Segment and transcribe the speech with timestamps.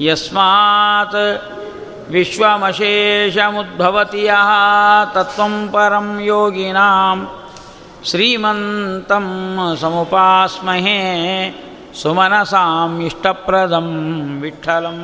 [0.00, 1.16] यस्मात्
[2.12, 4.50] विश्वमशेषमुद्भवति यः
[5.14, 7.18] तत्त्वं परं योगिनां।
[8.08, 9.26] श्रीमन्तं
[9.76, 11.00] समुपास्महे
[12.01, 13.87] सुमनसाम् इष्टप्रदं
[14.41, 15.03] विठ्ठलम्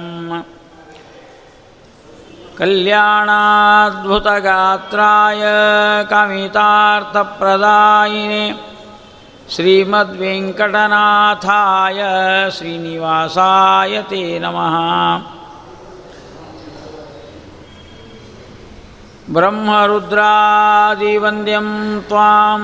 [2.58, 5.42] कल्याणाद्भुतगात्राय
[6.12, 8.44] कामितार्थप्रदायिने
[9.54, 12.00] श्रीमद्वेङ्कटनाथाय
[12.58, 14.76] श्रीनिवासाय ते नमः
[19.36, 21.68] ब्रह्मरुद्रादिवन्द्यं
[22.09, 22.62] त्वां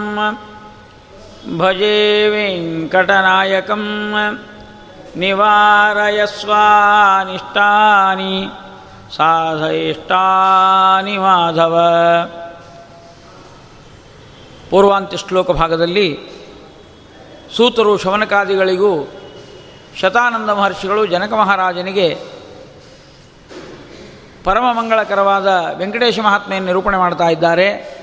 [1.57, 3.83] भजे वेङ्कटनायकं
[7.01, 8.49] निवारयस्वानिष्टानि
[9.15, 11.77] ಸಾಧಯಿಷ್ಟಾನಿ ಮಾಧವ
[14.69, 16.19] ಪೂರ್ವಾಂತ್ಯ ಶ್ಲೋಕ ಭಾಗದಲ್ಲಿ
[17.55, 19.21] ಸೂತರು ಶವನಕಾದಿಗಳಿಗೂ
[20.01, 22.17] ಶತಾನಂದ ಮಹರ್ಷಿಗಳು ಜನಕ ಮಹಾರಾಜನಿಗೆ
[24.43, 28.01] ಪರಮ ಮಂಗಳಕರವಾದ ವೆಂಕಟೇಶ ಮಹಾತ್ಮೆಯನ್ನು ನಿರೂಪಣೆ ಮಾಡ್ತಾ ಇದ್ದಾರೆ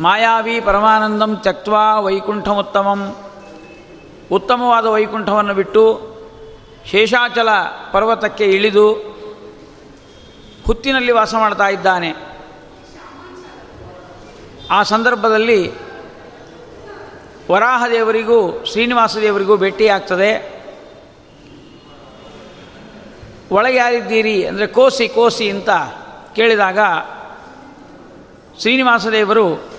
[0.00, 3.16] ಮಾಯಾವಿ ಪರಮಾನಂದಂ ತ್ಯಕ್ವಾ ವೈಕುಂಠಮುತ್ತಮಂ.
[4.32, 6.10] ಉತ್ತಮವಾದ ವೈಕುಂಠವನ್ನು ಬಿಟ್ಟು
[6.86, 7.48] ಶೇಷಾಚಲ
[7.92, 8.92] ಪರ್ವತಕ್ಕೆ ಇಳಿದು
[10.66, 12.14] ಹುತ್ತಿನಲ್ಲಿ ವಾಸ ಮಾಡ್ತಾ ಇದ್ದಾನೆ.
[14.70, 15.72] ಆ ಸಂದರ್ಭದಲ್ಲಿ
[17.52, 20.60] ವರಾಹದೇವರಿಗೂ ಶ್ರೀನಿವಾಸ ದೇವರಿಗೂ ಭೇಟಿಯಾಗ್ತದೆ
[23.52, 25.70] ಒಳಗೆ ಯಾರಿದ್ದೀರಿ ಅಂದರೆ ಕೋಸಿ ಕೋಸಿ ಅಂತ
[26.36, 26.78] ಕೇಳಿದಾಗ
[28.60, 29.69] ಶ್ರೀನಿವಾಸ ದೇವರು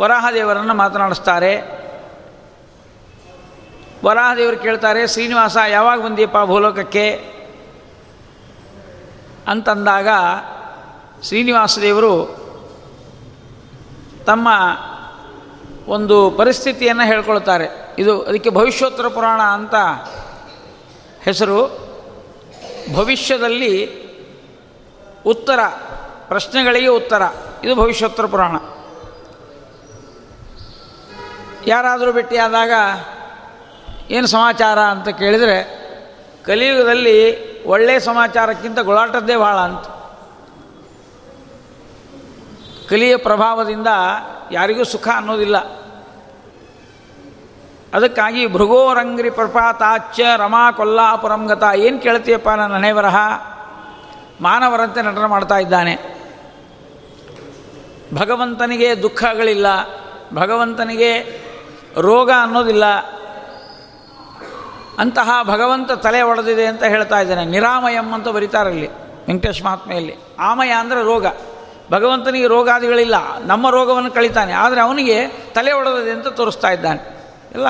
[0.00, 1.80] ವರಾಹದೇವರನ್ನು ಮಾತನಾಡಿಸ್ತಾರೆ.
[4.04, 7.30] ವರಾಹದೇವರು ಕೇಳ್ತಾರೆ, ಶ್ರೀನಿವಾಸ, ಯಾವಾಗ ಬಂದಿಯಪ್ಪ ಭೂಲೋಕಕ್ಕೆ?
[9.46, 10.08] ಅಂತಂದಾಗ
[11.22, 12.40] ಶ್ರೀನಿವಾಸ ದೇವರು
[14.26, 14.48] ತಮ್ಮ
[15.88, 17.94] ಒಂದು ಪರಿಸ್ಥಿತಿಯನ್ನು ಹೇಳ್ಕೊಳ್ತಾರೆ.
[17.98, 19.74] ಇದು ಅದಕ್ಕೆ ಭವಿಷ್ಯೋತ್ತರ ಪುರಾಣ ಅಂತ
[21.22, 21.90] ಹೆಸರು.
[22.94, 24.00] ಭವಿಷ್ಯದಲ್ಲಿ
[25.26, 25.58] ಉತ್ತರ,
[26.28, 27.22] ಪ್ರಶ್ನೆಗಳಿಗೆ ಉತ್ತರ.
[27.64, 28.56] ಇದು ಭವಿಷ್ಯೋತ್ತರ ಪುರಾಣ.
[31.66, 32.70] ಯಾರಾದರೂ ಭೇಟಿಯಾದಾಗ
[34.10, 35.80] ಏನು ಸಮಾಚಾರ ಅಂತ ಕೇಳಿದರೆ,
[36.44, 39.84] ಕಲಿಯುಗದಲ್ಲಿ ಒಳ್ಳೆಯ ಸಮಾಚಾರಕ್ಕಿಂತ ಗೊಳಾಟದ್ದೇ ಭಾಳ ಅಂತ.
[42.90, 43.86] ಕಲಿಯ ಪ್ರಭಾವದಿಂದ
[44.52, 45.58] ಯಾರಿಗೂ ಸುಖ ಅನ್ನೋದಿಲ್ಲ.
[47.94, 53.16] ಅದಕ್ಕಾಗಿ ಭೃಗೋರಂಗ್ರಿ ಪ್ರಪಾತಾಚ್ಯ ರಮಾ ಕೊಲ್ಲಾಪುರಂಗತ ಏನು ಕೇಳ್ತೀಯಪ್ಪ ನನ್ನ ಹಣೆಬರಹ?
[54.40, 56.20] ಮಾನವರಂತೆ ನಟನೆ ಮಾಡ್ತಾ ಇದ್ದಾನೆ.
[58.14, 59.66] ಭಗವಂತನಿಗೆ ದುಃಖಗಳಿಲ್ಲ.
[60.34, 61.40] ಭಗವಂತನಿಗೆ
[61.96, 62.84] ರೋಗ ಅನ್ನೋದಿಲ್ಲ.
[64.98, 67.44] ಅಂತಹ ಭಗವಂತ ತಲೆ ಒಡೆದಿದೆ ಅಂತ ಹೇಳ್ತಾ ಇದ್ದಾನೆ.
[67.44, 68.88] ನಿರಾಮಯಂ ಅಂತ ಬರೀತಾರಲ್ಲಿ
[69.28, 70.14] ವೆಂಕಟೇಶ್ ಮಹಾತ್ಮೆಯಲ್ಲಿ.
[70.38, 71.26] ಆಮಯ ಅಂದರೆ ರೋಗ.
[71.92, 73.14] ಭಗವಂತನಿಗೆ ರೋಗಾದಿಗಳಿಲ್ಲ.
[73.42, 74.52] ನಮ್ಮ ರೋಗವನ್ನು ಕಳಿತಾನೆ.
[74.52, 77.26] ಆದರೆ ಅವನಿಗೆ ತಲೆ ಒಡೆದಿದೆ ಅಂತ ತೋರಿಸ್ತಾ ಇದ್ದಾನೆ.
[77.54, 77.66] ಎಲ್ಲ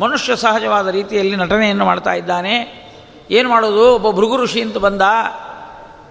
[0.00, 2.84] ಮನುಷ್ಯ ಸಹಜವಾದ ರೀತಿಯಲ್ಲಿ ನಟನೆಯನ್ನು ಮಾಡ್ತಾ ಇದ್ದಾನೆ.
[3.30, 3.94] ಏನು ಮಾಡೋದು?
[3.94, 5.02] ಒಬ್ಬ ಭೃಗು ಋಷಿ ಅಂತ ಬಂದ.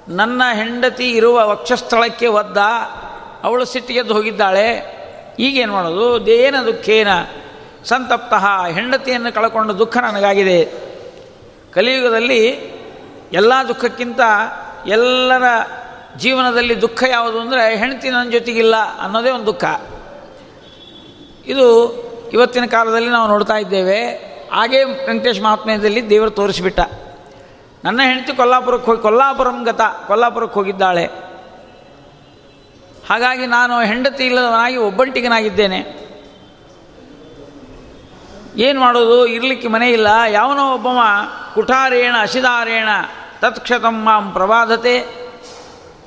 [0.09, 2.57] ನನ್ನ ಹೆಂಡತಿ ಇರುವ ವಕ್ಷಸ್ಥಳಕ್ಕೆ ಒದ್ದ.
[3.43, 5.02] ಅವಳು ಸಿಟ್ಟಿಗೆದ್ದು ಹೋಗಿದ್ದಾಳೆ.
[5.39, 6.25] ಈಗೇನು ಮಾಡೋದು?
[6.25, 7.07] ದೇನ ದುಃಖೇನ
[7.83, 8.33] ಸಂತಪ್ತ,
[8.73, 10.71] ಹೆಂಡತಿಯನ್ನು ಕಳ್ಕೊಂಡ ದುಃಖ ನನಗಾಗಿದೆ.
[11.71, 12.73] ಕಲಿಯುಗದಲ್ಲಿ
[13.33, 14.19] ಎಲ್ಲ ದುಃಖಕ್ಕಿಂತ
[14.87, 15.43] ಎಲ್ಲರ
[16.17, 19.63] ಜೀವನದಲ್ಲಿ ದುಃಖ ಯಾವುದು ಅಂದರೆ ಹೆಂಡತಿ ನನ್ನ ಜೊತೆಗಿಲ್ಲ ಅನ್ನೋದೇ ಒಂದು ದುಃಖ.
[21.45, 21.67] ಇದು
[22.33, 24.33] ಇವತ್ತಿನ ಕಾಲದಲ್ಲಿ ನಾವು ನೋಡ್ತಾ ಇದ್ದೇವೆ.
[24.53, 26.79] ಹಾಗೇ ವೆಂಕಟೇಶ್ ಮಹಾತ್ಮ್ಯದಲ್ಲಿ ದೇವರು ತೋರಿಸಿಬಿಟ್ಟ.
[27.83, 31.32] ನನ್ನ ಹೆಂಡತಿ ಕೊಲ್ಲಾಪುರಕ್ಕೆ ಹೋಗಿ, ಕೊಲ್ಲಾಪುರಂ ಗತ, ಕೊಲ್ಲಾಪುರಕ್ಕೆ ಹೋಗಿದ್ದಾಳೆ.
[33.09, 36.03] ಹಾಗಾಗಿ ನಾನು ಹೆಂಡತಿ ಇಲ್ಲದವನಾಗಿ ಒಬ್ಬಂಟಿಗನಾಗಿದ್ದೇನೆ.
[38.55, 39.27] ಏನು ಮಾಡೋದು?
[39.27, 40.07] ಇರಲಿಕ್ಕೆ ಮನೆ ಇಲ್ಲ.
[40.27, 40.97] ಯಾವನೋ ಒಬ್ಬವ,
[41.53, 42.89] ಕುಠಾರೇಣ ಅಶಿದಾರೇಣ
[43.41, 45.23] ತತ್ಕ್ಷತಂ ಮಾಂ ಪ್ರವಾದತೆ.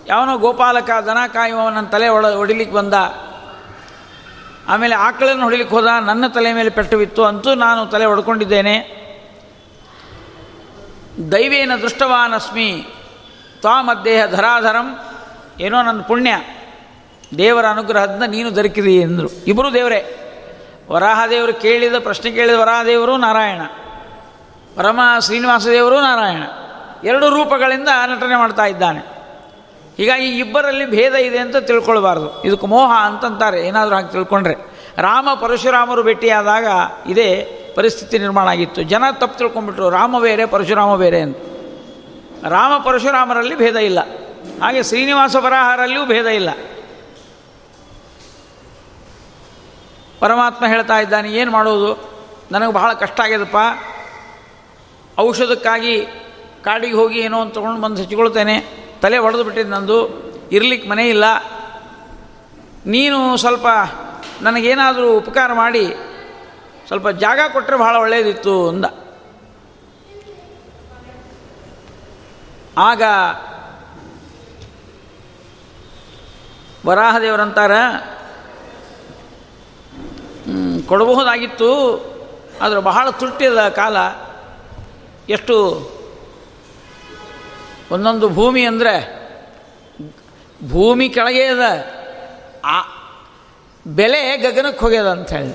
[0.06, 2.94] ಯಾವನೋ ಗೋಪಾಲಕ, ದನ ಕಾಯುವವನ ತಲೆ ಒಳ, ಹೊಡಿಲಿಕ್ಕೆ ಬಂದ.
[4.68, 7.24] ಆಮೇಲೆ ಆಕಳನ್ನು ಹೊಡಿಲಿಕ್ಕೆ ಹೋದ, ನನ್ನ ತಲೆ ಮೇಲೆ ಪೆಟ್ಟು ಬಿತ್ತು.
[7.24, 9.06] ಅಂತೂ ನಾನು ತಲೆ ಹೊಡ್ಕೊಂಡಿದ್ದೇನೆ.
[11.32, 12.86] ದೈವೇನ ದೃಷ್ಟವಾನಸ್ಮಿ,
[13.58, 14.98] ತ್ವಾಮದ್ದೇಹ ಧರಾಧರಂ,
[15.60, 16.36] ಏನೋ ನನ್ನ ಪುಣ್ಯ.
[17.38, 19.28] ದೇವರ ಅನುಗ್ರಹದಿಂದ ನೀನು ದೊರಕಿದಿ ಎಂದರು.
[19.46, 20.22] ಇಬ್ಬರು ದೇವರೇ.
[20.90, 23.60] ವರಾಹದೇವರು ಕೇಳಿದ ಪ್ರಶ್ನೆ ಕೇಳಿದ ವರಾಹದೇವರು ನಾರಾಯಣ.
[24.76, 26.42] ಪರಮ ಶ್ರೀನಿವಾಸ ದೇವರು ನಾರಾಯಣ.
[27.04, 29.00] ಎರಡು ರೂಪಗಳಿಂದ ನಟನೆ ಮಾಡ್ತಾ ಇದ್ದಾನೆ.
[29.96, 32.42] ಹೀಗಾಗಿ ಇಬ್ಬರಲ್ಲಿ ಭೇದ ಇದೆ ಅಂತ ತಿಳ್ಕೊಳ್ಬಾರ್ದು.
[32.42, 33.66] ಇದಕ್ಕೆ ಮೋಹ ಅಂತಂತಾರೆ.
[33.66, 34.54] ಏನಾದರೂ ಹಾಗೆ ತಿಳ್ಕೊಂಡ್ರೆ.
[34.98, 36.66] ರಾಮ ಪರಶುರಾಮರು ಭೇಟಿಯಾದಾಗ
[37.06, 38.82] ಇದೇ ಪರಿಸ್ಥಿತಿ ನಿರ್ಮಾಣ ಆಗಿತ್ತು.
[38.82, 39.90] ಜನ ತಪ್ಪು ತಿಳ್ಕೊಂಡ್ಬಿಟ್ರು.
[39.90, 41.36] ರಾಮ ಬೇರೆ, ಪರಶುರಾಮ ಬೇರೆ ಅಂತ.
[42.44, 43.98] ರಾಮ ಪರಶುರಾಮರಲ್ಲಿ ಭೇದ ಇಲ್ಲ.
[44.62, 46.50] ಹಾಗೆ ಶ್ರೀನಿವಾಸ ವರಾಹರಲ್ಲಿಯೂ ಭೇದ ಇಲ್ಲ.
[50.20, 51.90] ಪರಮಾತ್ಮ ಹೇಳ್ತಾ ಇದ್ದಾನೆ, ಏನು ಮಾಡೋದು?
[52.50, 53.56] ನನಗೆ ಬಹಳ ಕಷ್ಟ ಆಗ್ಯದಪ್ಪ.
[55.20, 56.06] ಔಷಧಕ್ಕಾಗಿ
[56.64, 58.56] ಕಾಡಿಗೆ ಹೋಗಿ ಏನೋ ಅಂತ ತೊಗೊಂಡು ಬಂದು ಹಚ್ಚಿಕೊಳ್ತೇನೆ
[59.02, 59.98] ತಲೆ ಒಡೆದು ಬಿಟ್ಟಿದ್ದು ನಂದು.
[60.52, 61.24] ಇರ್ಲಿಕ್ಕೆ ಮನೆ ಇಲ್ಲ.
[62.86, 63.66] ನೀನು ಸ್ವಲ್ಪ
[64.42, 65.86] ನನಗೇನಾದರೂ ಉಪಕಾರ ಮಾಡಿ,
[66.86, 68.84] ಸ್ವಲ್ಪ ಜಾಗ ಕೊಟ್ಟರೆ ಬಹಳ ಒಳ್ಳೆಯದಿತ್ತು ಅಂದ.
[72.78, 73.02] ಆಗ
[76.86, 77.72] ವರಾಹದೇವರಂತಾರ
[80.88, 81.70] ಕೊಡಬಹುದಾಗಿತ್ತು,
[82.62, 83.96] ಆದರೆ ಬಹಳ ತುಟ್ಟಿದ ಕಾಲ.
[85.28, 85.56] ಎಷ್ಟು?
[87.94, 88.94] ಒಂದೊಂದು ಭೂಮಿ ಅಂದರೆ
[90.72, 91.64] ಭೂಮಿ ಕೆಳಗೆ ಅದ.
[92.64, 92.76] ಆ
[93.86, 95.54] ಬೆಲೆ ಗಗನಕ್ಕೆ ಹೋಗ್ಯದ ಅಂತ ಹೇಳಿ.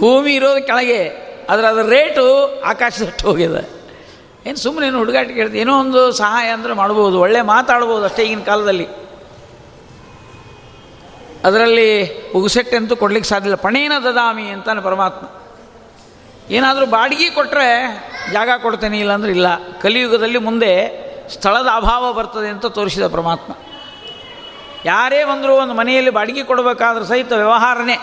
[0.00, 1.00] ಭೂಮಿ ಇರೋದು ಕೆಳಗೆ,
[1.50, 2.24] ಆದರೆ ಅದರ ರೇಟು
[2.70, 3.58] ಆಕಾಶದಷ್ಟು ಹೋಗ್ಯದ.
[4.46, 8.86] ಏನು ಸುಮ್ಮನೆ ಏನು ಹುಡುಗಾಟ ಕೇಳ್ತೀವಿ ಏನೋ ಒಂದು ಸಹಾಯ ಅಂದರೆ ಮಾಡ್ಬೋದು, ಒಳ್ಳೆ ಮಾತಾಡ್ಬೋದು ಅಷ್ಟೇ ಈಗಿನ ಕಾಲದಲ್ಲಿ.
[11.44, 15.26] ಅದರಲ್ಲಿ ಉಗುಸೆಟ್ಟಂತೂ ಕೊಡ್ಲಿಕ್ಕೆ ಸಾಧ್ಯ ಪಣೇನ ದದಾಮಿ ಅಂತಾನೆ ಪರಮಾತ್ಮ.
[16.50, 17.66] ಏನಾದರೂ ಬಾಡಿಗೆ ಕೊಟ್ಟರೆ
[18.32, 19.46] ಜಾಗ ಕೊಡ್ತೇನೆ ಇಲ್ಲಾಂದ್ರೆ ಇಲ್ಲ.
[19.80, 23.52] ಕಲಿಯುಗದಲ್ಲಿ ಮುಂದೆ ಸ್ಥಳದ ಅಭಾವ ಬರ್ತದೆ ಅಂತ ತೋರಿಸಿದ ಪರಮಾತ್ಮ.
[24.84, 27.96] ಯಾರೇ ಬಂದರೂ ಒಂದು ಮನೆಯಲ್ಲಿ ಬಾಡಿಗೆ ಕೊಡಬೇಕಾದ್ರೂ ಸಹಿತ ವ್ಯವಹಾರನೇ.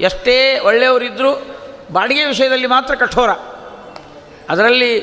[0.00, 1.46] ಎಷ್ಟೇ ಒಳ್ಳೆಯವರಿದ್ದರೂ
[1.92, 3.30] ಬಾಡಿಗೆ ವಿಷಯದಲ್ಲಿ ಮಾತ್ರ ಕಠೋರ.
[4.48, 5.00] ಅದರಲ್ಲಿ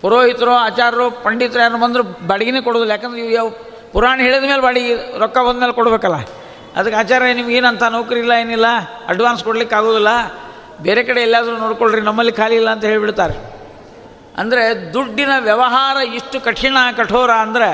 [0.00, 3.50] ಪುರೋಹಿತರು ಆಚಾರ್ಯರು ಪಂಡಿತರು ಯಾರು ಬಂದರೂ ಬಾಡಿಗೆನೇ ಕೊಡೋದಿಲ್ಲ ಯಾಕಂದ್ರೆ
[3.92, 6.14] ಪುರಾಣ ಹೇಳಿದ ಮೇಲೆ ಬಾಡಿಗೆ ರೊಕ್ಕ ಬಂದ ಕೊಡಬೇಕಲ್ಲ.
[6.78, 8.68] ಅದಕ್ಕೆ ಆಚಾರ್ಯ, ನಿಮ್ಗೇನಂತ ನೌಕರಿ ಇಲ್ಲ, ಏನಿಲ್ಲ
[9.12, 10.12] ಅಡ್ವಾನ್ಸ್ ಕೊಡ್ಲಿಕ್ಕೆ ಆಗೋದಿಲ್ಲ.
[10.82, 13.34] ಬೇರೆ ಕಡೆ ಎಲ್ಲಾದರೂ ನೋಡ್ಕೊಳ್ರಿ, ನಮ್ಮಲ್ಲಿ ಖಾಲಿ ಇಲ್ಲ ಅಂತ ಹೇಳಿಬಿಡ್ತಾರೆ.
[14.38, 14.62] ಅಂದರೆ
[14.94, 17.68] ದುಡ್ಡಿನ ವ್ಯವಹಾರ ಇಷ್ಟು ಕಠಿಣ, ಕಠೋರ ಅಂದರೆ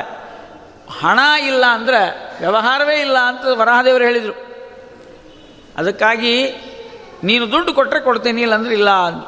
[1.01, 1.21] ಹಣ
[1.51, 2.03] ಇಲ್ಲ ಅಂದರೆ
[2.41, 4.37] ವ್ಯವಹಾರವೇ ಇಲ್ಲ ಅಂತ ವರಹದೇವರು ಹೇಳಿದರು.
[5.77, 6.35] ಅದಕ್ಕಾಗಿ
[7.25, 9.23] ನೀನು ದುಡ್ಡು ಕೊಟ್ಟರೆ ಕೊಡ್ತೀನಿ, ಇಲ್ಲಾಂದ್ರೆ ಇಲ್ಲ ಅಂದ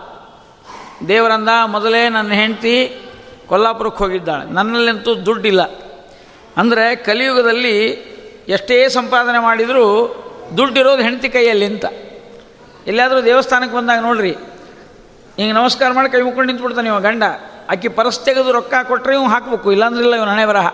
[1.09, 2.77] ದೇವರಂದ ಮೊದಲೇ ನನ್ನ ಹೆಂಡತಿ
[3.47, 4.45] ಕೊಲ್ಲಾಪುರಕ್ಕೆ ಹೋಗಿದ್ದಾಳೆ.
[4.51, 5.63] ನನ್ನಲ್ಲಂತೂ ದುಡ್ಡಿಲ್ಲ.
[6.57, 7.77] ಅಂದರೆ ಕಲಿಯುಗದಲ್ಲಿ
[8.49, 9.87] ಎಷ್ಟೇ ಸಂಪಾದನೆ ಮಾಡಿದರೂ
[10.57, 11.85] ದುಡ್ಡಿರೋದು ಹೆಂಡತಿ ಕೈಯಲ್ಲಿ ಅಂತ.
[12.87, 14.33] ಎಲ್ಲಾದರೂ ದೇವಸ್ಥಾನಕ್ಕೆ ಬಂದಾಗ ನೋಡ್ರಿ,
[15.37, 17.23] ಹಿಂಗೆ ನಮಸ್ಕಾರ ಮಾಡಿ ಕೈ ಮುಕ್ಕೊಂಡು ನಿಂತ್ಬಿಡ್ತಾನೆ ಇವ ಗಂಡ.
[17.69, 20.69] ಅಕ್ಕಿ ಪರಸ್ ತೆಗೆದು ರೊಕ್ಕ ಕೊಟ್ಟರೆ ಇವ್ ಹಾಕಬೇಕು ಇಲ್ಲಾಂದ್ರೆ ಇಲ್ಲ ಇವನು ಹಣೆ ಬರಹ.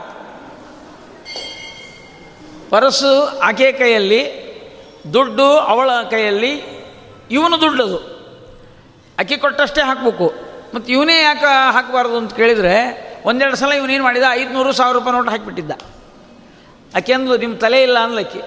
[2.70, 4.22] ಪರಸ್ಸು ಆಕೆ ಕೈಯಲ್ಲಿ,
[5.12, 6.52] ದುಡ್ಡು ಅವಳ ಕೈಯಲ್ಲಿ,
[7.30, 7.98] ಇವನು ದುಡ್ಡದು.
[9.18, 10.26] ಅಕ್ಕಿ ಕೊಟ್ಟಷ್ಟೇ ಹಾಕಬೇಕು.
[10.74, 12.74] ಮತ್ತು ಇವನೇ ಯಾಕೆ ಹಾಕಬಾರ್ದು ಅಂತ ಕೇಳಿದರೆ,
[13.24, 15.72] ಒಂದೆರಡು ಸಲ ಇವನೇನು ಮಾಡಿದ, ಐದುನೂರು ಸಾವಿರ ರೂಪಾಯಿ ನೋಟ್ ಹಾಕಿಬಿಟ್ಟಿದ್ದ.
[16.96, 18.40] ಆಕೆ ನಿಮ್ಮ ತಲೆ ಇಲ್ಲ ಅಂದ್ಲಕ್ಕಿ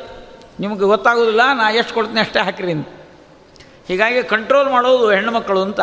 [0.59, 2.87] ನಿಮಗೆ ಗೊತ್ತಾಗೋದಿಲ್ಲ, ನಾ ಎಷ್ಟು ಕೊಡ್ತೀನಿ ಅಷ್ಟೇ ಹಾಕಿರಿ ಅಂತ.
[3.87, 5.81] ಹೀಗಾಗಿ ಕಂಟ್ರೋಲ್ ಮಾಡೋದು ಹೆಣ್ಣುಮಕ್ಕಳು ಅಂತ.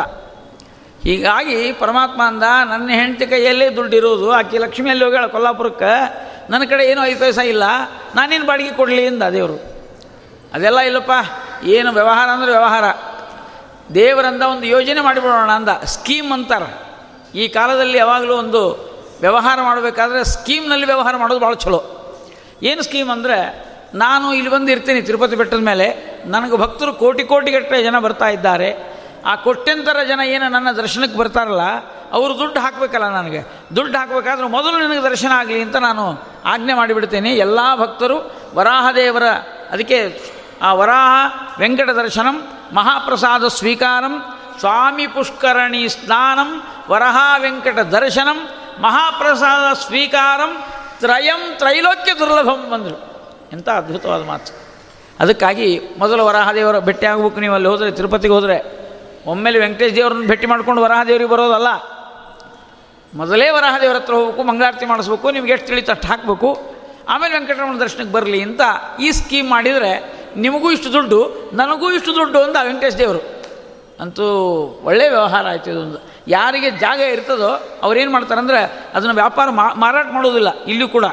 [1.03, 5.91] ಹೀಗಾಗಿ ಪರಮಾತ್ಮ ಅಂದ, ನನ್ನ ಹೆಂಡತಿ ಕೈಯಲ್ಲೇ ದುಡ್ಡಿರೋದು ಆಕೆ ಲಕ್ಷ್ಮಿಯಲ್ಲಿ ಹೋಗ್ಯಾಳ ಕೊಲ್ಲಾಪುರಕ್ಕೆ.
[6.49, 7.63] ನನ್ನ ಕಡೆ ಏನೂ ಐದು ಪೈಸ ಇಲ್ಲ,
[8.15, 9.57] ನಾನೇನು ಬಾಡಿಗೆ ಕೊಡಲಿ ಅಂದ ದೇವರು.
[10.53, 11.11] ಅದೆಲ್ಲ ಇಲ್ಲಪ್ಪ,
[11.63, 12.83] ಏನು ವ್ಯವಹಾರ ಅಂದರೆ ವ್ಯವಹಾರ.
[13.93, 16.89] ದೇವರಂದ ಒಂದು ಯೋಜನೆ ಮಾಡಿಬಿಡೋಣ ಅಂದ, ಸ್ಕೀಮ್ ಅಂತಾರೆ.
[17.35, 18.61] ಈ ಕಾಲದಲ್ಲಿ ಯಾವಾಗಲೂ ಒಂದು
[19.21, 21.98] ವ್ಯವಹಾರ ಮಾಡಬೇಕಾದ್ರೆ ಸ್ಕೀಮ್ನಲ್ಲಿ ವ್ಯವಹಾರ ಮಾಡೋದು ಭಾಳ ಚಲೋ
[22.61, 23.37] ಏನು ಸ್ಕೀಮ್ ಅಂದರೆ,
[23.93, 25.87] ನಾನು ಇಲ್ಲಿ ಬಂದು ಇರ್ತೀನಿ ತಿರುಪತಿ ಬೆಟ್ಟದ ಮೇಲೆ,
[26.25, 28.69] ನನಗೆ ಭಕ್ತರು ಕೋಟಿ ಕೋಟಿಗಟ್ಟಲೆ ಜನ ಬರ್ತಾ ಇದ್ದಾರೆ.
[29.25, 31.63] ಆ ಕೊಟ್ಟೆಂತರ ಜನ ಏನು ನನ್ನ ದರ್ಶನಕ್ಕೆ ಬರ್ತಾರಲ್ಲ,
[32.11, 33.41] ಅವರು ದುಡ್ಡು ಹಾಕಬೇಕಲ್ಲ ನನಗೆ.
[33.75, 36.05] ದುಡ್ಡು ಹಾಕಬೇಕಾದ್ರೆ ಮೊದಲು ನನಗೆ ದರ್ಶನ ಆಗಲಿ ಅಂತ ನಾನು
[36.45, 37.31] ಆಜ್ಞೆ ಮಾಡಿಬಿಡ್ತೀನಿ.
[37.35, 38.17] ಎಲ್ಲ ಭಕ್ತರು
[38.53, 39.25] ವರಾಹದೇವರ,
[39.71, 39.99] ಅದಕ್ಕೆ
[40.61, 41.13] ಆ ವರಾಹ
[41.59, 42.37] ವೆಂಕಟ ದರ್ಶನಂ,
[42.73, 44.15] ಮಹಾಪ್ರಸಾದ ಸ್ವೀಕಾರಂ,
[44.59, 46.49] ಸ್ವಾಮಿ ಪುಷ್ಕರಣಿ ಸ್ನಾನಂ,
[46.89, 48.39] ವರಹ ವೆಂಕಟ ದರ್ಶನಂ,
[48.81, 50.51] ಮಹಾಪ್ರಸಾದ ಸ್ವೀಕಾರಂ
[50.99, 52.97] ತ್ರಯಂ ತ್ರೈಲೋಕ್ಯ ದುರ್ಲಭಂ ಬಂದರು
[53.53, 54.51] ಎಂಥ ಅದ್ಭುತವಾದ ಮಾತು.
[55.19, 58.57] ಅದಕ್ಕಾಗಿ ಮೊದಲು ವರಹದೇವರ ಭೇಟಿ ಆಗಬೇಕು ನೀವು ಅಲ್ಲಿ ಹೋದರೆ, ತಿರುಪತಿಗೆ ಹೋದರೆ.
[59.27, 61.67] ಒಮ್ಮೆಲೆ ವೆಂಕಟೇಶ್ ದೇವ್ರನ್ನ ಭೇಟಿ ಮಾಡ್ಕೊಂಡು ವರಹದೇವರಿಗೆ ಬರೋದಲ್ಲ.
[63.13, 66.79] ಮೊದಲೇ ವರಹದೇವರ ಹತ್ರ ಹೋಗಬೇಕು, ಮಂಗಳಾರತಿ ಮಾಡಿಸ್ಬೇಕು, ನಿಮ್ಗೆ ಎಷ್ಟು ತಿಳಿತು ಅಷ್ಟು ಹಾಕಬೇಕು.
[67.09, 68.61] ಆಮೇಲೆ ವೆಂಕಟರಮಣ ದರ್ಶನಕ್ಕೆ ಬರಲಿ ಅಂತ
[69.01, 73.21] ಈ ಸ್ಕೀಮ್ ಮಾಡಿದರೆ ನಿಮಗೂ ಇಷ್ಟು ದುಡ್ಡು, ನನಗೂ ಇಷ್ಟು ದುಡ್ಡು ಅಂದ ವೆಂಕಟೇಶ್ ದೇವರು
[73.99, 74.25] ಅಂತೂ
[74.83, 75.97] ಒಳ್ಳೆಯ ವ್ಯವಹಾರ ಆಯ್ತು ಇದೊಂದು.
[76.29, 81.05] ಯಾರಿಗೆ ಜಾಗ ಇರ್ತದೋ ಅವ್ರೇನು ಮಾಡ್ತಾರಂದ್ರೆ ಅದನ್ನು ವ್ಯಾಪಾರ ಮಾರಾಟ ಮಾಡೋದಿಲ್ಲ ಇಲ್ಲಿಯೂ ಕೂಡ.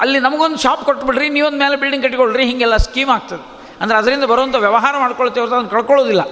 [0.00, 3.44] ಅಲ್ಲಿ ನಮಗೊಂದು ಶಾಪ್ ಕೊಟ್ಬಿಡ್ರಿ, ನೀವೊಂದು ಮೇಲೆ ಬಿಲ್ಡಿಂಗ್ ಕಟ್ಟಿಕೊಳ್ಳ್ರಿ ಹೀಗೆಲ್ಲ ಸ್ಕೀಮ್ ಆಗ್ತದೆ.
[3.80, 6.22] ಅಂದರೆ ಅದರಿಂದ ಬರುವಂಥ ವ್ಯವಹಾರ ಮಾಡ್ಕೊಳ್ತೇವೆ ಅದನ್ನು ಕಳ್ಕೊಳ್ಳೋದಿಲ್ಲ.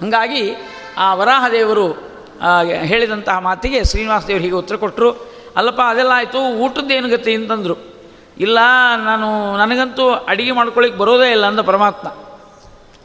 [0.00, 0.56] ಹಾಗಾಗಿ
[0.98, 5.10] ಆ ವರಾಹದೇವರು ದೇವರು ಹೇಳಿದಂತಹ ಮಾತಿಗೆ ಶ್ರೀನಿವಾಸ ದೇವರು ಹೀಗೆ ಉತ್ತರ ಕೊಟ್ಟರು
[5.56, 7.76] ಅಲ್ಲಪ್ಪ, ಅದೆಲ್ಲ ಆಯಿತು, ಊಟದ್ದು ಏನು ಗತಿ ಅಂತಂದರು.
[8.38, 8.58] ಇಲ್ಲ,
[9.04, 12.08] ನಾನು, ನನಗಂತೂ ಅಡುಗೆ ಮಾಡ್ಕೊಳ್ಳಿಕ್ಕೆ ಬರೋದೇ ಇಲ್ಲ ಅಂದ ಪರಮಾತ್ಮ.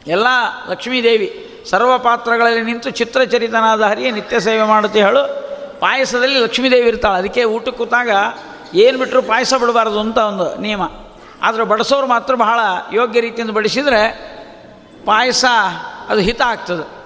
[0.06, 0.26] ಎಲ್ಲ
[0.70, 1.45] ಲಕ್ಷ್ಮೀದೇವಿ.
[1.70, 5.46] ಸರ್ವ ಪಾತ್ರಗಳಲ್ಲಿ ನಿಂತು ಚಿತ್ರಚರಿತನಾದ ಹರಿಯೇ ನಿತ್ಯ ಸೇವೆ ಮಾಡುತ್ತೆ ಹೇಳು.
[5.80, 7.18] ಪಾಯಸದಲ್ಲಿ ಲಕ್ಷ್ಮೀದೇವಿ ಇರ್ತಾಳೆ.
[7.18, 8.10] ಅದಕ್ಕೆ ಊಟಕ್ಕೆ ಕೂತಾಗ
[8.74, 10.82] ಏನು ಬಿಟ್ಟರು ಪಾಯಸ ಬಿಡಬಾರ್ದು ಅಂತ ಒಂದು ನಿಯಮ.
[11.42, 12.60] ಆದರೆ ಬಡಿಸೋರು ಮಾತ್ರ ಬಹಳ
[12.92, 14.10] ಯೋಗ್ಯ ರೀತಿಯಿಂದ ಬಡಿಸಿದರೆ
[15.04, 15.44] ಪಾಯಸ
[16.08, 16.96] ಅದು ಹಿತ ಆಗ್ತದೆ.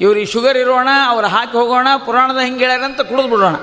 [0.00, 3.56] ಇವ್ರಿಗೆ ಶುಗರ್ ಇರೋಣ, ಅವ್ರು ಹಾಕಿ ಹೋಗೋಣ, ಪುರಾಣದ ಹಿಂಗೆ ಹೇಳ್ಯಾರಂತ ಕುಡಿದು ಬಿಡೋಣ.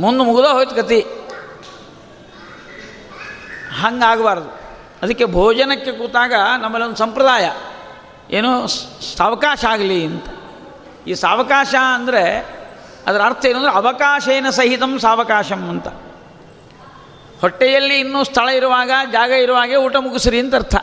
[0.00, 1.00] ಮುಂದೆ ಮುಗಿದ ಹೋಯ್ತು ಕತಿ
[3.80, 4.48] ಹಂಗಾಗಬಾರ್ದು.
[5.02, 7.50] ಅದಕ್ಕೆ ಭೋಜನಕ್ಕೆ ಕೂತಾಗ ನಮ್ಮಲ್ಲಿ ಒಂದು ಸಂಪ್ರದಾಯ.
[8.32, 8.50] ಏನು
[9.16, 10.26] ಸಾವಕಾಶ ಆಗಲಿ ಅಂತ.
[11.06, 12.24] ಈ ಸಾವಕಾಶ ಅಂದರೆ
[13.06, 15.88] ಅದರ ಅರ್ಥ ಏನು ಅಂದರೆ ಅವಕಾಶೇನ ಸಹಿತಂ ಸಾವಕಾಶಂ ಅಂತ.
[17.42, 20.76] ಹೊಟ್ಟೆಯಲ್ಲಿ ಇನ್ನೂ ಸ್ಥಳ ಇರುವಾಗ, ಜಾಗ ಇರುವಾಗೆ ಊಟ ಮುಗಿಸ್ರಿ ಅಂತ ಅರ್ಥ.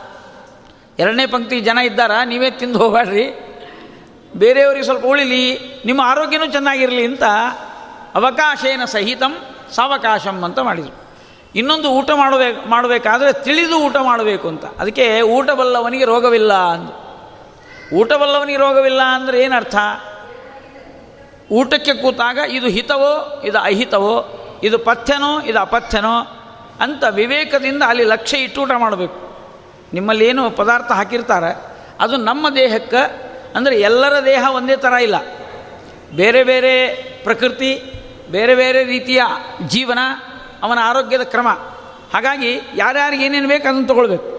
[0.99, 3.25] ಎರಡನೇ ಪಂಕ್ತಿ ಜನ ಇದ್ದಾರ, ನೀವೇ ತಿಂದು ಹೋಗಬೇಡ್ರಿ
[4.37, 5.43] ಬೇರೆಯವರಿಗೆ ಸ್ವಲ್ಪ ಉಳಿಲಿ,
[5.85, 7.25] ನಿಮ್ಮ ಆರೋಗ್ಯನೂ ಚೆನ್ನಾಗಿರಲಿ ಅಂತ
[8.15, 9.33] ಅವಕಾಶೇನ ಸಹಿತಂ
[9.75, 10.95] ಸಾವಕಾಶಂ ಅಂತ ಮಾಡಿದರು.
[11.55, 14.65] ಇನ್ನೊಂದು ಊಟ ಮಾಡಬೇಕು ಮಾಡಬೇಕಾದ್ರೆ ತಿಳಿದು ಊಟ ಮಾಡಬೇಕು ಅಂತ.
[14.81, 16.93] ಅದಕ್ಕೆ ಊಟ ಬಲ್ಲವನಿಗೆ ರೋಗವಿಲ್ಲ ಅಂದು
[17.93, 19.75] ಊಟ ಬಲ್ಲವನಿಗೆ ರೋಗವಿಲ್ಲ ಅಂದರೆ ಏನರ್ಥ?
[21.51, 26.19] ಊಟಕ್ಕೆ ಕೂತಾಗ ಇದು ಹಿತವೋ, ಇದು ಅಹಿತವೋ, ಇದು ಪಥ್ಯನೋ, ಇದು ಅಪಥ್ಯನೋ
[26.79, 29.37] ಅಂತ ವಿವೇಕದಿಂದ ಅಲ್ಲಿ ಲಕ್ಷ್ಯ ಇಟ್ಟು ಊಟ ಮಾಡಬೇಕು.
[29.93, 35.15] ನಿಮ್ಮಲ್ಲಿ ಏನು ಪದಾರ್ಥ ಹಾಕಿರ್ತಾರೆ, ಅದು ನಮ್ಮ ದೇಹಕ್ಕೆ ಅಂದರೆ ಎಲ್ಲರ ದೇಹ ಒಂದೇ ಥರ ಇಲ್ಲ.
[36.15, 36.93] ಬೇರೆ ಬೇರೆ
[37.23, 37.83] ಪ್ರಕೃತಿ,
[38.29, 39.21] ಬೇರೆ ಬೇರೆ ರೀತಿಯ
[39.67, 39.99] ಜೀವನ,
[40.63, 41.47] ಅವನ ಆರೋಗ್ಯದ ಕ್ರಮ.
[42.13, 44.38] ಹಾಗಾಗಿ ಯಾರ್ಯಾರಿಗೆ ಏನೇನು ಬೇಕು ಅದನ್ನು ತೊಗೊಳ್ಬೇಕು.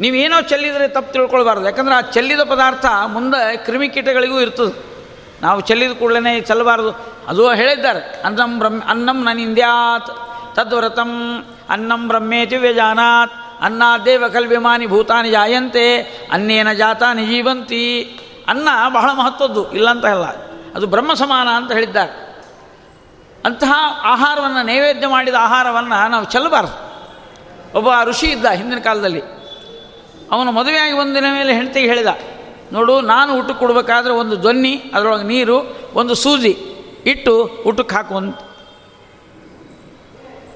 [0.00, 1.64] ನೀವೇನೋ ಚೆಲ್ಲಿದರೆ ತಪ್ಪು ತಿಳ್ಕೊಳ್ಬಾರ್ದು.
[1.64, 4.88] ಯಾಕಂದ್ರೆ ಆ ಚೆಲ್ಲಿದ ಪದಾರ್ಥ ಮುಂದೆ ಕ್ರಿಮಿಕೀಟಗಳಿಗೂ ಇರ್ತದೆ.
[5.42, 6.92] ನಾವು ಚೆಲ್ಲಿದ ಕೂಡಲೇ ಚೆಲ್ಲಬಾರ್ದು.
[7.28, 8.22] ಅದು ಹೇಳಿದ್ದಾರೆ.
[8.24, 10.06] ಅನ್ನಂ ಬ್ರಹ್ಮ, ಅನ್ನಂ ನನಿಂದ್ಯಾತ್
[10.56, 16.00] ತದ್ವ್ರತಂ ಅನ್ನಂ ಬ್ರಹ್ಮೇತಿ ವ್ಯಜಾನಾತ್ ಅನ್ನದೇವ ಕಲ್ವಿಮಾನಿ ಭೂತಾನಿ ಜಾಯಂತೆ,
[16.32, 18.18] ಅನ್ನೇನ ಜಾತಾನಿ ಜೀವಂತಿ.
[18.48, 20.24] ಅನ್ನ ಬಹಳ ಮಹತ್ವದ್ದು ಇಲ್ಲ ಅಂತ ಇಲ್ಲ
[20.74, 22.44] ಅದು ಬ್ರಹ್ಮ ಸಮಾನ ಅಂತ ಹೇಳಿದ್ದಾರೆ.
[23.44, 26.88] ಅಂತಹ ಆಹಾರವನ್ನು, ನೈವೇದ್ಯ ಮಾಡಿದ ಆಹಾರವನ್ನು ನಾವು ಚೆಲ್ಲಬಾರ್ದು.
[27.78, 29.37] ಒಬ್ಬ ಋಷಿ ಇದ್ದ ಹಿಂದಿನ ಕಾಲದಲ್ಲಿ.
[30.32, 32.06] ಅವನು ಮದುವೆಯಾಗಿ ಬಂದಿನ ಮೇಲೆ ಹೆಂಡತಿಗೆ ಹೇಳಿದ,
[32.72, 36.58] ನೋಡು, ನಾನು ಊಟಕ್ಕೆ ಕೊಡಬೇಕಾದ್ರೆ ಒಂದು ದೊನ್ನಿ ಅದರೊಳಗೆ ನೀರು, ಒಂದು ಸೂಜಿ
[37.06, 38.38] ಇಟ್ಟು ಊಟಕ್ಕೆ ಹಾಕು ಅಂತ.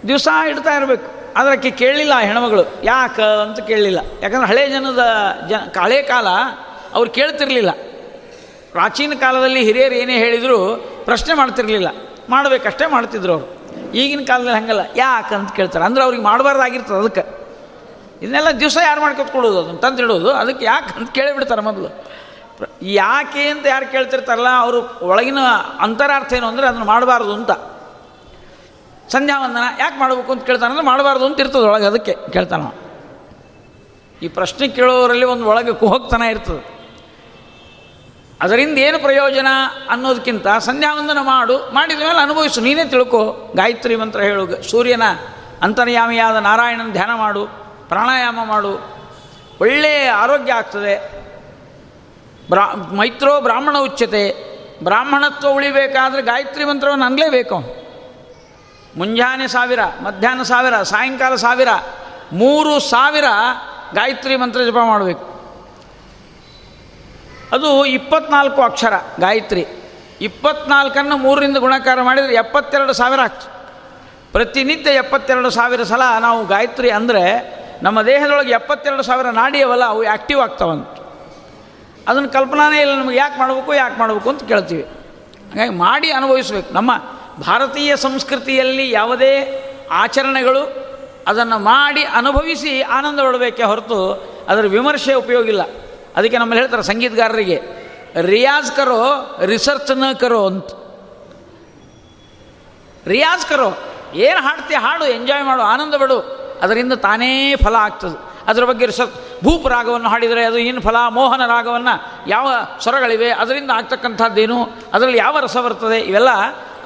[0.08, 1.22] ದಿವಸ ಇಡ್ತಾ ಇರಬೇಕು.
[1.36, 2.64] ಅದಕ್ಕೆ ಕೇಳಲಿಲ್ಲ ಹೆಣ್ಮಗಳು.
[2.84, 4.98] ಯಾಕೆ ಅಂತ ಕೇಳಲಿಲ್ಲ ಯಾಕಂದ್ರೆ ಹಳೆ ಜನದ
[5.48, 6.26] ಜ, ಹಳೆ ಕಾಲ
[6.94, 7.70] ಅವ್ರು ಕೇಳ್ತಿರ್ಲಿಲ್ಲ.
[8.72, 11.88] ಪ್ರಾಚೀನ ಕಾಲದಲ್ಲಿ ಹಿರಿಯರು ಏನೇ ಹೇಳಿದರೂ ಪ್ರಶ್ನೆ ಮಾಡ್ತಿರ್ಲಿಲ್ಲ.
[12.28, 13.46] ಮಾಡಬೇಕಷ್ಟೇ ಮಾಡ್ತಿದ್ರು ಅವರು.
[13.94, 14.80] ಈಗಿನ ಕಾಲದಲ್ಲಿ ಹಂಗಲ್ಲ.
[14.96, 15.84] ಯಾಕಂತ ಕೇಳ್ತಾರೆ.
[15.84, 17.41] ಅಂದ್ರೆ ಅವ್ರಿಗೆ ಮಾಡಬಾರ್ದಾಗಿರ್ತದೆ ಅದಕ್ಕೆ.
[18.22, 20.30] ಇದನ್ನೆಲ್ಲ ದಿವಸ ಯಾರು ಮಾಡ್ಕೊತ್ಕೊಳ್ಳೋದು ಅದನ್ನು ತಂದಿಡೋದು.
[20.32, 21.88] ಅದಕ್ಕೆ ಯಾಕೆ ಅಂತ ಕೇಳಿಬಿಡ್ತಾರೆ ಮೊದಲು.
[22.82, 25.38] ಯಾಕೆ ಅಂತ ಯಾರು ಕೇಳ್ತಿರ್ತಾರಲ್ಲ, ಅವರು ಒಳಗಿನ
[25.80, 27.50] ಅಂತರಾರ್ಥ ಏನು ಅಂದರೆ ಅದನ್ನು ಮಾಡಬಾರ್ದು ಅಂತ.
[29.12, 32.68] ಸಂಧ್ಯಾ ವಂದನ ಯಾಕೆ ಮಾಡಬೇಕು ಅಂತ ಕೇಳ್ತಾನೆ ಅಂದರೆ ಮಾಡಬಾರ್ದು ಅಂತ ಇರ್ತದೆ ಒಳಗೆ ಅದಕ್ಕೆ ಕೇಳ್ತಾನೆ
[34.22, 36.62] ಈ ಪ್ರಶ್ನೆ ಕೇಳೋರಲ್ಲಿ ಒಂದು ಒಳಗೆ ಕುಹಕ್ತನ ಇರ್ತದೆ.
[38.40, 39.48] ಅದರಿಂದ ಏನು ಪ್ರಯೋಜನ
[39.90, 42.60] ಅನ್ನೋದಕ್ಕಿಂತ ಸಂಧ್ಯಾವಂದನ ಮಾಡು, ಮಾಡಿದ ಮೇಲೆ ಅನುಭವಿಸು.
[42.60, 43.52] ನೀನೇ ತಿಳ್ಕೊ.
[43.56, 44.62] ಗಾಯತ್ರಿ ಮಂತ್ರ ಹೇಳು.
[44.70, 45.02] ಸೂರ್ಯನ
[45.62, 47.61] ಅಂತರ್ಯಾಮಿಯಾದ ನಾರಾಯಣನ ಧ್ಯಾನ ಮಾಡು.
[47.92, 48.72] ಪ್ರಾಣಾಯಾಮ ಮಾಡು.
[49.60, 50.94] ಒಳ್ಳೆಯ ಆರೋಗ್ಯ ಆಗ್ತದೆ.
[52.50, 54.52] ಬ್ರಾ, ಮೈತ್ರೋ ಬ್ರಾಹ್ಮಣ ಉಚ್ಯತೆ.
[54.84, 57.58] ಬ್ರಾಹ್ಮಣತ್ವ ಉಳಿಬೇಕಾದ್ರೆ ಗಾಯತ್ರಿ ಮಂತ್ರವನ್ನು ಅನ್ಲೇಬೇಕು.
[58.96, 61.68] ಮುಂಜಾನೆ ಸಾವಿರ, ಮಧ್ಯಾಹ್ನ ಸಾವಿರ, ಸಾಯಂಕಾಲ ಸಾವಿರ,
[62.32, 63.24] ಮೂರು ಸಾವಿರ
[63.94, 65.24] ಗಾಯತ್ರಿ ಮಂತ್ರ ಜಪ ಮಾಡಬೇಕು.
[67.52, 69.66] ಅದು ಇಪ್ಪತ್ನಾಲ್ಕು ಅಕ್ಷರ ಗಾಯತ್ರಿ.
[70.20, 73.62] ಇಪ್ಪತ್ನಾಲ್ಕನ್ನು ಮೂರರಿಂದ ಗುಣಕಾರ ಮಾಡಿದರೆ ಎಪ್ಪತ್ತೆರಡು ಸಾವಿರ ಆಗ್ತದೆ
[74.32, 80.88] ಪ್ರತಿನಿತ್ಯ ಎಪ್ಪತ್ತೆರಡು ಸಾವಿರ ಸಲ ನಾವು ಗಾಯತ್ರಿ ಅಂದರೆ ನಮ್ಮ ದೇಹದೊಳಗೆ ಎಪ್ಪತ್ತೆರಡು ಸಾವಿರ ನಾಡಿಯವಲ್ಲ, ಅವು ಆ್ಯಕ್ಟಿವ್ ಆಗ್ತಾವಂತ.
[82.08, 84.82] ಅದನ್ನು ಕಲ್ಪನಾನೇ ಇಲ್ಲ ನಮಗೆ ಯಾಕೆ ಮಾಡಬೇಕು ಯಾಕೆ ಮಾಡಬೇಕು ಅಂತ ಕೇಳ್ತೀವಿ.
[85.50, 86.74] ಹಾಗಾಗಿ ಮಾಡಿ ಅನುಭವಿಸಬೇಕು.
[86.74, 86.90] ನಮ್ಮ
[87.46, 89.32] ಭಾರತೀಯ ಸಂಸ್ಕೃತಿಯಲ್ಲಿ ಯಾವುದೇ
[89.90, 90.62] ಆಚರಣೆಗಳು
[91.26, 93.98] ಅದನ್ನು ಮಾಡಿ ಅನುಭವಿಸಿ ಆನಂದ ಪಡಬೇಕೇ ಹೊರತು
[94.48, 95.62] ಅದರ ವಿಮರ್ಶೆ ಉಪಯೋಗ ಇಲ್ಲ.
[96.16, 97.58] ಅದಕ್ಕೆ ನಮ್ಮಲ್ಲಿ ಹೇಳ್ತಾರೆ ಸಂಗೀತಗಾರರಿಗೆ,
[98.20, 99.00] ರಿಯಾಜ್ ಕರೋ
[99.94, 100.70] ನ ಕರೋ ಅಂತ.
[103.06, 103.70] ರಿಯಾಜ್ ಕರೋ,
[104.14, 108.32] ಏನು ಹಾಡ್ತಿ ಹಾಡು, ಎಂಜಾಯ್ ಮಾಡು, ಆನಂದ ಪಡು ಅದರಿಂದ ತಾನೇ ಫಲ ಆಗ್ತದೆ.
[108.46, 111.94] ಅದರ ಬಗ್ಗೆ ರಿಸರ್ಚ್ ಭೂಪ ರಾಗವನ್ನು ಹಾಡಿದರೆ ಅದು ಏನು ಫಲ, ಮೋಹನ ರಾಗವನ್ನು
[112.28, 116.28] ಯಾವ ಸ್ವರಗಳಿವೆ, ಅದರಿಂದ ಆಗ್ತಕ್ಕಂಥದ್ದೇನು, ಅದರಲ್ಲಿ ಯಾವ ರಸ ಬರ್ತದೆ, ಇವೆಲ್ಲ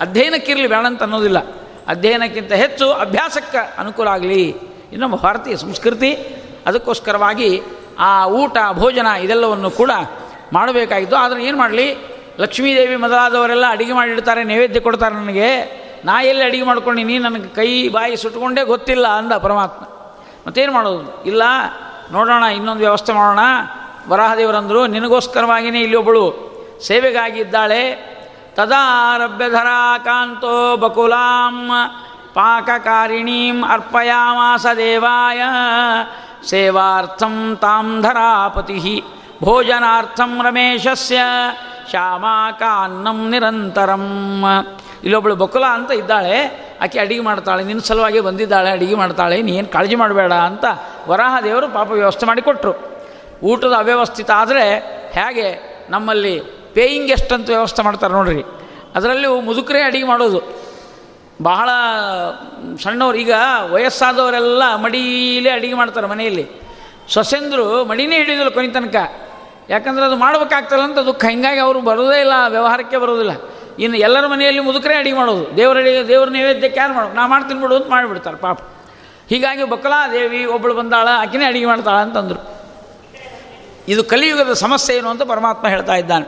[0.01, 1.39] ಅಧ್ಯಯನಕ್ಕಿರಲಿ ಬೇಡ ಅಂತ ಅನ್ನೋದಿಲ್ಲ.
[1.89, 4.57] ಅಧ್ಯಯನಕ್ಕಿಂತ ಹೆಚ್ಚು ಅಭ್ಯಾಸಕ್ಕೆ ಅನುಕೂಲ ಆಗಲಿ.
[4.93, 6.13] ನಮ್ಮ ಭಾರತೀಯ ಸಂಸ್ಕೃತಿ,
[6.67, 7.63] ಅದಕ್ಕೋಸ್ಕರವಾಗಿ
[7.99, 9.91] ಆ ಊಟ, ಭೋಜನ ಇದೆಲ್ಲವನ್ನು ಕೂಡ
[10.53, 11.17] ಮಾಡಬೇಕಾಗಿತ್ತು.
[11.17, 11.97] ಆದರೆ ಏನು ಮಾಡಲಿ,
[12.39, 15.86] ಲಕ್ಷ್ಮೀದೇವಿ ಮೊದಲಾದವರೆಲ್ಲ ಅಡುಗೆ ಮಾಡಿಡ್ತಾರೆ, ನೈವೇದ್ಯ ಕೊಡ್ತಾರೆ ನನಗೆ.
[16.05, 19.85] ನಾ ಎಲ್ಲಿ ಅಡಿಗೆ ಮಾಡ್ಕೊಂಡಿನಿ ನೀನು ನನಗೆ ಕೈ ಬಾಯಿ ಸುಟ್ಕೊಂಡೇ ಗೊತ್ತಿಲ್ಲ ಅಂದ ಪರಮಾತ್ಮ.
[20.47, 21.25] ಮತ್ತೇನು ಮಾಡೋದು?
[21.25, 21.43] ಇಲ್ಲ,
[22.13, 23.39] ನೋಡೋಣ, ಇನ್ನೊಂದು ವ್ಯವಸ್ಥೆ ಮಾಡೋಣ.
[24.09, 26.47] ವರಾಹದೇವರಂದರು ನಿನಗೋಸ್ಕರವಾಗಿಯೇ ಇಲ್ಲಿ ಒಬ್ಬಳು
[26.87, 28.17] ಸೇವೆಗಾಗಿ ಇದ್ದಾಳೆ.
[28.55, 31.71] ತದಾರಭ್ಯಧರಾ ಕಾಂತೋ ಬಕುಲಾಂ
[32.35, 35.43] ಪಾಕಕಾರಿಣೀಂ ಅರ್ಪಯಾಮಾಸ ದೇವಾಯ
[36.49, 39.05] ಸೇವಾರ್ಥಂ ತಾಂ ಧರಾಪತಿ,
[39.45, 41.21] ಭೋಜನಾರ್ಥಂ ರಮೇಶಸ್ಯ,
[41.91, 44.33] ಶ್ಯಾಮಾಕಾನ್ನಂ ನಿರಂತರಂ.
[45.03, 50.33] ಇಲ್ಲೊಬ್ಬಳು ಬಕುಲ ಅಂತ ಇದ್ದಾಳೆ, ಆಕೆ ಅಡಿಗೆ ಮಾಡ್ತಾಳೆ, ನಿನ್ನ ಸಲುವಾಗಿ ಬಂದಿದ್ದಾಳೆ, ಅಡಿಗೆ ಮಾಡ್ತಾಳೆ ನೀನು ಕಾಳಜಿ ಮಾಡಬೇಡ
[50.33, 50.65] ಅಂತ
[51.09, 52.75] ವರಾಹ ದೇವರು ಪಾಪ ವ್ಯವಸ್ಥೆ ಮಾಡಿಕೊಟ್ರು
[53.43, 54.79] ಊಟದ ಅವ್ಯವಸ್ಥಿತ ಆದರೆ
[55.13, 56.41] ಹೇಗೆ, ನಮ್ಮಲ್ಲಿ
[56.75, 58.43] ಪೇಯಿಂಗ್ ಅಂತ ವ್ಯವಸ್ಥೆ ಮಾಡ್ತಾರೆ ನೋಡ್ರಿ.
[58.95, 60.67] ಅದರಲ್ಲೂ ಮುದುಕರೇ ಅಡಿಗೆ ಮಾಡೋದು.
[61.43, 61.69] ಬಹಳ,
[62.83, 63.33] ಸಣ್ಣವ್ರು, ಈಗ
[63.71, 66.51] ವಯಸ್ಸಾದವರೆಲ್ಲ ಮಡಿಲೇ ಅಡುಗೆ ಮಾಡ್ತಾರೆ ಮನೆಯಲ್ಲಿ.
[67.09, 68.97] ಸೊಸೆಂದರು ಮಡಿನೇ ಹಿಡಿದಿಲ್ಲ ಕೊನೆ ತನಕ.
[69.71, 71.25] ಯಾಕಂದ್ರೆ ಅದು ಮಾಡಬೇಕಾಗ್ತಲ್ಲ ಅಂತ ದುಃಖ.
[71.25, 73.31] ಹಿಂಗಾಗಿ ಅವರು ಬರೋದೇ ಇಲ್ಲ, ವ್ಯವಹಾರಕ್ಕೆ ಬರೋದಿಲ್ಲ.
[73.79, 75.57] ಇನ್ನು ಎಲ್ಲರ ಮನೆಯಲ್ಲಿ ಮುದುಕರೇ ಅಡಿಗೆ ಮಾಡೋದು.
[75.57, 78.61] ದೇವರ ಅಡಿಗೆ, ದೇವ್ರ ನೈವೇದ್ಯಕ್ಕೆ ಯಾರು ಮಾಡೋದು ನಾ ಮಾಡ್ತೀನಿ ಬಿಡು ಅಂತ ಮಾಡಿಬಿಡ್ತಾರೆ ಪಾಪ.
[79.29, 82.41] ಹೀಗಾಗಿ ಬಕಲಾದೇವಿ ಒಬ್ಬಳು ಬಂದಾಳ, ಆಕಿನೇ ಅಡಿಗೆ ಮಾಡ್ತಾಳ ಅಂತಂದರು.
[83.89, 86.27] ಇದು ಕಲಿಯುಗದ ಸಮಸ್ಯೆ ಏನು ಅಂತ ಪರಮಾತ್ಮ ಹೇಳ್ತಾ ಇದ್ದಾನೆ.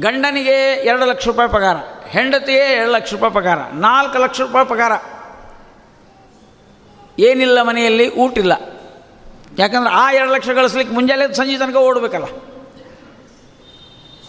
[0.00, 1.76] ಗಂಡನಿಗೆ ಎರಡು ಲಕ್ಷ ರೂಪಾಯಿ ಪಗಾರ,
[2.08, 4.92] ಹೆಂಡತಿಗೆ ಎರಡು ಲಕ್ಷ ರೂಪಾಯಿ ಪಗಾರ, ನಾಲ್ಕು ಲಕ್ಷ ರೂಪಾಯಿ ಪಗಾರ.
[7.18, 8.52] ಏನಿಲ್ಲ ಮನೆಯಲ್ಲಿ, ಊಟಿಲ್ಲ.
[9.58, 12.24] ಯಾಕಂದ್ರೆ ಆ ಎರಡು ಲಕ್ಷ ಗಳಿಸ್ಲಿಕ್ಕೆ ಮುಂಜಾನೆ ಸಂಜೆ ತನಕ ಓಡಬೇಕಲ್ಲ.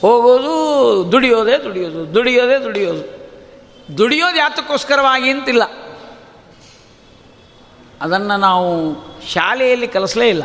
[0.05, 3.25] ಹೋಗೋದು ದುಡಿಯೋದೇ ದುಡಿಯೋದು ದುಡಿಯೋದೇ ದುಡಿಯೋದು.
[3.97, 5.63] ದುಡಿಯೋದು ಯಾತಕ್ಕೋಸ್ಕರವಾಗಿ ಅಂತಿಲ್ಲ.
[8.01, 8.95] ಅದನ್ನು ನಾವು
[9.27, 10.43] ಶಾಲೆಯಲ್ಲಿ ಕಲಿಸಲೇ ಇಲ್ಲ.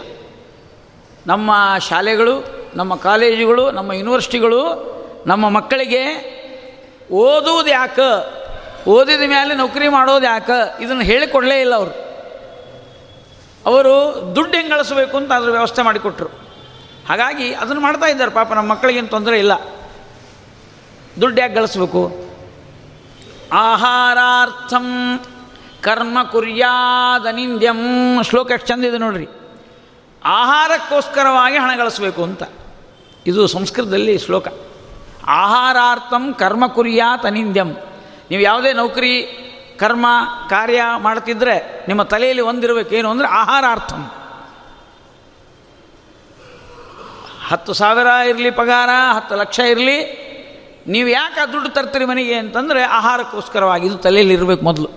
[1.26, 4.60] ನಮ್ಮ ಶಾಲೆಗಳು, ನಮ್ಮ ಕಾಲೇಜುಗಳು, ನಮ್ಮ ಯೂನಿವರ್ಸಿಟಿಗಳು,
[5.26, 6.04] ನಮ್ಮ ಮಕ್ಕಳಿಗೆ
[7.12, 8.40] ಓದುವುದು ಯಾಕೆ?
[8.90, 10.84] ಓದಿದ ಮೇಲೆ ನೌಕರಿ ಮಾಡೋದು ಯಾಕೆ?
[10.84, 12.10] ಇದನ್ನು ಹೇಳಿಕೊಡಲೇ ಇಲ್ಲ ಅವರು.
[13.66, 16.49] ಅವರು ದುಡ್ಡು ಹೆಂಗೆ ಗಳಿಸ್ಬೇಕು ಅಂತ ಅದ್ರ ವ್ಯವಸ್ಥೆ ಮಾಡಿಕೊಟ್ರು.
[17.10, 18.30] ಹಾಗಾಗಿ ಅದನ್ನು ಮಾಡ್ತಾ ಇದ್ದಾರೆ.
[18.30, 19.52] ಪಾಪ ನಮ್ಮ ಮಕ್ಕಳಿಗೇನು ತೊಂದರೆ ಇಲ್ಲ.
[21.20, 22.30] ದುಡ್ಡು ಯಾಕೆ ಗಳಿಸ್ಬೇಕು.
[23.52, 25.20] ಆಹಾರಾರ್ಥಂ
[25.82, 29.28] ಕರ್ಮ ಕುರ್ಯಾದನಿಂದ್ಯಂ ಶ್ಲೋಕ ಎಷ್ಟು ಚಂದ ಇದೆ ನೋಡ್ರಿ.
[30.24, 32.42] ಆಹಾರಕ್ಕೋಸ್ಕರವಾಗಿ ಹಣ ಗಳಿಸ್ಬೇಕು ಅಂತ.
[33.26, 34.48] ಇದು ಸಂಸ್ಕೃತದಲ್ಲಿ ಶ್ಲೋಕ.
[35.26, 37.76] ಆಹಾರಾರ್ಥಂ ಕರ್ಮ ಕುರ್ಯಾತ್ ಅನಿಂದ್ಯಂ.
[38.30, 39.36] ನೀವು ಯಾವುದೇ ನೌಕರಿ,
[39.80, 40.06] ಕರ್ಮ,
[40.50, 44.10] ಕಾರ್ಯ ಮಾಡ್ತಿದ್ರೆ ನಿಮ್ಮ ತಲೆಯಲ್ಲಿ ಒಂದಿರಬೇಕು ಏನು ಅಂದರೆ ಆಹಾರಾರ್ಥಂ.
[47.50, 50.30] ಹತ್ತು ಸಾವಿರ ಇರಲಿ ಪಗಾರ, ಹತ್ತು ಲಕ್ಷ ಇರಲಿ.
[50.86, 54.88] ನೀವು ಯಾಕೆ ಆ ದುಡ್ಡು ತರ್ತೀರಿ ಮನೆಗೆ ಅಂತಂದರೆ ಆಹಾರಕ್ಕೋಸ್ಕರವಾಗಿ ಇದು ತಲೆಯಲ್ಲಿ ಇರಬೇಕು ಮೊದಲು.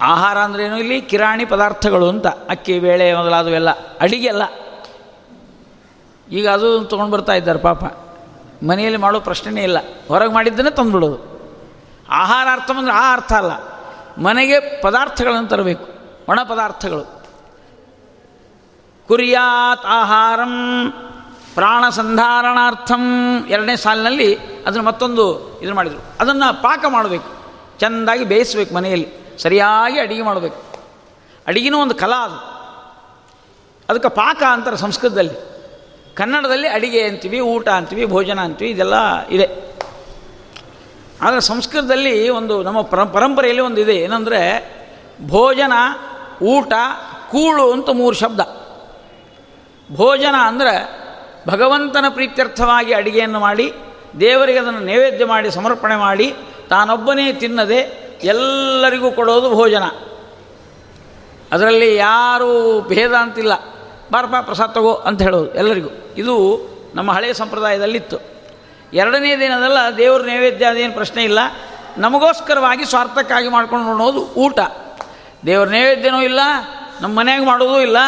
[0.00, 1.00] ಆಹಾರ ಅಂದ್ರೇನು ಇಲ್ಲಿ?
[1.00, 2.26] ಕಿರಾಣಿ ಪದಾರ್ಥಗಳು ಅಂತ.
[2.26, 4.42] ಅಕ್ಕಿ, ಬೇಳೆ ಮೊದಲಾದವೆಲ್ಲ ಅಡಿಗೆ ಅಲ್ಲ.
[6.30, 7.84] ಈಗ ಅದು ತೊಗೊಂಡು ಬರ್ತಾ ಇದ್ದಾರೆ ಪಾಪ.
[8.66, 9.78] ಮನೆಯಲ್ಲಿ ಮಾಡೋ ಪ್ರಶ್ನೆನೇ ಇಲ್ಲ.
[10.08, 11.34] ಹೊರಗೆ ಮಾಡಿದ್ದನ್ನೇ ತಂದುಬಿಡೋದು.
[12.08, 13.52] ಆಹಾರ ಅರ್ಥ ಅಂದರೆ ಆ ಅರ್ಥ ಅಲ್ಲ.
[14.22, 15.88] ಮನೆಗೆ ಪದಾರ್ಥಗಳನ್ನು ತರಬೇಕು.
[16.28, 17.13] ಒಣ ಪದಾರ್ಥಗಳು.
[19.08, 20.90] ಕುರಿಯಾತ್ ಆಹಾರಂ
[21.54, 23.00] ಪ್ರಾಣ ಸಂಧಾರಣಾರ್ಥಂ
[23.48, 26.04] ಎರಡನೇ ಸಾಲಿನಲ್ಲಿ ಅದನ್ನು ಮತ್ತೊಂದು ಇದನ್ನು ಮಾಡಿದರು.
[26.20, 27.28] ಅದನ್ನು ಪಾಕ ಮಾಡಬೇಕು.
[27.80, 29.38] ಚೆಂದಾಗಿ ಬೇಯಿಸ್ಬೇಕು ಮನೆಯಲ್ಲಿ.
[29.38, 30.62] ಸರಿಯಾಗಿ ಅಡಿಗೆ ಮಾಡಬೇಕು.
[31.46, 32.54] ಅಡಿಗೆನೂ ಒಂದು ಕಲಾ ಅದು.
[33.88, 35.54] ಅದಕ್ಕೆ ಪಾಕ ಅಂತಾರೆ ಸಂಸ್ಕೃತದಲ್ಲಿ.
[36.14, 39.74] ಕನ್ನಡದಲ್ಲಿ ಅಡಿಗೆ ಅಂತೀವಿ, ಊಟ ಅಂತೀವಿ, ಭೋಜನ ಅಂತೀವಿ, ಇದೆಲ್ಲ ಇದೆ.
[41.22, 43.96] ಆದರೆ ಸಂಸ್ಕೃತದಲ್ಲಿ ಒಂದು ನಮ್ಮ ಪರ, ಪರಂಪರೆಯಲ್ಲಿ ಒಂದು ಇದೆ.
[43.96, 44.74] ಏನಂದರೆ
[45.26, 45.72] ಭೋಜನ,
[46.42, 46.72] ಊಟ,
[47.30, 48.63] ಕೂಳು ಅಂತ ಮೂರು ಶಬ್ದ.
[49.92, 51.04] ಭೋಜನ ಅಂದರೆ
[51.48, 53.72] ಭಗವಂತನ ಪ್ರೀತ್ಯರ್ಥವಾಗಿ ಅಡಿಗೆಯನ್ನು ಮಾಡಿ,
[54.20, 56.34] ದೇವರಿಗೆ ಅದನ್ನು ನೈವೇದ್ಯ ಮಾಡಿ, ಸಮರ್ಪಣೆ ಮಾಡಿ,
[56.70, 59.82] ತಾನೊಬ್ಬನೇ ತಿನ್ನದೆ ಎಲ್ಲರಿಗೂ ಕೊಡೋದು ಭೋಜನ.
[61.52, 63.52] ಅದರಲ್ಲಿ ಯಾರೂ ಭೇದ ಅಂತಿಲ್ಲ.
[64.12, 65.88] ಬಾರಪ್ಪ, ಪ್ರಸಾದ ತಗೋ ಅಂತ ಹೇಳೋದು ಎಲ್ಲರಿಗೂ.
[66.16, 66.60] ಇದು
[66.94, 68.16] ನಮ್ಮ ಹಳೆಯ ಸಂಪ್ರದಾಯದಲ್ಲಿತ್ತು.
[68.92, 71.38] ಎರಡನೇ ದಿನದಲ್ಲ ದೇವ್ರ ನೈವೇದ್ಯ ಅದೇನು ಪ್ರಶ್ನೆ ಇಲ್ಲ.
[71.98, 74.58] ನಮಗೋಸ್ಕರವಾಗಿ ಸ್ವಾರ್ಥಕ್ಕಾಗಿ ಮಾಡ್ಕೊಂಡು ನೋಡೋದು ಊಟ.
[75.46, 76.40] ದೇವ್ರ ನೈವೇದ್ಯನೂ ಇಲ್ಲ
[77.02, 77.98] ನಮ್ಮ ಮನೆಯಾಗ ಮಾಡೋದು ಇಲ್ಲ,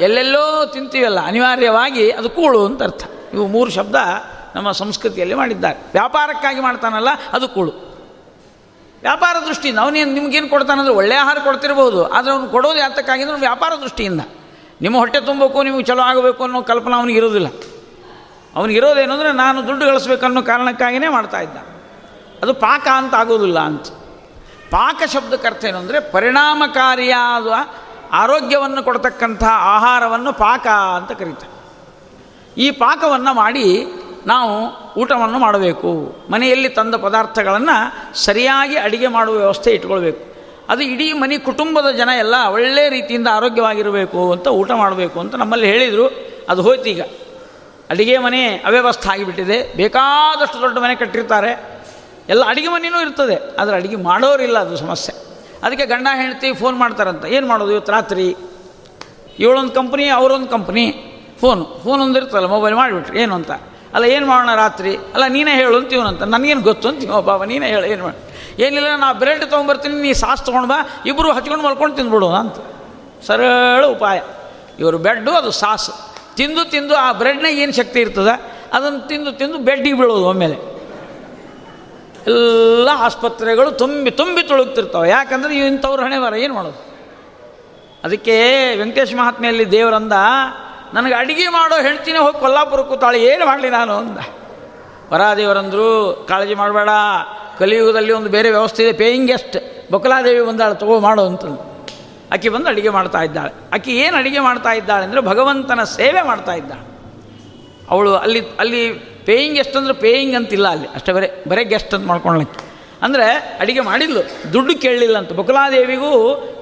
[0.00, 3.04] ಎಲ್ಲೆಲ್ಲೋ ತಿಂತೀವಲ್ಲ, ಅನಿವಾರ್ಯವಾಗಿ ಅದು ಕೂಳು ಅಂತ ಅರ್ಥ.
[3.34, 3.96] ಇವು ಮೂರು ಶಬ್ದ
[4.54, 5.78] ನಮ್ಮ ಸಂಸ್ಕೃತಿಯಲ್ಲಿ ಮಾಡಿದ್ದಾರೆ.
[5.92, 7.72] ವ್ಯಾಪಾರಕ್ಕಾಗಿ ಮಾಡ್ತಾನಲ್ಲ, ಅದು ಕೂಳು.
[9.02, 14.22] ವ್ಯಾಪಾರ ದೃಷ್ಟಿಯಿಂದ ಅವನೇನು ನಿಮ್ಗೇನು ಕೊಡ್ತಾನಂದ್ರೆ ಒಳ್ಳೆಯ ಆಹಾರ ಕೊಡ್ತಿರ್ಬೋದು, ಆದರೆ ಅವ್ನು ಕೊಡೋದು ಯಾತಕ್ಕಾಗಿದ್ರೆ ವ್ಯಾಪಾರ ದೃಷ್ಟಿಯಿಂದ.
[14.80, 17.48] ನಿಮ್ಮ ಹೊಟ್ಟೆ ತುಂಬಬೇಕು ನಿಮಗೆ ಚಲೋ ಆಗಬೇಕು ಅನ್ನೋ ಕಲ್ಪನೆ ಅವನಿಗೆ ಇರೋದಿಲ್ಲ.
[18.54, 21.58] ಅವನಿಗಿರೋದೇನು ನಾನು ದುಡ್ಡು ಗಳಿಸ್ಬೇಕನ್ನೋ ಕಾರಣಕ್ಕಾಗಿಯೇ ಮಾಡ್ತಾ ಇದ್ದ.
[22.42, 23.86] ಅದು ಪಾಕ ಅಂತ ಆಗೋದಿಲ್ಲ ಅಂತ.
[24.70, 27.48] ಪಾಕ ಶಬ್ದಕ್ಕೆ ಅರ್ಥ ಏನು ಅಂದರೆ ಪರಿಣಾಮಕಾರಿಯಾದ
[28.12, 31.52] ಆರೋಗ್ಯವನ್ನು ಕೊಡ್ತಕ್ಕಂಥ ಆಹಾರವನ್ನು ಪಾಕ ಅಂತ ಕರೀತಾರೆ.
[32.60, 33.86] ಈ ಪಾಕವನ್ನು ಮಾಡಿ
[34.26, 36.16] ನಾವು ಊಟವನ್ನು ಮಾಡಬೇಕು.
[36.30, 40.32] ಮನೆಯಲ್ಲಿ ತಂದ ಪದಾರ್ಥಗಳನ್ನು ಸರಿಯಾಗಿ ಅಡಿಗೆ ಮಾಡುವ ವ್ಯವಸ್ಥೆ ಇಟ್ಕೊಳ್ಬೇಕು.
[40.68, 46.32] ಅದು ಇಡೀ ಮನೆ ಕುಟುಂಬದ ಜನ ಎಲ್ಲ ಒಳ್ಳೆಯ ರೀತಿಯಿಂದ ಆರೋಗ್ಯವಾಗಿರಬೇಕು ಅಂತ ಊಟ ಮಾಡಬೇಕು ಅಂತ ನಮ್ಮಲ್ಲಿ ಹೇಳಿದರು.
[46.48, 47.02] ಅದು ಹೋಯ್ತು ಈಗ.
[47.90, 49.76] ಅಡಿಗೆ ಮನೆ ಅವ್ಯವಸ್ಥೆ ಆಗಿಬಿಟ್ಟಿದೆ.
[49.76, 51.82] ಬೇಕಾದಷ್ಟು ದೊಡ್ಡ ಮನೆ ಕಟ್ಟಿರ್ತಾರೆ.
[52.28, 53.56] ಎಲ್ಲ ಅಡಿಗೆ ಮನೆಯೂ ಇರ್ತದೆ.
[53.60, 55.31] ಆದರೆ ಅಡಿಗೆ ಮಾಡೋರಿಲ್ಲ ಅದು ಸಮಸ್ಯೆ.
[55.62, 57.24] ಅದಕ್ಕೆ ಗಂಡ ಹೆಂಡತಿ ಫೋನ್ ಮಾಡ್ತಾರಂತ.
[57.24, 58.36] ಏನು ಮಾಡೋದು ಇವತ್ತು ರಾತ್ರಿ?
[59.38, 60.86] ಇವಳೊಂದು ಕಂಪ್ನಿ, ಅವರೊಂದು ಕಂಪ್ನಿ.
[61.40, 61.80] ಫೋನು.
[61.84, 63.20] ಫೋನ್ ಒಂದು ಇರ್ತಲ್ಲ ಮೊಬೈಲ್ ಮಾಡಿಬಿಟ್ರಿ.
[63.20, 63.50] ಏನು ಅಂತ?
[63.94, 64.96] ಅಲ್ಲ, ಏನು ಮಾಡೋಣ ರಾತ್ರಿ?
[64.96, 68.18] ಅಲ್ಲ, ನೀನೇ ಹೇಳು ಅಂತ ಇವನಂತ ನನಗೇನು ಗೊತ್ತು ಅಂತ ಇವ ಬಾಬಾ ನೀನೇ ಹೇಳು, ಏನು ಮಾಡಿ?
[68.62, 72.54] ಏನಿಲ್ಲ, ನಾ ಬ್ರೆಡ್ ತೊಗೊಂಬರ್ತೀನಿ, ನೀ ಸಾಸ್ ತೊಗೊಂಡು ಬಾ ಇಬ್ಬರು ಹಚ್ಕೊಂಡು ಮಲ್ಕೊಂಡು ತಿಂದ್ಬಿಡು ಅಂತ.
[73.26, 74.20] ಸರಳ ಉಪಾಯ.
[74.78, 76.12] ಇವರು ಬೆಡ್ಡು ಅದು ಸಾಸು.
[76.36, 78.62] ತಿಂದು ತಿಂದು ಆ ಬ್ರೆಡ್ನಾಗ ಏನು ಶಕ್ತಿ ಇರ್ತದೆ?
[78.72, 80.71] ಅದನ್ನು ತಿಂದು ತಿಂದು ಬೆಡ್ಡಿಗೆ ಬೀಳೋದು ಒಮ್ಮೆಲೆ.
[82.26, 85.08] ಎಲ್ಲ ಆಸ್ಪತ್ರೆಗಳು ತುಂಬಿ ತುಂಬಿ ತುಳುಕ್ತಿರ್ತಾವೆ.
[85.08, 86.92] ಯಾಕಂದ್ರೆ ಇಂಥವ್ರ ಹಣೆ ಬರ, ಏನು ಮಾಡೋದು?
[88.04, 88.36] ಅದಕ್ಕೆ
[88.76, 90.12] ವೆಂಕಟೇಶ್ ಮಹಾತ್ಮೆಯಲ್ಲಿ ದೇವರಂದ
[90.94, 93.94] ನನಗೆ ಅಡಿಗೆ ಮಾಡೋ ಹೆಣ್ತೀನಿ ಹೋಗಿ ಕೊಲ್ಲಾಪುರ ಕೂತಾಳೆ, ಏನು ಮಾಡಲಿ ನಾನು?
[93.94, 94.18] ಅಂದ.
[95.12, 96.88] ವರಾದೇವರಂದರು, ಕಾಳಜಿ ಮಾಡಬೇಡ,
[97.58, 99.56] ಕಲಿಯುಗದಲ್ಲಿ ಒಂದು ಬೇರೆ ವ್ಯವಸ್ಥೆ ಇದೆ ಪೇಯಿಂಗ್ ಗೆಸ್ಟ್
[99.92, 101.44] ಬಕಲಾದೇವಿ ಬಂದಾಳೆ, ತಗೋ ಮಾಡು ಅಂತ
[102.32, 103.74] ಆಕೆ ಬಂದು ಅಡಿಗೆ ಮಾಡ್ತಾ ಇದ್ದಾಳೆ.
[103.74, 106.92] ಆಕೆ ಏನು ಅಡಿಗೆ ಮಾಡ್ತಾ ಇದ್ದಾಳೆ ಅಂದರೆ ಭಗವಂತನ ಸೇವೆ ಮಾಡ್ತಾ ಇದ್ದಾಳೆ.
[107.90, 110.88] ಅವಳು ಅಲ್ಲಿ ಅಲ್ಲಿ ಪೇಯಿಂಗ್ ಗೆಸ್ಟ್ ಅಂದರೆ ಪೇಯಿಂಗ್ ಅಂತಿಲ್ಲ ಅಲ್ಲಿ.
[110.94, 112.46] ಅಷ್ಟೇ ಬರೇ ಬರೇ ಗೆಸ್ಟ್ ಅಂತ ಮಾಡ್ಕೊಳ್ಳಿ
[113.02, 113.26] ಅಂದರೆ
[113.60, 115.32] ಅಡುಗೆ ಮಾಡಿದ್ಲು, ದುಡ್ಡು ಕೇಳಲಿಲ್ಲ ಅಂತ.
[115.32, 116.10] ಬಕುಲಾದೇವಿಗೂ,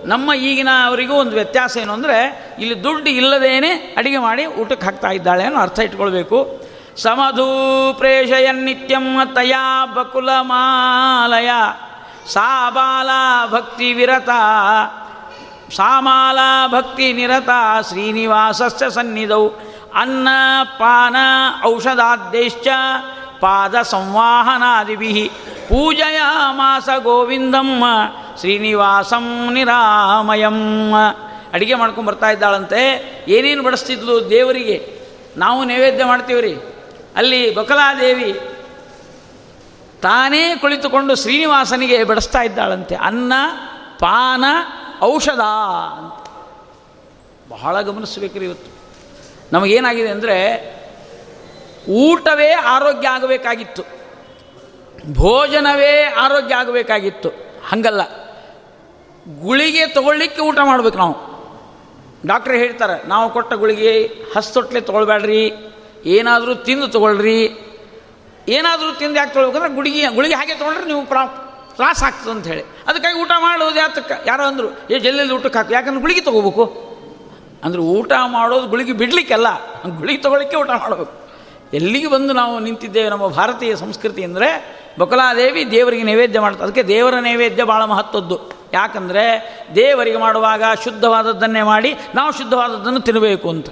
[0.04, 2.18] ನಮ್ಮ ಈಗಿನ ಅವರಿಗೂ ಒಂದು ವ್ಯತ್ಯಾಸ ಏನು ಅಂದರೆ,
[2.58, 6.38] ಇಲ್ಲಿ ದುಡ್ಡು ಇಲ್ಲದೇನೆ ಅಡಿಗೆ ಮಾಡಿ ಊಟಕ್ಕೆ ಹಾಕ್ತಾ ಇದ್ದಾಳೆ ಅನ್ನೋ ಅರ್ಥ ಇಟ್ಕೊಳ್ಬೇಕು.
[6.96, 7.48] ಸಮಧೂ
[7.98, 11.50] ಪ್ರೇಷಯನ್ನಿತ್ಯಂ ತಯಾ ಬಕುಲ ಮಾಲಯ.
[12.74, 13.10] ಬಾಲ
[13.50, 14.28] ಭಕ್ತಿ ವಿರತ.
[15.76, 17.48] ಸಾಮಾಲ ಭಕ್ತಿ ನಿರತ
[17.88, 19.48] ಶ್ರೀನಿವಾಸಸ್ಯ ಸನ್ನಿಧೌ.
[19.94, 20.28] ಅನ್ನ,
[20.64, 21.16] ಪಾನ,
[21.64, 22.68] ಔಷಧಾದ್ದೇಶ್ಚ
[23.40, 25.30] ಪಾದ ಸಂವಾಹನಾದಿಭಿ
[25.68, 27.84] ಪೂಜೆಯ ಮಾಸ ಗೋವಿಂದಮ್ಮ,
[28.38, 30.92] ಶ್ರೀನಿವಾಸಂ ನಿರಾಮಯಂ.
[31.52, 33.24] ಅಡುಗೆ ಮಾಡ್ಕೊಂಡು ಬರ್ತಾ ಇದ್ದಾಳಂತೆ.
[33.28, 35.00] ಏನೇನು ಬಡಿಸ್ತಿದ್ಲು ದೇವರಿಗೆ?
[35.36, 36.54] ನಾವು ನೈವೇದ್ಯ ಮಾಡ್ತೀವಿ ರೀ
[37.16, 38.40] ಅಲ್ಲಿ ಬಕಲಾದೇವಿ
[40.02, 42.94] ತಾನೇ ಕುಳಿತುಕೊಂಡು ಶ್ರೀನಿವಾಸನಿಗೆ ಬಡಿಸ್ತಾ ಇದ್ದಾಳಂತೆ.
[42.94, 43.32] ಅನ್ನ,
[43.98, 44.44] ಪಾನ,
[45.02, 45.40] ಔಷಧ
[45.98, 46.28] ಅಂತ.
[47.48, 48.79] ಬಹಳ ಗಮನಿಸ್ಬೇಕ್ರಿ ಇವತ್ತು.
[49.52, 50.36] ನಮಗೇನಾಗಿದೆ ಅಂದರೆ
[51.88, 53.82] ಊಟವೇ ಆರೋಗ್ಯ ಆಗಬೇಕಾಗಿತ್ತು,
[55.12, 57.28] ಭೋಜನವೇ ಆರೋಗ್ಯ ಆಗಬೇಕಾಗಿತ್ತು.
[57.68, 58.02] ಹಂಗಲ್ಲ.
[59.42, 61.16] ಗುಳಿಗೆ ತಗೊಳ್ಳಿಕ್ಕೆ ಊಟ ಮಾಡ್ಬೇಕು ನಾವು.
[62.26, 63.92] ಡಾಕ್ಟ್ರ್ ಹೇಳ್ತಾರೆ, ನಾವು ಕೊಟ್ಟ ಗುಳಿಗೆ
[64.36, 65.52] ಹಸ್ತೊಟ್ಲೆ ತೊಗೊಳ್ಬೇಡ್ರಿ
[66.04, 67.40] ಏನಾದರೂ ತಿಂದು ತೊಗೊಳ್ರಿ.
[68.48, 71.24] ಏನಾದರೂ ತಿಂದು ಯಾಕೆ ತೊಗೊಳ್ಬೇಕಂದ್ರೆ ಗುಳಿಗೆ ಗುಳಿಗೆ ಹಾಗೆ ತೊಗೊಂಡ್ರೆ ನೀವು ಪ್ರಾ,
[71.76, 72.62] ತ್ರಾಸ ಆಗ್ತದೆ ಅಂತ ಹೇಳಿ.
[72.86, 74.28] ಅದಕ್ಕಾಗಿ ಊಟ ಮಾಡೋದು ಯಾತಕ್ಕೆ?
[74.28, 76.89] ಯಾರೋ ಅಂದರು, ಏ, ಜಲ್ಲೆಲ್ಲಿ ಊಟಕ್ಕೆ ಹಾಕು ಯಾಕಂದ್ರೆ ಗುಳಿಗೆ ತೊಗೋಬೇಕು.
[77.64, 79.46] ಅಂದ್ರೆ ಊಟ ಮಾಡೋದು ಗುಳಿಗೆ ಬಿಡಲಿಕ್ಕೆಲ್ಲ.
[79.98, 81.12] ಗುಳಿಗೆ ತೊಗೊಳಕ್ಕೆ ಊಟ ಮಾಡಬೇಕು
[81.74, 86.64] ಎಲ್ಲಿಗೆ ಬಂದು ನಾವು ನಿಂತಿದ್ದೇವೆ ನಮ್ಮ ಭಾರತೀಯ ಸಂಸ್ಕೃತಿ ಅಂದರೆ ಬಕಲಾದೇವಿ ದೇವರಿಗೆ ನೈವೇದ್ಯ ಮಾಡ್ತಾರೆ.
[86.64, 88.40] ಅದಕ್ಕೆ ದೇವರ ನೈವೇದ್ಯ ಭಾಳ ಮಹತ್ವದ್ದು.
[88.72, 89.24] ಯಾಕಂದರೆ
[89.74, 93.66] ದೇವರಿಗೆ ಮಾಡುವಾಗ ಶುದ್ಧವಾದದ್ದನ್ನೇ ಮಾಡಿ ನಾವು ಶುದ್ಧವಾದದ್ದನ್ನು ತಿನ್ನಬೇಕು ಅಂತ.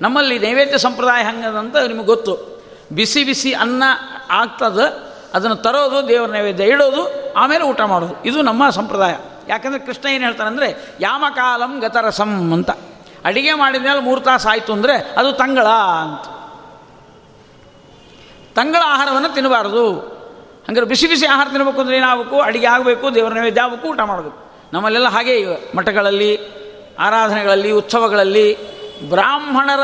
[0.00, 2.62] ನಮ್ಮಲ್ಲಿ ನೈವೇದ್ಯ ಸಂಪ್ರದಾಯ ಹಂಗದಂತ ನಿಮಗೆ ಗೊತ್ತು.
[2.92, 3.82] ಬಿಸಿ ಬಿಸಿ ಅನ್ನ
[4.30, 8.24] ಆಗ್ತದೆ, ಅದನ್ನು ತರೋದು, ದೇವರ ನೈವೇದ್ಯ ಇಡೋದು, ಆಮೇಲೆ ಊಟ ಮಾಡೋದು.
[8.24, 9.14] ಇದು ನಮ್ಮ ಸಂಪ್ರದಾಯ.
[9.48, 12.70] ಯಾಕಂದರೆ ಕೃಷ್ಣ ಏನು ಹೇಳ್ತಾನಂದರೆ, ಯಾಮಕಾಲಂ ಗತರಸಂ ಅಂತ.
[13.24, 15.66] ಅಡಿಗೆ ಮಾಡಿದ ಮೇಲೆ ಮೂರು ತಾಸು ಆಯಿತು ಅಂದರೆ ಅದು ತಂಗಳ
[16.02, 16.24] ಅಂತ.
[18.56, 20.14] ತಂಗಳ ಆಹಾರವನ್ನು ತಿನ್ನಬಾರದು.
[20.68, 22.40] ಹಂಗಾರೆ ಬಿಸಿ ಬಿಸಿ ಆಹಾರ ತಿನ್ನಬೇಕು ಅಂದರೆ ಏನಾಗಬೇಕು?
[22.40, 24.50] ಅಡುಗೆ ಆಗಬೇಕು, ದೇವರ ನೈವೇದ್ಯ ಆಗಬೇಕು, ಊಟ ಮಾಡಬೇಕು.
[24.72, 26.40] ನಮ್ಮಲ್ಲೆಲ್ಲ ಹಾಗೆ ಮಠಗಳಲ್ಲಿ,
[26.98, 28.56] ಆರಾಧನೆಗಳಲ್ಲಿ, ಉತ್ಸವಗಳಲ್ಲಿ
[29.08, 29.80] ಬ್ರಾಹ್ಮಣರ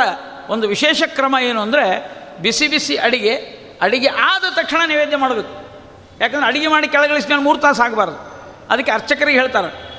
[0.48, 3.34] ಒಂದು ವಿಶೇಷ ಕ್ರಮ ಏನು ಅಂದರೆ ಬಿಸಿ ಬಿಸಿ ಅಡಿಗೆ
[3.80, 5.64] ಅಡಿಗೆ ಆದ ತಕ್ಷಣ ನೈವೇದ್ಯ ಮಾಡಬೇಕು.
[6.20, 8.16] ಯಾಕಂದ್ರೆ ಅಡಿಗೆ ಮಾಡಿ ಕೆಳಗಿಳಿಸ್ಕೊಂಡು ಮೂರು ತಾಸು ಆಗಬಾರ್ದು.
[8.70, 9.90] ಅದಕ್ಕೆ ಅರ್ಚಕರಿಗೆ ಹೇಳ್ತಾರೆ.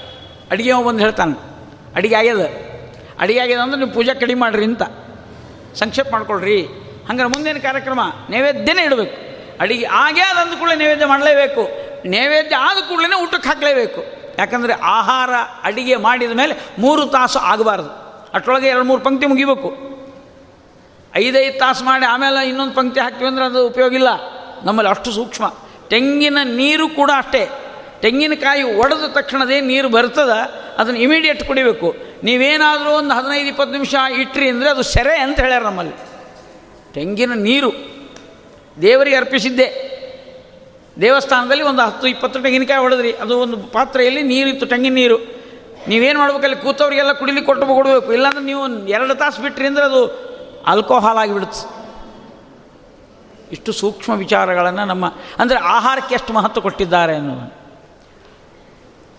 [0.51, 1.39] ಅಡಿಗೆ ಬಂದು ಹೇಳ್ತಾನೆ.
[1.95, 2.70] ಅಡಿಗೆ ಆಗ್ಯದ.
[3.21, 4.83] ಅಡಿಗೆ ಆಗ್ಯದ ಅಂದ್ರೆ ನೀವು ಪೂಜೆ ಕಡಿಮೆ ಮಾಡ್ರಿ ಅಂತ.
[5.75, 6.61] ಸಂಕ್ಷೇಪ ಮಾಡ್ಕೊಳ್ರಿ.
[7.09, 9.31] ಹಂಗಾರೆ ಮುಂದಿನ ಕಾರ್ಯಕ್ರಮ ನೈವೇದ್ಯನೇ ಇಡಬೇಕು.
[9.59, 11.69] ಅಡಿಗೆ ಆಗೇ ಅದಂದ ಅಂದ ಕೂಡಲೇ ನೈವೇದ್ಯ ಮಾಡಲೇಬೇಕು.
[12.09, 14.03] ನೈವೇದ್ಯ ಆದ ಕೂಡಲೇ ಊಟಕ್ಕೆ ಹಾಕಲೇಬೇಕು.
[14.39, 15.29] ಯಾಕಂದರೆ ಆಹಾರ,
[15.63, 17.89] ಅಡಿಗೆ ಮಾಡಿದ ಮೇಲೆ ಮೂರು ತಾಸು ಆಗಬಾರ್ದು.
[18.33, 19.91] ಅಷ್ಟೊಳಗೆ ಎರಡು ಮೂರು ಪಂಕ್ತಿ ಮುಗಿಬೇಕು.
[21.15, 24.07] ಐದೈದು ತಾಸು ಮಾಡಿ ಆಮೇಲೆ ಇನ್ನೊಂದು ಪಂಕ್ತಿ ಹಾಕ್ತೀವಿ ಅಂದರೆ ಅದು ಉಪಯೋಗ ಇಲ್ಲ.
[24.63, 25.53] ನಮ್ಮಲ್ಲಿ ಅಷ್ಟು ಸೂಕ್ಷ್ಮ.
[25.89, 27.49] ತೆಂಗಿನ ನೀರು ಕೂಡ ಅಷ್ಟೇ.
[28.03, 30.33] ತೆಂಗಿನಕಾಯಿ ಒಡೆದ ತಕ್ಷಣದೇ ನೀರು ಬರ್ತದ,
[30.79, 31.89] ಅದನ್ನು ಇಮಿಡಿಯೇಟ್ ಕುಡಿಬೇಕು.
[32.27, 35.95] ನೀವೇನಾದರೂ ಒಂದು ಹದಿನೈದು, ಇಪ್ಪತ್ತು ನಿಮಿಷ ಇಟ್ರಿ ಅಂದರೆ ಅದು ಸೆರೆ ಅಂತ ಹೇಳ್ಯಾರ ನಮ್ಮಲ್ಲಿ.
[36.95, 37.71] ತೆಂಗಿನ ನೀರು.
[38.81, 39.67] ದೇವರಿಗೆ ಅರ್ಪಿಸಿದ್ದೆ.
[41.01, 45.17] ದೇವಸ್ಥಾನದಲ್ಲಿ ಒಂದು ಹತ್ತು, ಇಪ್ಪತ್ತು ತೆಂಗಿನಕಾಯಿ ಹೊಡೆದ್ರಿ ಅದು ಒಂದು ಪಾತ್ರೆಯಲ್ಲಿ ನೀರಿತ್ತು ತೆಂಗಿನ ನೀರು.
[45.91, 48.09] ನೀವೇನು ಮಾಡ್ಬೇಕಲ್ಲಿ ಕೂತವರಿಗೆಲ್ಲ ಕುಡಿಲಿಕ್ಕೆ ಕೊಟ್ಟು ಕೊಡಬೇಕು.
[48.17, 48.63] ಇಲ್ಲಾಂದ್ರೆ ನೀವು
[48.95, 50.01] ಎರಡು ತಾಸು ಬಿಟ್ರಿ ಅಂದರೆ ಅದು
[50.71, 51.63] ಆಲ್ಕೋಹಾಲ್ ಆಗಿಬಿಡುತ್ತೆ
[53.55, 55.05] ಇಷ್ಟು ಸೂಕ್ಷ್ಮ ವಿಚಾರಗಳನ್ನು ನಮ್ಮ,
[55.41, 57.60] ಅಂದರೆ ಆಹಾರಕ್ಕೆ ಎಷ್ಟು ಮಹತ್ವ ಕೊಟ್ಟಿದ್ದಾರೆ ಅನ್ನೋದು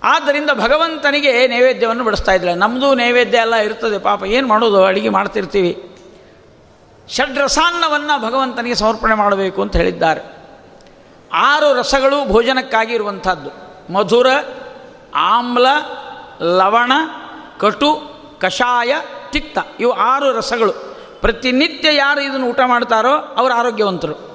[0.03, 5.89] ಆದ್ದರಿಂದ ಭಗವಂತನಿಗೆ ನೈವೇದ್ಯವನ್ನು ಬಡಿಸ್ತಾ ಇದ್ದಾರೆ ನಮ್ಮದು ನೈವೇದ್ಯ ಎಲ್ಲ ಇರ್ತದೆ, ಪಾಪ ಏನು ಮಾಡೋದು, ಅಡುಗೆ ಮಾಡ್ತಿರ್ತೀವಿ.
[7.09, 10.21] ಷಡ್ರಸಾನ್ನವನ್ನು ಭಗವಂತನಿಗೆ ಸಮರ್ಪಣೆ ಮಾಡಬೇಕು ಅಂತ ಹೇಳಿದ್ದಾರೆ.
[11.33, 13.51] ಆರು ರಸಗಳು ಭೋಜನಕ್ಕಾಗಿ ಇರುವಂಥದ್ದು.
[13.93, 14.27] ಮಧುರ,
[15.15, 15.67] ಆಮ್ಲ,
[16.43, 16.93] ಲವಣ,
[17.59, 18.03] ಕಟು,
[18.41, 18.95] ಕಷಾಯ,
[19.33, 20.73] ತಿಕ್ತ, ಇವು ಆರು ರಸಗಳು.
[21.21, 24.33] ಪ್ರತಿನಿತ್ಯ ಯಾರು ಇದನ್ನು ಊಟ ಮಾಡ್ತಾರೋ ಅವರು ಆರೋಗ್ಯವಂತರು.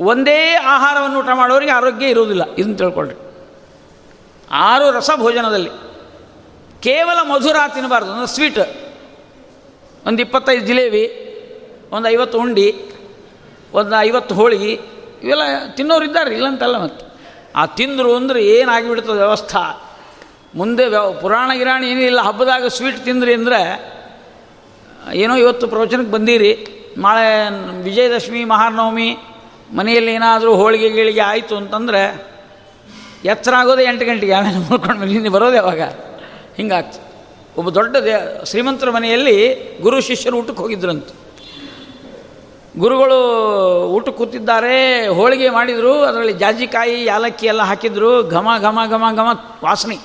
[0.00, 2.42] ಒಂದೇ ಆಹಾರವನ್ನು ಊಟ ಮಾಡೋರಿಗೆ ಆರೋಗ್ಯ ಇರುವುದಿಲ್ಲ.
[2.58, 3.31] ಇದನ್ನು ತಿಳ್ಕೊಳ್ರಿ.
[4.52, 5.70] ಆರು ರಸ ಭೋಜನದಲ್ಲಿ
[6.82, 8.58] ಕೇವಲ ಮಧುರ ತಿನ್ನಬಾರ್ದು ಅಂದರೆ ಸ್ವೀಟ್,
[10.06, 11.04] ಒಂದು ಇಪ್ಪತ್ತೈದು ಜಿಲೇಬಿ,
[11.92, 12.98] ಒಂದು ಐವತ್ತು ಉಂಡಿ,
[13.74, 14.72] ಒಂದು ಐವತ್ತು ಹೋಳಿಗೆ
[15.22, 15.42] ಇವೆಲ್ಲ
[15.76, 17.04] ತಿನ್ನೋರು ಇದ್ದಾರೆ ಇಲ್ಲಂತಲ್ಲ ಮತ್ತು.
[17.56, 19.62] ಆ ತಿಂದರು ಅಂದರೆ ಏನಾಗಿಬಿಡ್ತದೆ ವ್ಯವಸ್ಥೆ?
[20.54, 23.60] ಮುಂದೆ ವ್ಯವ ಪುರಾಣ ಗಿರಾಣಿ ಏನೂ ಇಲ್ಲ, ಹಬ್ಬದಾಗ ಸ್ವೀಟ್ ತಿಂದ್ರಿ ಅಂದರೆ,
[25.12, 26.52] ಏನೋ ಇವತ್ತು ಪ್ರವಚನಕ್ಕೆ ಬಂದೀರಿ,
[26.98, 27.26] ನಾಳೆ
[27.82, 29.08] ವಿಜಯದಶಮಿ, ಮಹಾನವಮಿ,
[29.76, 32.31] ಮನೆಯಲ್ಲಿ ಏನಾದರೂ ಹೋಳಿಗೆ, ಗೀಳಿಗೆ ಆಯಿತು ಅಂತಂದರೆ
[33.24, 35.80] ಎಚ್ಚರ ಆಗೋದೇ ಎಂಟು ಗಂಟೆಗೆ, ಆಮೇಲೆ ನೋಡ್ಕೊಂಡು ಹಿಂದೆ ಬರೋದು ಯಾವಾಗ
[36.56, 37.12] ಹಿಂಗಾಗ್ತದೆ
[37.58, 41.22] ಒಬ್ಬ ದೊಡ್ಡ ದೇ ಶ್ರೀಮಂತರ ಮನೆಯಲ್ಲಿ ಗುರು ಶಿಷ್ಯರು ಊಟಕ್ಕೆ ಹೋಗಿದ್ರಂತೆ.
[42.78, 43.18] ಗುರುಗಳು
[43.86, 49.28] ಊಟಕ್ಕೆ ಕೂತಿದ್ದಾರೆ, ಹೋಳಿಗೆ ಮಾಡಿದರು, ಅದರಲ್ಲಿ ಜಾಜಿಕಾಯಿ, ಯಾಲಕ್ಕಿ ಎಲ್ಲ ಹಾಕಿದ್ರು, ಘಮ ಘಮ ಘಮ ಘಮ,
[49.64, 49.96] ವಾಸನೆ.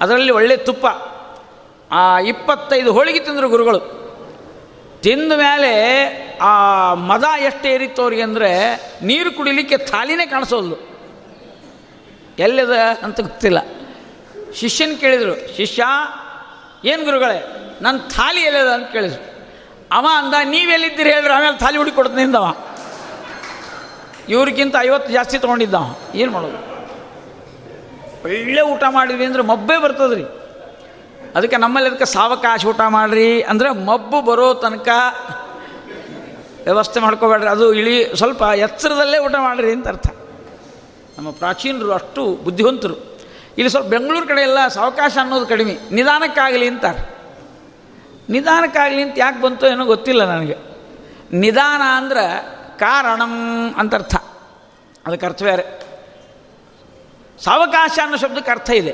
[0.00, 0.86] ಅದರಲ್ಲಿ ಒಳ್ಳೆ ತುಪ್ಪ.
[1.90, 3.80] ಆ ಇಪ್ಪತ್ತೈದು ಹೋಳಿಗೆ ತಿಂದರು ಗುರುಗಳು.
[5.02, 5.72] ತಿಂದ ಮೇಲೆ
[6.42, 8.50] ಆ ಮದ ಎಷ್ಟು ಏರಿತ್ತು ಅವ್ರಿಗೆ ಅಂದರೆ
[9.02, 10.97] ನೀರು ಕುಡಿಲಿಕ್ಕೆ ಥಾಲಿನೇ ಕಾಣಿಸೋದು
[12.38, 12.70] ಎಲ್ಲಿದ
[13.02, 13.58] ಅಂತ ಗೊತ್ತಿಲ್ಲ.
[14.54, 15.82] ಶಿಷ್ಯನ ಕೇಳಿದರು, ಶಿಷ್ಯ,
[16.84, 17.38] ಏನು ಗುರುಗಳೇ
[17.82, 18.74] ನನ್ನ ಥಾಲಿ ಎಲ್ಲಿದೆ?
[18.74, 19.22] ಅಂತ ಕೇಳಿದ್ರು.
[19.92, 22.22] ಅವ ಅಂದ ನೀವೆಲ್ಲಿದ್ದೀರಿ ಹೇಳಿದ್ರು, ಆಮೇಲೆ ಥಾಲಿ ಹುಡುಕಿ ಕೊಡ್ತೀನಿ
[24.28, 25.94] ಇವ್ರಿಗಿಂತ ಐವತ್ತು ಜಾಸ್ತಿ ತೊಗೊಂಡಿದ್ದ ಅವ.
[26.14, 26.58] ಏನು ಮಾಡೋದು?
[28.24, 30.24] ಒಳ್ಳೆ ಊಟ ಮಾಡಿದ್ವಿ ಅಂದ್ರೆ ಮಬ್ಬೇ ಬರ್ತದೆ ರೀ
[31.34, 34.88] ಅದಕ್ಕೆ ನಮ್ಮಲ್ಲಿ ಅದಕ್ಕೆ ಸಾವಕಾಶ ಊಟ ಮಾಡಿರಿ ಅಂದರೆ ಮಬ್ಬು ಬರೋ ತನಕ
[36.64, 37.48] ವ್ಯವಸ್ಥೆ ಮಾಡ್ಕೋಬೇಡ್ರಿ.
[37.48, 40.06] ಅದು ಇಳಿ ಸ್ವಲ್ಪ ಎತ್ತರದಲ್ಲೇ ಊಟ ಮಾಡಿರಿ ಅಂತ ಅರ್ಥ.
[41.18, 42.94] ನಮ್ಮ ಪ್ರಾಚೀನರು ಅಷ್ಟು ಬುದ್ಧಿವಂತರು.
[43.58, 45.78] ಇಲ್ಲಿ ಸ್ವಲ್ಪ ಬೆಂಗಳೂರು ಕಡೆ ಎಲ್ಲ ಸಾವಕಾಶ ಅನ್ನೋದು ಕಡಿಮೆ.
[45.90, 47.18] ನಿಧಾನಕ್ಕಾಗಲಿ ಅಂತಾರೆ.
[48.30, 50.56] ನಿಧಾನಕ್ಕಾಗಲಿ ಅಂತ ಯಾಕೆ ಬಂತು ಏನೋ ಗೊತ್ತಿಲ್ಲ ನನಗೆ.
[51.32, 52.44] ನಿಧಾನ ಅಂದ್ರೆ
[52.78, 53.32] ಕಾರಣಂ
[53.74, 54.14] ಅಂತ ಅರ್ಥ
[55.06, 55.62] ಅದಕ್ಕೆ ಅರ್ಥ ಬೇರೆ.
[57.44, 58.90] ಸಾವಕಾಶ ಅನ್ನೋ ಶಬ್ದಕ್ಕೆ ಅರ್ಥ ಇದೆ.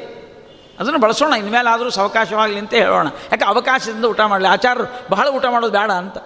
[0.78, 3.06] ಅದನ್ನು ಬಳಸೋಣ ಇನ್ಮೇಲೆ ಆದರೂ ಸಾವಕಾಶವಾಗಲಿ ಅಂತ ಹೇಳೋಣ.
[3.06, 4.48] ಯಾಕೆ ಅವಕಾಶದಿಂದ ಊಟ ಮಾಡಲಿ?
[4.48, 6.18] ಆಚಾರ್ಯರು ಬಹಳ ಊಟ ಮಾಡೋದು ಬೇಡ ಅಂತ.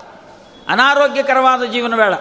[0.69, 2.15] ಅನಾರೋಗ್ಯಕರವಾದ ಜೀವನ ಬೇಡ.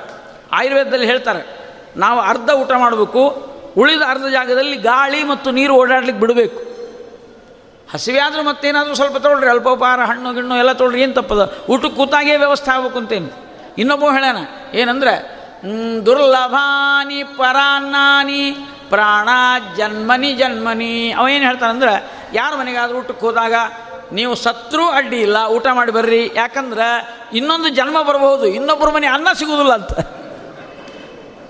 [0.52, 6.78] ಆಯುರ್ವೇದದಲ್ಲಿ ಹೇಳ್ತಾರೆ, ನಾವು ಅರ್ಧ ಊಟ ಮಾಡಬೇಕು ಉಳಿದ ಅರ್ಧ ಜಾಗದಲ್ಲಿ ಗಾಳಿ ಮತ್ತು ನೀರು ಓಡಾಡ್ಲಿಕ್ಕೆ ಬಿಡಬೇಕು.
[7.94, 11.54] ಹಸಿವೆ ಆದರೂ ಮತ್ತೇನಾದರೂ ಸ್ವಲ್ಪ ತೊಗೊಳ್ರಿ, ಅಲ್ಪೋಪಹಾರ, ಹಣ್ಣು, ಗಿಣ್ಣು ಎಲ್ಲ ತೊಳ್ರಿ ಏನು ತಪ್ಪದ?
[11.70, 14.38] ಊಟಕ್ಕೆ ಕೂತಾಗೇ ವ್ಯವಸ್ಥೆ ಆಗ್ಬೇಕು ಅಂತೇನು ಇನ್ನೊಬ್ಬ ಹೇಳ್ಯಾನ
[14.74, 15.38] ಏನಂದ್ರೆ
[16.06, 18.52] ದುರ್ಲಭಾನಿ ಪರಾನಾನಿ
[18.90, 19.30] ಪ್ರಾಣ,
[19.78, 21.12] ಜನ್ಮನಿ ಜನ್ಮನಿ.
[21.12, 23.54] ಅವೇನು ಹೇಳ್ತಾನಂದ್ರೆ, ಯಾರ ಮನೆಗಾದರೂ ಊಟಕ್ಕೆ ಹೋದಾಗ
[24.12, 26.32] ನೀವು ಸತ್ರೂ ಅಡ್ಡಿ ಇಲ್ಲ, ಊಟ ಮಾಡಿ ಬರ್ರಿ.
[26.36, 30.17] ಯಾಕಂದ್ರೆ, ಇನ್ನೊಂದು ಜನ್ಮ ಬರಬಹುದು, ಇನ್ನೊಬ್ಬರ ಮನೆ ಅನ್ನ ಸಿಗುವುದಿಲ್ಲ ಅಂತ.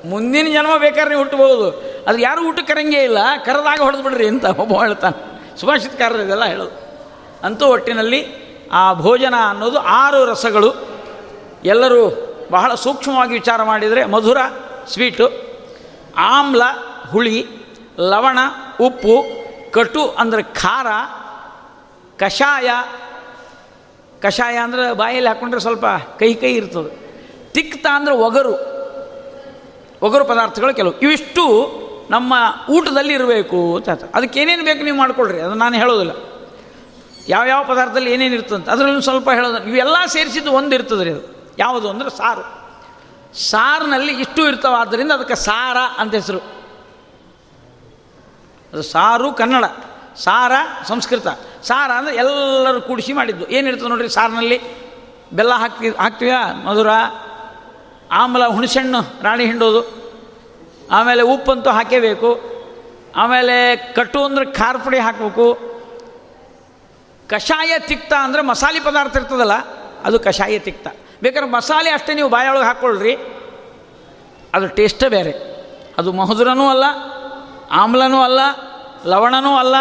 [0.09, 1.67] ಮುಂದಿನ ಜನ್ಮ ಬೇಕಾದ್ರೆ ನೀವು ಹುಟ್ಟಬಹುದು.
[2.07, 5.17] ಅದು ಯಾರು ಊಟ ಕರಂಗೇ ಇಲ್ಲ, ಕರೆದಾಗ ಹೊಡೆದು ಬಿಡ್ರಿ ಅಂತ ಒಬ್ಬ ಹೇಳ್ತಾನೆ.
[5.59, 6.71] ಸುಭಾಷಿತಕಾರರು ಇದೆಲ್ಲ ಹೇಳೋದು.
[7.43, 10.87] ಅಂತೂ ಒಟ್ಟಿನಲ್ಲಿ ಆ ಭೋಜನ ಅನ್ನೋದು ಆರು ರಸಗಳು.
[11.63, 12.01] ಎಲ್ಲರೂ
[12.51, 14.37] ಬಹಳ ಸೂಕ್ಷ್ಮವಾಗಿ ವಿಚಾರ ಮಾಡಿದರೆ ಮಧುರ,
[14.87, 15.31] ಸ್ವೀಟು,
[16.17, 16.61] ಆಮ್ಲ,
[17.11, 17.47] ಹುಳಿ,
[17.99, 18.37] ಲವಣ,
[18.81, 19.23] ಉಪ್ಪು,
[19.71, 20.87] ಕಟು ಅಂದರೆ ಖಾರ,
[22.19, 22.69] ಕಷಾಯ.
[24.21, 25.85] ಕಷಾಯ ಅಂದರೆ ಬಾಯಲ್ಲಿ ಹಾಕ್ಕೊಂಡ್ರೆ ಸ್ವಲ್ಪ
[26.19, 26.91] ಕೈ ಕೈ ಇರ್ತದೆ.
[27.51, 28.76] ತಿಕ್ತ ಅಂದರೆ ಒಗರು.
[30.01, 30.99] ಒಗರು ಪದಾರ್ಥಗಳು ಕೆಲವು.
[30.99, 31.71] ಇವಿಷ್ಟು
[32.09, 32.33] ನಮ್ಮ
[32.69, 34.11] ಊಟದಲ್ಲಿ ಇರಬೇಕು ಅಂತ ಹೇಳ್ತಾರೆ.
[34.15, 35.39] ಅದಕ್ಕೆ ಏನೇನು ಬೇಕು ನೀವು ಮಾಡ್ಕೊಳ್ರಿ.
[35.39, 36.11] ಅದು ನಾನು ಹೇಳೋದಿಲ್ಲ.
[37.29, 39.63] ಯಾವ್ಯಾವ ಪದಾರ್ಥದಲ್ಲಿ ಏನೇನು ಇರ್ತದಂತ ಅದರಲ್ಲಿ ಸ್ವಲ್ಪ ಹೇಳೋದು.
[39.63, 41.53] ಇವೆಲ್ಲ ಸೇರಿಸಿದ್ದು ಒಂದು ಇರ್ತದೆ ರೀ ಅದು.
[41.59, 42.57] ಯಾವುದು ಅಂದರೆ ಸಾರು.
[43.39, 46.37] ಸಾರಿನಲ್ಲಿ ಇಷ್ಟು ಇರ್ತವಾದ್ದರಿಂದ ಅದಕ್ಕೆ ಸಾರ ಅಂತ ಹೆಸರು.
[48.73, 49.63] ಅದು ಸಾರು ಕನ್ನಡ.
[50.15, 50.51] ಸಾರ
[50.83, 51.27] ಸಂಸ್ಕೃತ.
[51.63, 53.49] ಸಾರ ಅಂದರೆ ಎಲ್ಲರೂ ಕೂಡಿಸಿ ಮಾಡಿದ್ದು.
[53.49, 54.61] ಏನಿರ್ತದೆ ನೋಡಿರಿ ಸಾರಿನಲ್ಲಿ?
[55.33, 56.31] ಬೆಲ್ಲ ಹಾಕ್ತಿ ಹಾಕ್ತೀವ
[56.65, 56.87] ಮಧುರ?
[58.11, 60.07] ಆಮೇಲೆ ಹುಣಸೆಹಣ್ಣು, ರಾಣಿ ಹಿಂಡೋದು.
[60.91, 62.57] ಆಮೇಲೆ ಉಪ್ಪಂತೂ ಹಾಕೇಬೇಕು.
[63.15, 65.77] ಆಮೇಲೆ ಕಟ್ಟು ಅಂದ್ರೆ ಖಾರ ಪುಡಿ ಹಾಕಬೇಕು.
[67.29, 69.53] ಕಷಾಯ ತಿಕ್ತ ಅಂದರೆ ಮಸಾಲೆ ಪದಾರ್ಥ ಇರ್ತದಲ್ಲ,
[70.03, 70.87] ಅದು ಕಷಾಯ ತಿಕ್ತ.
[71.21, 73.15] ಬೇಕಾದ್ರೆ ಮಸಾಲೆ ಅಷ್ಟೇ ನೀವು ಬಾಯೊಳಗೆ ಹಾಕ್ಕೊಳ್ರಿ.
[74.53, 75.31] ಅದು ಟೇಸ್ಟೇ ಬೇರೆ.
[75.97, 76.83] ಅದು ಮಧುರನೂ ಅಲ್ಲ,
[77.71, 78.39] ಆಮ್ಲನೂ ಅಲ್ಲ,
[79.05, 79.75] ಲವಣನೂ ಅಲ್ಲ.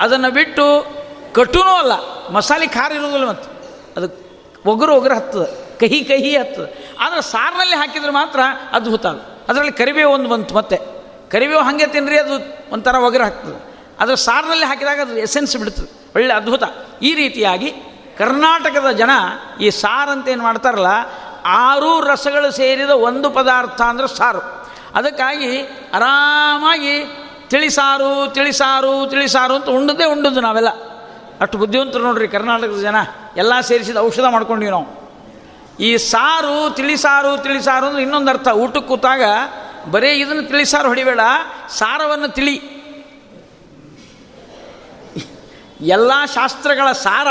[0.00, 0.86] ಅದನ್ನು ಬಿಟ್ಟು
[1.34, 1.92] ಕಟುನೂ ಅಲ್ಲ.
[2.30, 3.50] ಮಸಾಲೆ ಖಾರ ಇರೋದಿಲ್ಲ ಮತ್ತು.
[3.96, 4.32] ಅದು
[4.70, 5.44] ಒಗರು ಒಗರು ಹತ್ತದ.
[5.80, 6.72] ಕಹಿ ಕಹಿ ಹತ್ತದ.
[6.98, 8.40] ಆದರೆ ಸಾರಿನಲ್ಲಿ ಹಾಕಿದ್ರೆ ಮಾತ್ರ
[8.72, 10.76] ಅದ್ಭುತ ಅದು ಅದರಲ್ಲಿ ಕರಿಬೇವು ಒಂದು ಬಂತು ಮತ್ತೆ.
[11.30, 12.34] ಕರಿಬೇವು ಹಾಗೆ ತಿನ್ನಿರಿ ಅದು
[12.72, 16.12] ಒಂಥರ ಒಗರು ಹಾಕ್ತದೆ ಅದರ ಸಾರಿನಲ್ಲಿ ಹಾಕಿದಾಗ ಅದು ಎಸೆನ್ಸ್ ಬಿಡ್ತದೆ.
[16.14, 16.62] ಒಳ್ಳೆ ಅದ್ಭುತ.
[17.02, 17.72] ಈ ರೀತಿಯಾಗಿ
[18.18, 19.10] ಕರ್ನಾಟಕದ ಜನ
[19.60, 20.86] ಈ ಸಾರು ಅಂತ ಏನು ಮಾಡ್ತಾರಲ್ಲ,
[21.44, 24.40] ಆರು ರಸಗಳು ಸೇರಿದ ಒಂದು ಪದಾರ್ಥ ಅಂದರೆ ಸಾರು.
[24.94, 25.60] ಅದಕ್ಕಾಗಿ
[25.94, 27.04] ಆರಾಮಾಗಿ
[27.48, 30.68] ತಿಳಿಸಾರು ತಿಳಿಸಾರು ತಿಳಿಸಾರು ಅಂತ ಉಂಡದೇ ಉಂಡದ್ದು ನಾವೆಲ್ಲ.
[31.40, 32.96] ಅಷ್ಟು ಬುದ್ಧಿವಂತರು ನೋಡ್ರಿ ಕರ್ನಾಟಕದ ಜನ.
[33.36, 35.01] ಎಲ್ಲ ಸೇರಿಸಿದ ಔಷಧ ಮಾಡ್ಕೊಂಡ್ವಿ ನಾವು.
[35.80, 38.48] ಈ ಸಾರು, ತಿಳಿಸಾರು ತಿಳಿಸಾರು ಅಂದ್ರೆ ಇನ್ನೊಂದು ಅರ್ಥ.
[38.48, 39.22] ಊಟಕ್ಕೆ ಕೂತಾಗ
[39.90, 41.20] ಬರೀ ಇದನ್ನು ತಿಳಿಸಾರು ಹೊಡಿಬೇಡ,
[41.68, 42.82] ಸಾರವನ್ನು ತಿಳಿ.
[45.80, 47.28] ಎಲ್ಲ ಶಾಸ್ತ್ರಗಳ ಸಾರ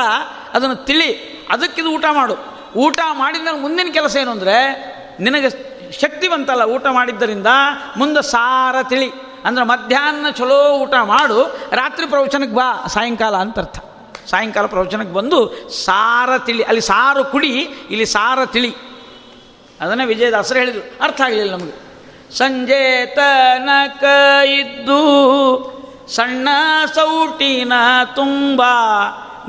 [0.54, 1.14] ಅದನ್ನು ತಿಳಿ,
[1.50, 2.36] ಅದಕ್ಕಿದು ಊಟ ಮಾಡು.
[2.76, 4.58] ಊಟ ಮಾಡಿದ ಮುಂದಿನ ಕೆಲಸ ಏನು ಅಂದರೆ,
[5.20, 5.50] ನಿನಗೆ
[6.02, 7.48] ಶಕ್ತಿ ಬಂತಲ್ಲ ಊಟ ಮಾಡಿದ್ದರಿಂದ
[7.98, 9.12] ಮುಂದೆ ಸಾರ ತಿಳಿ.
[9.46, 13.80] ಅಂದ್ರೆ ಮಧ್ಯಾಹ್ನ ಚಲೋ ಊಟ ಮಾಡು, ರಾತ್ರಿ ಪ್ರವಚನಕ್ಕೆ ಬಾ, ಸಾಯಂಕಾಲ ಅಂತ ಅರ್ಥ.
[14.30, 18.76] ಸಾಯಂಕಾಲ ಪ್ರವಚನಕ್ಕೆ ಬಂದು ಸಾರ ತಿಳಿ, ಅಲ್ಲಿ ಸಾರು ಕುಡಿ, ಇಲ್ಲಿ ಸಾರ ತಿಳಿ.
[19.82, 21.04] ಅದನ್ನೇ ವಿಜಯದಾಸರು ಹೇಳಿದರು.
[21.04, 21.92] ಅರ್ಥ ಆಗಲಿಲ್ಲ ನಮಗೆ.
[22.38, 24.04] ಸಂಜೆ ತನಕ
[24.46, 26.48] ಇದ್ದು ಸಣ್ಣ
[26.96, 27.74] ಸೌಟಿನ
[28.16, 28.62] ತುಂಬ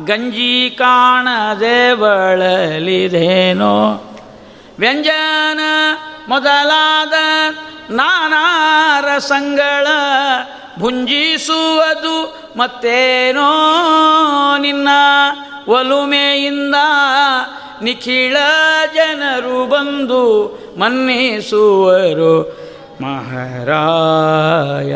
[0.04, 4.08] ಗಂಜಿ ಕಾಣದೆ ಬಳಲಿದೇನೋ.
[4.78, 5.60] ವ್ಯಂಜನ
[6.28, 7.12] ಮೊದಲಾದ
[7.90, 9.86] ನಾನಾ ಸಂಗಳ
[10.78, 13.50] ಭುಂಜಿಸುವುದು ಮತ್ತೇನೋ
[14.58, 14.88] ನಿನ್ನ
[15.68, 16.74] ಒಲುಮೆಯಿಂದ
[17.82, 18.36] ನಿಖಿಳ
[18.94, 20.22] ಜನರು ಬಂದು
[20.78, 22.62] ಮನ್ನಿಸುವರು.
[23.02, 24.94] ಮಹಾರಾಯ,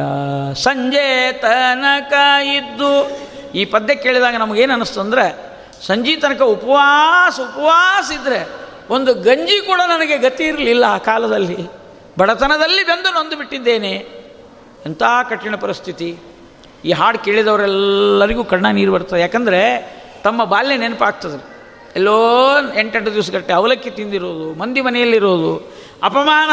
[0.54, 2.12] ಸಂಜೆ ತನಕ
[2.44, 3.20] ಇದ್ದು
[3.54, 8.48] ಈ ಪದ್ಯ ಕೇಳಿದಾಗ ನಮಗೇನು ಅನ್ನಿಸ್ತು ಅಂದರೆ, ಸಂಜೆ ತನಕ ಉಪವಾಸ ಉಪವಾಸ ಇದ್ದರೆ
[8.90, 11.85] ಒಂದು ಗಂಜಿ ಕೂಡ ನನಗೆ ಗತಿ ಇರಲಿಲ್ಲ ಆ ಕಾಲದಲ್ಲಿ.
[12.18, 13.92] ಬಡತನದಲ್ಲಿ ಬೆಂದು ನೊಂದು ಬಿಟ್ಟಿದ್ದೇನೆ
[14.86, 16.18] ಎಂಥ ಕಠಿಣ ಪರಿಸ್ಥಿತಿ.
[16.84, 21.56] ಈ ಹಾಡು ಕೇಳಿದವರೆಲ್ಲರಿಗೂ ಕಣ್ಣ ನೀರು ಬರ್ತದೆ ಯಾಕಂದರೆ ತಮ್ಮ ಬಾಲ್ಯ ನೆನಪಾಗ್ತದೆ.
[21.96, 26.50] ಎಲ್ಲೋ ಎಂಟೆಂಟು ದಿವಸಗಟ್ಟೆ ಅವಲಕ್ಕಿ ತಿಂದಿರೋದು, ಮಂದಿ ಮನೆಯಲ್ಲಿರೋದು, ಅಪಮಾನ,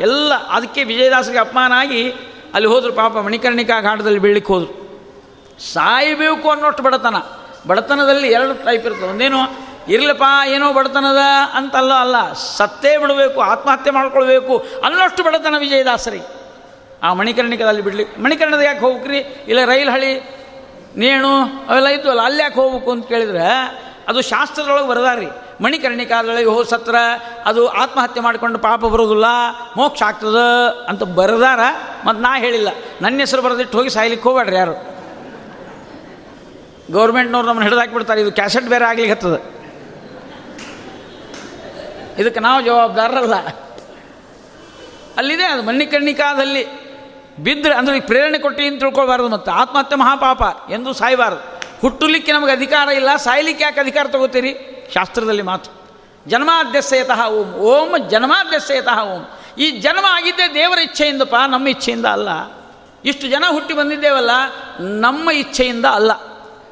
[0.00, 2.10] ಎಲ್ಲ ಅದಕ್ಕೆ ವಿಜಯದಾಸರಿಗೆ ಅಪಮಾನ ಆಗಿ
[2.54, 4.82] ಅಲ್ಲಿ ಹೋದರು ಪಾಪ ಮಣಿಕರ್ಣಿಕಾ ಘಾಟದಲ್ಲಿ ಬೀಳಲಿಕ್ಕೆ ಹೋದರು.
[5.72, 7.16] ಸಾಯಬೇಕು ಅನ್ನೋಷ್ಟು ಬಡತನ.
[7.66, 9.04] ಬಡತನದಲ್ಲಿ ಎರಡು ಟೈಪ್ ಇರ್ತದೆ.
[9.04, 9.38] ಒಂದೇನು
[9.88, 11.22] ಇರಲಪ್ಪ, ಏನೋ ಬಡತನದ
[11.54, 12.32] ಅಂತಲ್ಲ ಅಲ್ಲ.
[12.32, 16.20] ಸತ್ತೇ ಬಿಡಬೇಕು, ಆತ್ಮಹತ್ಯೆ ಮಾಡ್ಕೊಳ್ಬೇಕು ಅನ್ನೋಷ್ಟು ಬಡತನ ವಿಜಯದಾಸರಿ.
[17.02, 18.04] ಆ ಮಣಿಕರ್ಣಿಕದಲ್ಲಿ ಬಿಡ್ಲಿ.
[18.04, 20.20] ಮಣಿಕರ್ಣದ ಯಾಕೆ ಹೋಗ್ರಿ ಇಲ್ಲ ರೈಲ್ ಹಳಿ,
[20.96, 21.32] ನೇಣು
[21.68, 23.46] ಅವೆಲ್ಲ ಇದ್ವಲ್ಲ, ಅಲ್ಲಿ ಯಾಕೆ ಹೋಗ್ಬೇಕು ಅಂತ ಕೇಳಿದ್ರೆ,
[24.08, 25.26] ಅದು ಶಾಸ್ತ್ರದೊಳಗೆ ಬರದಾರಿ
[25.60, 26.94] ಮಣಿಕರ್ಣಿಕಾದೊಳಗೆ ಹೋದ ಸತ್ರ
[27.46, 29.24] ಅದು ಆತ್ಮಹತ್ಯೆ ಮಾಡಿಕೊಂಡು ಪಾಪ ಬರೋದಿಲ್ಲ
[29.76, 30.40] ಮೋಕ್ಷ ಆಗ್ತದ
[30.88, 31.60] ಅಂತ ಬರದಾರ
[32.06, 32.68] ಮತ್ತು ನಾ ಹೇಳಿಲ್ಲ.
[33.02, 34.74] ನನ್ನ ಹೆಸರು ಬರೆದಿಟ್ಟು ಹೋಗಿ ಸಾಯ್ಲಿಕ್ಕೆ ಹೋಗ್ಬೇಡ್ರಿ ಯಾರು.
[36.92, 39.61] ಗೌರ್ಮೆಂಟ್ನವ್ರು ನಮ್ಮನ್ನು ಹಿಡಿದಾಕ್ಬಿಡ್ತಾರೆ, ಇದು ಕ್ಯಾಸೆಟ್ ಬೇರೆ ಆಗ್ಲಿಕ್ಕೆ ಹತ್ತದ.
[42.18, 43.34] ಇದಕ್ಕೆ ನಾವು ಜವಾಬ್ದಾರರಲ್ಲ.
[45.16, 46.82] ಅಲ್ಲಿದೆ, ಅದು ಮಣ್ಣಿಕರ್ಣಿಕಾದಲ್ಲಿ
[47.38, 51.62] ಬಿದ್ದರೆ ಅಂದರೆ ಈ ಪ್ರೇರಣೆ ಕೊಟ್ಟು ಅಂತ ತಿಳ್ಕೊಳ್ಬಾರ್ದು ಮತ್ತು ಆತ್ಮಹತ್ಯೆ ಮಹಾಪಾಪ ಎಂದು ಸಾಯಬಾರದು.
[51.80, 54.52] ಹುಟ್ಟಲಿಕ್ಕೆ ನಮಗೆ ಅಧಿಕಾರ ಇಲ್ಲ, ಸಾಯ್ಲಿಕ್ಕೆ ಯಾಕೆ ಅಧಿಕಾರ ತಗೋತೀರಿ?
[54.94, 55.70] ಶಾಸ್ತ್ರದಲ್ಲಿ ಮಾತು.
[56.26, 59.22] ಜನ್ಮಾದ್ಯಸ್ಯತಃ ಓಂ ಓಂ ಜನ್ಮಾದ್ಯಸ್ಯತಃ ಓಂ.
[59.58, 62.28] ಈ ಜನ್ಮ ಆಗಿದ್ದೇ ದೇವರ ಇಚ್ಛೆಯಿಂದಪ್ಪ, ನಮ್ಮ ಇಚ್ಛೆಯಿಂದ ಅಲ್ಲ.
[63.04, 64.30] ಇಷ್ಟು ಜನ ಹುಟ್ಟಿ ಬಂದಿದ್ದೇವಲ್ಲ,
[64.80, 66.12] ನಮ್ಮ ಇಚ್ಛೆಯಿಂದ ಅಲ್ಲ.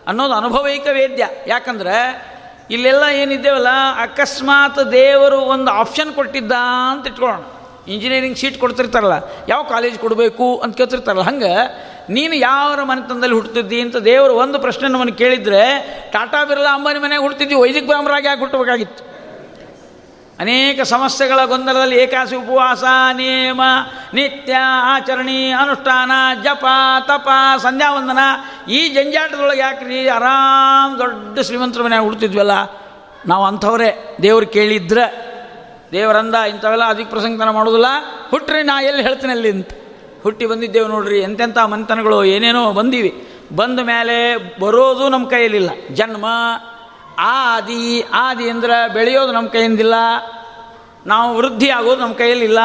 [0.09, 1.29] ಅನ್ನೋದು ಅನುಭವೈಕ ವೇದ್ಯ.
[1.47, 2.30] ಯಾಕಂದ್ರೆ
[2.75, 3.71] ಇಲ್ಲೆಲ್ಲ ಏನಿದ್ದೇವಲ್ಲ,
[4.03, 6.55] ಅಕಸ್ಮಾತ್ ದೇವರು ಒಂದು ಆಪ್ಷನ್ ಕೊಟ್ಟಿದ್ದ
[6.93, 7.41] ಅಂತ ಇಟ್ಕೊಳ್ಳೋಣ.
[7.93, 9.17] ಇಂಜಿನಿಯರಿಂಗ್ ಸೀಟ್ ಕೊಡ್ತಿರ್ತಾರಲ್ಲ,
[9.49, 11.53] ಯಾವ ಕಾಲೇಜ್ ಕೊಡಬೇಕು ಅಂತ ಕೇಳ್ತಿರ್ತಾರಲ್ಲ, ಹಂಗೆ
[12.17, 15.63] ನೀನು ಯಾವ ಮನೆತನದಲ್ಲಿ ಹುಟ್ಟುತ್ತಿದ್ದಿ ಅಂತ ದೇವರು ಒಂದು ಪ್ರಶ್ನೆ ನಮ್ಮನ್ನು ಕೇಳಿದರೆ,
[16.13, 18.41] ಟಾಟಾ ಬಿರ್ಲಾ ಅಂಬಾನಿ ಮನೆಗೆ ಹುಡ್ತಿದ್ದಿ ವೈದಿಕ ಬ್ರಾಹ್ಮರಾಗಿ ಯಾಕೆ
[20.41, 23.63] ಅನೇಕ ಸಮಸ್ಯೆಗಳ ಗೊಂದಲದಲ್ಲಿ ಏಕಾಸಿ ಉಪವಾಸ ನೇಮ
[24.15, 26.67] ನಿತ್ಯ ಆಚರಣೆ, ಅನುಷ್ಠಾನ, ಜಪ,
[27.09, 27.29] ತಪ
[27.63, 28.23] ಸಂಧ್ಯಾ ವಂದನ
[28.71, 32.55] ಈ ಜಂಜಾಟದೊಳಗೆ ಯಾಕ್ರಿ ಆರಾಮ್ ದೊಡ್ಡ ಶ್ರೀಮಂತರ ಮನೆ ಹುಡ್ತಿದ್ವಲ್ಲ,
[33.27, 33.91] ನಾವು ಅಂಥವರೇ.
[34.23, 35.05] ದೇವ್ರು ಕೇಳಿದ್ರೆ,
[35.93, 37.89] ದೇವರಂದ ಇಂಥವೆಲ್ಲ ಅದಕ್ಕೆ ಪ್ರಸಂಗತನ ಮಾಡೋದಿಲ್ಲ.
[38.31, 39.71] ಹುಟ್ಟ್ರಿ ನಾ ಎಲ್ಲಿ ಹೇಳ್ತೀನಿ ಅಲ್ಲಿ ಅಂತ.
[40.23, 43.13] ಹುಟ್ಟಿ ಬಂದಿದ್ದೇವೆ ನೋಡ್ರಿ, ಎಂತೆಂಥ ಮನೆತನಗಳು ಏನೇನೋ ಬಂದೀವಿ.
[43.57, 44.17] ಬಂದ ಮೇಲೆ
[44.61, 45.71] ಬರೋದು ನಮ್ಮ ಕೈಯಲ್ಲಿಲ್ಲ.
[45.95, 46.27] ಜನ್ಮ
[47.19, 49.95] ಆದಿ ಆದಿ ಅಂದರೆ ಬೆಳೆಯೋದು ನಮ್ಮ ಕೈಯಿಂದಿಲ್ಲ,
[51.07, 52.59] ನಾವು ವೃದ್ಧಿ ಆಗೋದು ನಮ್ಮ ಕೈಯಲ್ಲಿಲ್ಲ.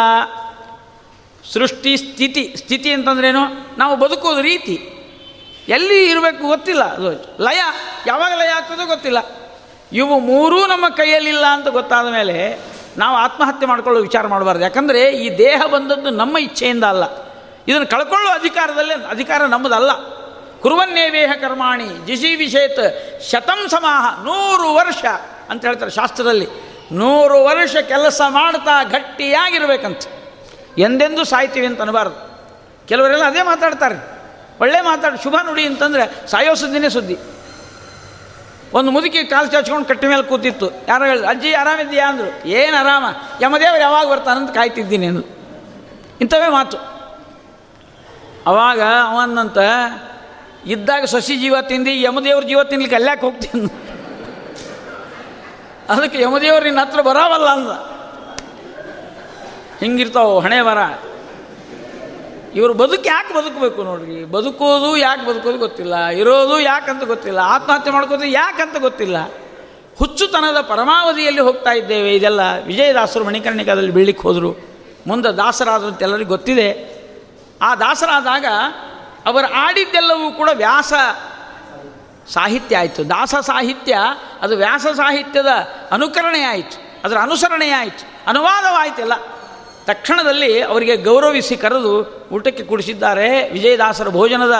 [1.53, 3.43] ಸೃಷ್ಟಿ, ಸ್ಥಿತಿ ಸ್ಥಿತಿ ಅಂತಂದ್ರೇನು?
[3.77, 4.91] ನಾವು ಬದುಕೋದು ರೀತಿ.
[5.67, 6.83] ಎಲ್ಲಿ ಇರಬೇಕು ಗೊತ್ತಿಲ್ಲ.
[6.83, 7.11] ಅದು
[7.43, 7.59] ಲಯ,
[8.07, 9.17] ಯಾವಾಗ ಲಯ ಆಗ್ತದೋ ಗೊತ್ತಿಲ್ಲ.
[9.93, 12.59] ಇವು ಮೂರೂ ನಮ್ಮ ಕೈಯಲ್ಲಿಲ್ಲ ಅಂತ ಗೊತ್ತಾದ ಮೇಲೆ
[12.97, 14.63] ನಾವು ಆತ್ಮಹತ್ಯೆ ಮಾಡ್ಕೊಳ್ಳೋ ವಿಚಾರ ಮಾಡಬಾರ್ದು.
[14.63, 17.03] ಯಾಕಂದರೆ ಈ ದೇಹ ಬಂದದ್ದು ನಮ್ಮ ಇಚ್ಛೆಯಿಂದ ಅಲ್ಲ.
[17.67, 19.91] ಇದನ್ನು ಕಳ್ಕೊಳ್ಳೋ ಅಧಿಕಾರದಲ್ಲೇ, ಅಧಿಕಾರ ನಮ್ಮದಲ್ಲ.
[20.65, 25.05] ಕುರುವನ್ನೇವೇಹ ಕರ್ಮಾಣಿ ಜಿಸಿ ವಿಷೇತ್ ಶತಂ ಸಮಾಹ ನೂರು ವರ್ಷ
[25.49, 26.47] ಅಂತ ಹೇಳ್ತಾರೆ ಶಾಸ್ತ್ರದಲ್ಲಿ.
[26.91, 30.01] ನೂರು ವರ್ಷ ಕೆಲಸ ಮಾಡ್ತಾ ಗಟ್ಟಿಯಾಗಿರ್ಬೇಕಂತ.
[30.77, 32.39] ಎಂದೆಂದೂ ಸಾಯ್ತೀವಿ ಅಂತ ಅನ್ಬಾರ್ದು.
[32.87, 33.95] ಕೆಲವರೆಲ್ಲ ಅದೇ ಮಾತಾಡ್ತಾರೆ.
[34.61, 37.17] ಒಳ್ಳೆ ಮಾತಾಡಿ, ಶುಭ ನುಡಿ ಅಂತಂದರೆ ಸಾಯೋ ಸುದ್ದಿನೇ ಸುದ್ದಿ.
[38.73, 40.69] ಒಂದು ಮುದುಕಿ ಕಾಲು ಚಾಚ್ಕೊಂಡು ಕಟ್ಟಿ ಮೇಲೆ ಕೂತಿತ್ತು.
[40.87, 42.09] ಯಾರೋ ಹೇಳಿದ್ರು, ಅಜ್ಜಿ, ಆರಾಮಿದ್ದೀಯಾ?
[42.09, 43.05] ಅಂದರು, ಏನು ಆರಾಮ?
[43.41, 45.37] ಯಮದೇವರು ಯಾವಾಗ ಬರ್ತಾನಂತ ಕಾಯ್ತಿದ್ದೀನಿ ಅಂದರು.
[46.21, 46.77] ಇಂಥವೇ ಮಾತು.
[48.47, 49.57] ಅವಾಗ ಅವನಂತ
[50.65, 53.65] ಇದ್ದಾಗ ಸಸಿ ಜೀವ ತಿಂದು, ಯಮದೇವ್ರ ಜೀವ ತಿನ್ಲಿಕ್ಕೆ ಅಲ್ಲಾಕೆ ಹೋಗ್ತೀನಿ?
[55.89, 57.95] ಅದಕ್ಕೆ ಯಮದೇವ್ರು ನಿನ್ನ ಹತ್ರ ಬರಾವಲ್ಲ ಅಂದ.
[59.79, 60.77] ಹಿಂಗಿರ್ತಾವ ಹಣೆ ಬರ
[62.55, 64.23] ಇವರು ಬದುಕು ಯಾಕೆ ಬದುಕಬೇಕು ನೋಡ್ರಿ?
[64.23, 66.05] ಬದುಕೋದು ಯಾಕೆ ಬದುಕೋದು ಗೊತ್ತಿಲ್ಲ.
[66.05, 67.39] ಇರೋದು ಯಾಕಂತ ಗೊತ್ತಿಲ್ಲ.
[67.39, 69.17] ಆತ್ಮಹತ್ಯೆ ಮಾಡ್ಕೋದು ಯಾಕಂತ ಗೊತ್ತಿಲ್ಲ.
[69.99, 72.15] ಹುಚ್ಚುತನದ ಪರಮಾವಧಿಯಲ್ಲಿ ಹೋಗ್ತಾ ಇದ್ದೇವೆ.
[72.15, 74.67] ಇದೆಲ್ಲ ವಿಜಯದಾಸರು ಮಣಿಕರ್ಣಿಕದಲ್ಲಿ ಬೀಳಿಕ್ಕೆ ಹೋದರು.
[75.07, 76.95] ಮುಂದೆ ದಾಸರಾದ್ರಂತೆಲ್ಲರಿಗೂ ಗೊತ್ತಿದೆ.
[77.61, 78.45] ಆ ದಾಸರಾದಾಗ
[79.25, 80.93] ಅವರು ಆಡಿದ್ದೆಲ್ಲವೂ ಕೂಡ ವ್ಯಾಸ
[82.33, 83.09] ಸಾಹಿತ್ಯ ಆಯಿತು.
[83.09, 83.97] ದಾಸ ಸಾಹಿತ್ಯ,
[84.41, 85.51] ಅದು ವ್ಯಾಸ ಸಾಹಿತ್ಯದ
[85.91, 86.77] ಅನುಕರಣೆ ಆಯಿತು.
[87.03, 88.03] ಅದರ ಅನುಸರಣೆ ಆಯಿತು.
[88.27, 89.13] ಅನುವಾದವಾಯಿತೆಲ್ಲ
[89.85, 91.93] ತಕ್ಷಣದಲ್ಲಿ ಅವರಿಗೆ ಗೌರವಿಸಿ ಕರೆದು
[92.31, 93.49] ಊಟಕ್ಕೆ ಕುಡಿಸಿದ್ದಾರೆ.
[93.49, 94.55] ವಿಜಯದಾಸರ ಭೋಜನದ,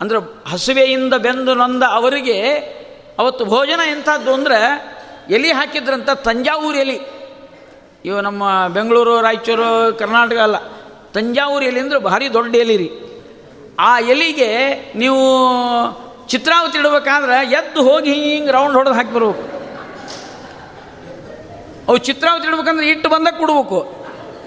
[0.00, 0.18] ಅಂದರೆ
[0.50, 2.38] ಹಸುವೆಯಿಂದ ಬೆಂದು ನೊಂದ ಅವರಿಗೆ
[3.18, 4.58] ಅವತ್ತು ಭೋಜನ ಎಂಥದ್ದು ಅಂದರೆ
[5.30, 6.98] ಎಲಿ ಹಾಕಿದ್ರಂಥ ತಂಜಾವೂರು ಎಲಿ.
[8.04, 10.58] ಇವು ನಮ್ಮ ಬೆಂಗಳೂರು, ರಾಯಚೂರು, ಕರ್ನಾಟಕ ಅಲ್ಲ.
[11.14, 12.88] ತಂಜಾವೂರು ಎಲೆ ಅಂದರೆ ಭಾರಿ ದೊಡ್ಡ ಎಲಿ ರೀ.
[13.78, 15.20] ಆ ಎಲಿಗೆ ನೀವು
[16.26, 19.56] ಚಿತ್ರಾವತಿ ಇಡಬೇಕಾದ್ರೆ ಎದ್ದು ಹೋಗಿ ಹಿಂಗೆ ರೌಂಡ್ ಹೊಡೆದು ಹಾಕಿ ಬರ್ಬೇಕು.
[21.88, 23.96] ಅವು ಚಿತ್ರಾವತಿ ಇಡ್ಬೇಕಂದ್ರೆ ಇಟ್ಟು ಬಂದಾಗ ಕೊಡ್ಬೇಕು.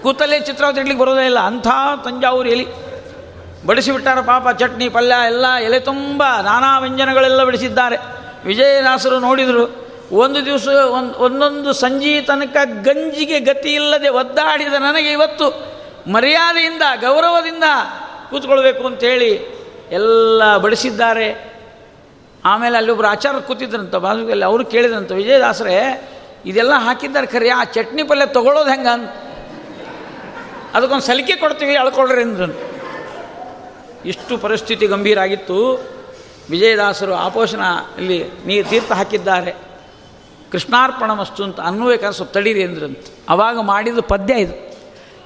[0.01, 1.39] ಕೂತಲ್ಲೇ ಚಿತ್ರಾವತಿ ಇಡ್ಲಿಕ್ಕೆ ಬರೋದೇ ಇಲ್ಲ.
[1.39, 1.67] ಅಂಥ
[2.03, 2.67] ತಂಜಾವೂರು ಎಲಿ.
[3.65, 7.97] ಬಡಿಸಿಬಿಟ್ಟಾರ ಪಾಪ, ಚಟ್ನಿ, ಪಲ್ಯ ಎಲ್ಲ ಎಲೆ ತುಂಬ ನಾನಾ ವ್ಯಂಜನಗಳೆಲ್ಲ ಬಿಡಿಸಿದ್ದಾರೆ.
[8.45, 15.47] ವಿಜಯದಾಸರು ನೋಡಿದರು, ಒಂದು ದಿವಸ ಒಂದು, ಒಂದೊಂದು ಸಂಜೆ ತನಕ ಗಂಜಿಗೆ ಗತಿ ಇಲ್ಲದೆ ಒದ್ದಾಡಿದ ನನಗೆ ಇವತ್ತು
[16.11, 17.63] ಮರ್ಯಾದೆಯಿಂದ, ಗೌರವದಿಂದ
[18.29, 19.59] ಕೂತ್ಕೊಳ್ಬೇಕು ಅಂತೇಳಿ
[19.91, 21.49] ಎಲ್ಲ ಬಡಿಸಿದ್ದಾರೆ.
[22.45, 26.09] ಆಮೇಲೆ ಅಲ್ಲಿ ಒಬ್ಬರು ಆಚಾರ ಕೂತಿದ್ರಂತ ಬಾಜುದಲ್ಲಿ ಅವರು ಕೇಳಿದ್ರಂತ, ವಿಜಯದಾಸರೇ,
[26.45, 29.09] ಇದೆಲ್ಲ ಹಾಕಿದ್ದಾರೆ ಖರೆ, ಆ ಚಟ್ನಿ ಪಲ್ಯ ತೊಗೊಳೋದು ಹೆಂಗೆ ಅಂತ.
[30.73, 32.69] ಅದಕ್ಕೊಂದು ಸಲಿಕೆ ಕೊಡ್ತೀವಿ, ಅಳ್ಕೊಳ್ರಿ ಅಂದ್ರು
[34.05, 35.85] ಇಷ್ಟು ಪರಿಸ್ಥಿತಿ ಗಂಭೀರ ಆಗಿತ್ತು.
[36.49, 37.61] ವಿಜಯದಾಸರು ಆಪೋಷಣ
[37.97, 39.55] ಇಲ್ಲಿ ನೀರು ತೀರ್ಥ ಹಾಕಿದ್ದಾರೆ.
[40.51, 42.99] ಕೃಷ್ಣಾರ್ಪಣ ಮಸ್ತು ಅಂತ ಅನ್ನುಬೇಕಾದ್ರೆ ಸ್ವಲ್ಪ ತಡೀರಿ ಅಂದ್ರಂತ.
[43.29, 44.68] ಅವಾಗ ಮಾಡಿದ ಪದ್ಯ ಇದು.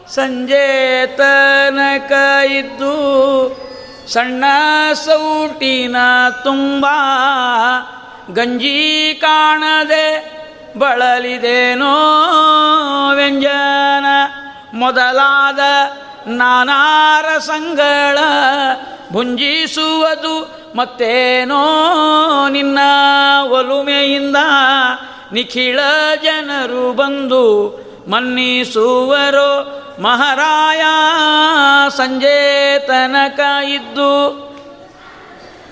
[0.10, 2.12] ಸಂಜೆ ತನಕ
[2.51, 2.93] ಇದ್ದು
[4.08, 4.43] ಸಣ್ಣ
[4.93, 5.95] ಸೌಟಿನ
[6.43, 6.86] ತುಂಬ
[8.34, 10.34] ಗಂಜಿ ಕಾಣದೆ
[10.78, 11.95] ಬಳಲಿದೇನೋ
[13.16, 14.06] ವ್ಯಂಜನ.
[14.74, 15.60] ಮೊದಲಾದ
[16.28, 18.18] ನಾನಾರ ಸಂಗಳ
[19.12, 21.64] ಭುಂಜಿಸುವುದು ಮತ್ತೇನೋ
[22.49, 22.80] ನಿನ್ನ
[23.43, 24.36] ಒಲುಮೆಯಿಂದ
[25.34, 25.80] ನಿಖಿಳ
[26.24, 30.82] ಜನರು ಬಂದು ಮನ್ನಿಸುವರೋ ಮಹಾರಾಯ
[31.97, 33.39] ಸಂಜೆ ತನಕ
[33.70, 34.43] ಇದ್ದು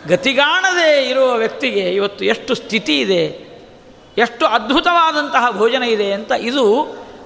[0.08, 3.52] ಗತಿಗಾಣದೆ ಇರುವ ವ್ಯಕ್ತಿಗೆ ಇವತ್ತು ಎಷ್ಟು ಸ್ಥಿತಿ ಇದೆ,
[4.18, 6.82] ಎಷ್ಟು ಅದ್ಭುತವಾದಂತಹ ಭೋಜನ ಇದೆ ಅಂತ ಇದು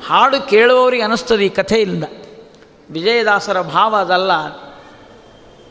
[0.08, 2.03] ಹಾಡು ಕೇಳುವವರಿಗೆ ಅನ್ನಿಸ್ತದೆ ಈ ಕಥೆಯಿಂದ.
[2.89, 4.32] ವಿಜಯದಾಸರ ಭಾವ ಅದಲ್ಲ.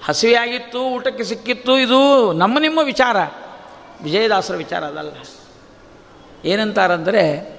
[0.05, 3.17] ಹಸಿವೆಯಾಗಿತ್ತು, ಊಟಕ್ಕೆ ಸಿಕ್ಕಿತ್ತು, ಇದು ನಮ್ಮ ನಿಮ್ಮ ವಿಚಾರ.
[4.03, 5.11] ವಿಜಯದಾಸರ ವಿಚಾರ ಅದಲ್ಲ.
[6.45, 7.55] ಏನಂತಾರಂದರೆ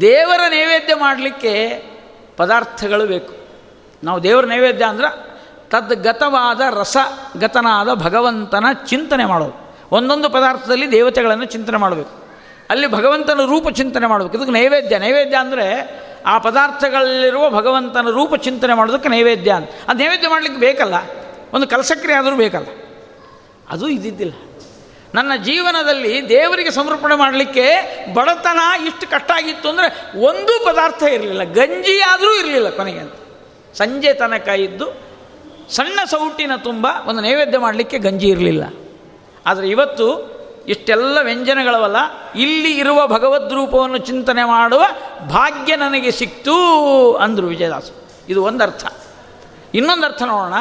[0.00, 1.82] ದೇವರ ನೈವೇದ್ಯ ಮಾಡಲಿಕ್ಕೆ
[2.36, 3.34] ಪದಾರ್ಥಗಳು ಬೇಕು.
[4.04, 5.34] ನಾವು ದೇವರ ನೈವೇದ್ಯ ಅಂದ್ರೆ
[5.70, 9.76] ತದ್ಗತವಾದ ರಸಗತನಾದ ಭಗವಂತನ ಚಿಂತನೆ ಮಾಡೋದು.
[9.92, 12.24] ಒಂದೊಂದು ಪದಾರ್ಥದಲ್ಲಿ ದೇವತೆಗಳನ್ನು ಚಿಂತನೆ ಮಾಡಬೇಕು.
[12.70, 14.36] ಅಲ್ಲಿ ಭಗವಂತನ ರೂಪ ಚಿಂತನೆ ಮಾಡಬೇಕು.
[14.36, 14.98] ಇದಕ್ಕೆ ನೈವೇದ್ಯ.
[14.98, 19.70] ನೈವೇದ್ಯ ಅಂದರೆ ಆ ಪದಾರ್ಥಗಳಲ್ಲಿರುವ ಭಗವಂತನ ರೂಪ ಚಿಂತನೆ ಮಾಡೋದಕ್ಕೆ ನೈವೇದ್ಯ ಅಂತ.
[19.88, 20.94] ಅದು ನೈವೇದ್ಯ ಮಾಡಲಿಕ್ಕೆ ಬೇಕಲ್ಲ.
[21.52, 22.66] ಒಂದು ಕಲಸಕ್ರಿಯೆ ಆದರೂ ಬೇಕಲ್ಲ.
[23.70, 24.32] ಅದು ಇದ್ದಿದ್ದಿಲ್ಲ.
[25.14, 27.66] ನನ್ನ ಜೀವನದಲ್ಲಿ ದೇವರಿಗೆ ಸಮರ್ಪಣೆ ಮಾಡಲಿಕ್ಕೆ
[28.14, 29.88] ಬಡತನ ಇಷ್ಟು ಕಷ್ಟ ಆಗಿತ್ತು ಅಂದರೆ
[30.20, 33.12] ಒಂದೂ ಪದಾರ್ಥ ಇರಲಿಲ್ಲ, ಗಂಜಿ ಆದರೂ ಇರಲಿಲ್ಲ ಕೊನೆಗೆ ಅಂತ.
[33.78, 34.86] ಸಂಜೆ ತನಕ ಇದ್ದು
[35.70, 38.64] ಸಣ್ಣ ಸೌಟಿನ ತುಂಬ, ಒಂದು ನೈವೇದ್ಯ ಮಾಡಲಿಕ್ಕೆ ಗಂಜಿ ಇರಲಿಲ್ಲ.
[39.46, 40.34] ಆದರೆ ಇವತ್ತು
[40.68, 41.96] ಇಷ್ಟೆಲ್ಲ ವ್ಯಂಜನಗಳವಲ್ಲ,
[42.34, 44.84] ಇಲ್ಲಿ ಇರುವ ಭಗವದ್ರೂಪವನ್ನು ಚಿಂತನೆ ಮಾಡುವ
[45.30, 46.56] ಭಾಗ್ಯ ನನಗೆ ಸಿಕ್ತು
[47.16, 47.90] ಅಂದರು ವಿಜಯದಾಸ.
[48.28, 48.84] ಇದು ಒಂದರ್ಥ.
[49.74, 50.54] ಇನ್ನೊಂದು ಅರ್ಥ ನೋಡೋಣ.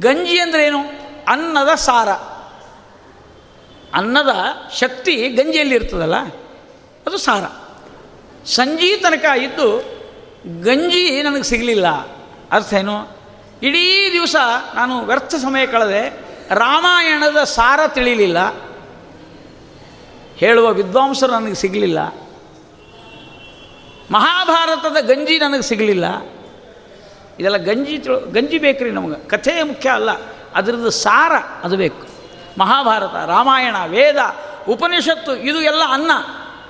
[0.00, 0.80] ಗಂಜಿ ಅಂದ್ರೇನು
[1.28, 2.08] ಅನ್ನದ ಸಾರ.
[3.94, 4.28] ಅನ್ನದ
[4.72, 6.16] ಶಕ್ತಿ ಗಂಜಿಯಲ್ಲಿ ಇರ್ತದಲ್ಲ,
[7.06, 7.44] ಅದು ಸಾರ.
[8.46, 9.66] ಸಂಜೆ ತನಕ ಇದ್ದು
[10.62, 11.88] ಗಂಜಿ ನನಗೆ ಸಿಗಲಿಲ್ಲ.
[12.52, 13.08] ಅರ್ಥ ಏನು?
[13.62, 14.36] ಇಡೀ ದಿವಸ
[14.74, 16.24] ನಾನು ವ್ಯರ್ಥ ಸಮಯ ಕಳೆದೆ,
[16.54, 18.38] ರಾಮಾಯಣದ ಸಾರ ತಿಳಿಯಲಿಲ್ಲ
[20.36, 21.98] ಹೇಳುವ ವಿದ್ವಾಂಸರು ನನಗೆ ಸಿಗಲಿಲ್ಲ.
[24.10, 26.04] ಮಹಾಭಾರತದ ಗಂಜಿ ನನಗೆ ಸಿಗಲಿಲ್ಲ.
[27.40, 29.28] ಇದೆಲ್ಲ ಗಂಜಿ ತಿಳ್, ಗಂಜಿ ಬೇಕ್ರಿ ನಮಗೆ.
[29.28, 30.10] ಕಥೆ ಮುಖ್ಯ ಅಲ್ಲ.
[30.54, 31.32] ಅದರದ್ದು ಸಾರ
[31.62, 32.13] ಅದು ಬೇಕು.
[32.58, 34.16] ಮಹಾಭಾರತ, ರಾಮಾಯಣ, ವೇದ,
[34.68, 36.10] ಉಪನಿಷತ್ತು, ಇದು ಎಲ್ಲ ಅನ್ನ.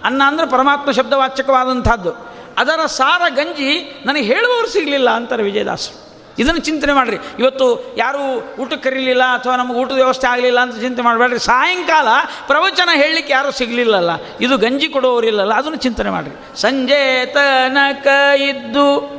[0.05, 6.05] ಅನ್ನ ಅಂದರೆ ಪರಮಾತ್ಮ ಶಬ್ದವಾಚಕವಾದಂಥದ್ದು ಅದರ ಸಾರ ಗಂಜಿ ನನಗೆ ಹೇಳುವವರು ಸಿಗಲಿಲ್ಲ ಅಂತಾರೆ ವಿಜಯದಾಸರು.
[6.39, 7.17] ಇದನ್ನು ಚಿಂತನೆ ಮಾಡಿರಿ.
[7.39, 8.19] ಇವತ್ತು ಯಾರೂ
[8.63, 11.39] ಊಟಕ್ಕೆ ಕರೀಲಿಲ್ಲ ಅಥವಾ ನಮಗೆ ಊಟದ ವ್ಯವಸ್ಥೆ ಆಗಲಿಲ್ಲ ಅಂತ ಚಿಂತೆ ಮಾಡಬೇಡ್ರಿ.
[11.39, 12.09] ಸಾಯಂಕಾಲ
[12.47, 14.11] ಪ್ರವಚನ ಹೇಳಲಿಕ್ಕೆ ಯಾರೂ ಸಿಗಲಿಲ್ಲಲ್ಲ.
[14.41, 16.61] ಇದು ಗಂಜಿ ಕೊಡುವವರಿಲ್ಲಲ್ಲ ಅದನ್ನು ಚಿಂತನೆ ಮಾಡಿರಿ.
[16.61, 18.07] ಸಂಜೆ ತನಕ
[18.41, 19.15] ಇದ್ದು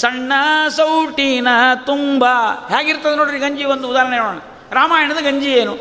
[0.00, 0.32] ಸಣ್ಣ
[0.68, 1.48] ಸೌಟಿನ
[1.86, 2.24] ತುಂಬ.
[2.68, 4.38] ಹೇಗಿರ್ತದೆ ನೋಡ್ರಿ ಗಂಜಿ ಒಂದು ಉದಾಹರಣೆ ನೋಡೋಣ
[4.72, 5.76] ರಾಮಾಯಣದ ಗಂಜಿ ಏನು?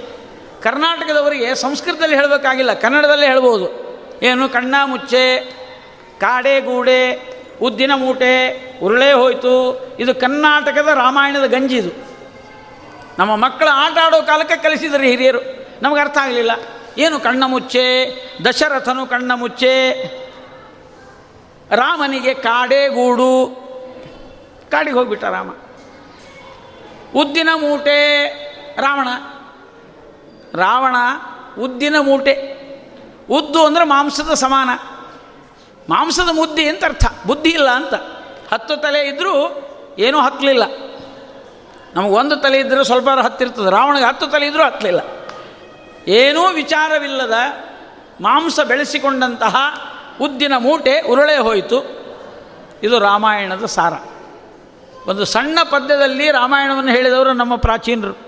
[0.63, 3.67] ಕರ್ನಾಟಕದವರಿಗೆ ಸಂಸ್ಕೃತದಲ್ಲಿ ಹೇಳಬೇಕಾಗಿಲ್ಲ, ಕನ್ನಡದಲ್ಲೇ ಹೇಳ್ಬೋದು.
[4.21, 4.49] ಏನು?
[4.49, 5.39] ಕಣ್ಣ ಮುಚ್ಚೆ,
[6.19, 7.01] ಕಾಡೆ ಗೂಡೆ,
[7.61, 8.33] ಉದ್ದಿನ ಮೂಟೆ,
[8.83, 9.53] ಉರುಳೆ ಹೋಯಿತು.
[9.99, 11.89] ಇದು ಕರ್ನಾಟಕದ ರಾಮಾಯಣದ ಗಂಜಿ ಇದು.
[13.19, 15.39] ನಮ್ಮ ಮಕ್ಕಳು ಆಟ ಆಡೋ ಕಾಲಕ್ಕೆ ಕಲಿಸಿದರು ಹಿರಿಯರು.
[15.81, 16.51] ನಮಗೆ ಅರ್ಥ ಆಗಲಿಲ್ಲ.
[16.97, 17.85] ಏನು ಕಣ್ಣ ಮುಚ್ಚೆ,
[18.45, 20.03] ದಶರಥನು ಕಣ್ಣ ಮುಚ್ಚೆ,
[21.71, 23.67] ರಾಮನಿಗೆ ಕಾಡೆ ಗೂಡು.
[24.71, 25.49] ಕಾಡಿಗೆ ಹೋಗ್ಬಿಟ್ಟ ರಾಮ.
[27.15, 27.97] ಉದ್ದಿನ ಮೂಟೆ
[28.77, 29.07] ರಾವಣ.
[30.55, 30.95] ರಾವಣ
[31.59, 32.57] ಉದ್ದಿನ ಮೂಟೆ.
[33.29, 34.69] ಉದ್ದು ಅಂದರೆ ಮಾಂಸದ ಸಮಾನ.
[35.89, 37.05] ಮಾಂಸದ ಮುದ್ದೆ ಅಂತ ಅರ್ಥ.
[37.27, 37.93] ಬುದ್ಧಿ ಇಲ್ಲ ಅಂತ.
[38.53, 39.63] ಹತ್ತು ತಲೆ ಇದ್ದರೂ
[39.99, 40.63] ಏನೂ ಹತ್ತಲಿಲ್ಲ
[41.99, 43.71] ಒಂದು ತಲೆ ಇದ್ದರೂ ಸ್ವಲ್ಪ ಹತ್ತಿರ್ತದೆ.
[43.71, 44.99] ರಾವಣಗೆ ಹತ್ತು ತಲೆ ಇದ್ದರೂ ಹತ್ತಲಿಲ್ಲ
[46.07, 47.33] ಏನೂ ವಿಚಾರವಿಲ್ಲದ
[48.21, 49.55] ಮಾಂಸ ಬೆಳೆಸಿಕೊಂಡಂತಹ
[50.21, 51.97] ಉದ್ದಿನ ಮೂಟೆ ಉರುಳೆ ಹೋಯಿತು.
[52.83, 53.93] ಇದು ರಾಮಾಯಣದ ಸಾರ.
[55.07, 58.26] ಒಂದು ಸಣ್ಣ ಪದ್ಯದಲ್ಲಿ ರಾಮಾಯಣವನ್ನು ಹೇಳಿದವರು ನಮ್ಮ ಪ್ರಾಚೀನರು.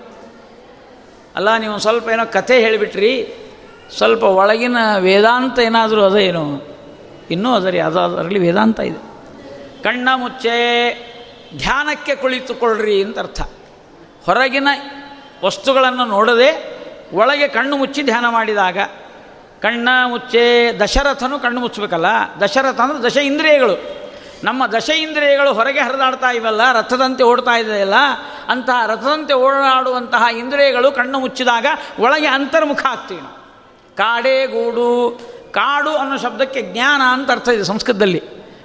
[1.36, 3.12] ಅಲ್ಲ, ನೀವು ಸ್ವಲ್ಪ ಏನೋ ಕಥೆ ಹೇಳಿಬಿಟ್ರಿ.
[3.96, 6.44] ಸ್ವಲ್ಪ ಒಳಗಿನ ವೇದಾಂತ ಏನಾದರೂ ಅದ ಏನು?
[7.30, 9.00] ಇನ್ನೂ ಅದರಿ, ಅದು ಅದರಲ್ಲಿ ವೇದಾಂತ ಇದೆ.
[9.82, 10.56] ಕಣ್ಣ ಮುಚ್ಚೆ
[11.58, 13.40] ಧ್ಯಾನಕ್ಕೆ ಕುಳಿತುಕೊಳ್ಳ್ರಿ ಅಂತ ಅರ್ಥ
[14.26, 14.68] ಹೊರಗಿನ
[15.44, 16.50] ವಸ್ತುಗಳನ್ನು ನೋಡದೆ
[17.12, 18.78] ಒಳಗೆ ಕಣ್ಣು ಮುಚ್ಚಿ ಧ್ಯಾನ ಮಾಡಿದಾಗ,
[19.62, 20.44] ಕಣ್ಣ ಮುಚ್ಚೆ
[20.80, 22.06] ದಶರಥನು ಕಣ್ಣು ಮುಚ್ಚಬೇಕಲ್ಲ?
[22.40, 23.74] ದಶರಥ ಅಂದರೆ ದಶ ಇಂದ್ರಿಯಗಳು
[24.44, 27.94] ನಮ್ಮ ದಶ ಇಂದ್ರಿಯಗಳು ಹೊರಗೆ ಹರಿದಾಡ್ತಾ ಇವಲ್ಲ, ರಥದಂತೆ ಓಡ್ತಾ ಇದೆಯಲ್ಲ
[28.48, 31.66] ಅಂತಹ ರಥದಂತೆ ಓಡಾಡುವಂತಹ ಇಂದ್ರಿಯಗಳು ಕಣ್ಣು ಮುಚ್ಚಿದಾಗ
[32.00, 33.34] ಒಳಗೆ ಅಂತರ್ಮುಖ ಆಗ್ತೀವಿ ನಾವು.
[33.96, 35.20] ಕಾಡೇ ಗೂಡು,
[35.52, 38.22] ಕಾಡು ಅನ್ನೋ ಶಬ್ದಕ್ಕೆ ಜ್ಞಾನ ಅಂತ ಅರ್ಥ ಇದೆ ಸಂಸ್ಕೃತದಲ್ಲಿ.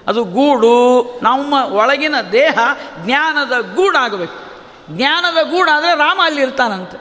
[0.07, 2.59] ಅದು ಗೂಡು, ನಮ್ಮ ಒಳಗಿನ ದೇಹ
[3.05, 4.33] ಜ್ಞಾನದ ಗೂಡಾಗಬೇಕು.
[4.89, 6.97] ಜ್ಞಾನದ ಗೂಡಾದರೆ ರಾಮ ಅಲ್ಲಿ ಇರ್ತಾನಂತೆ.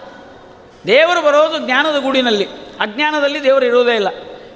[0.86, 2.46] ದೇವರು ಬರೋದು ಜ್ಞಾನದ ಗೂಡಿನಲ್ಲಿ.
[2.80, 4.08] ಅಜ್ಞಾನದಲ್ಲಿ ದೇವರು ಇರೋದೇ ಇಲ್ಲ.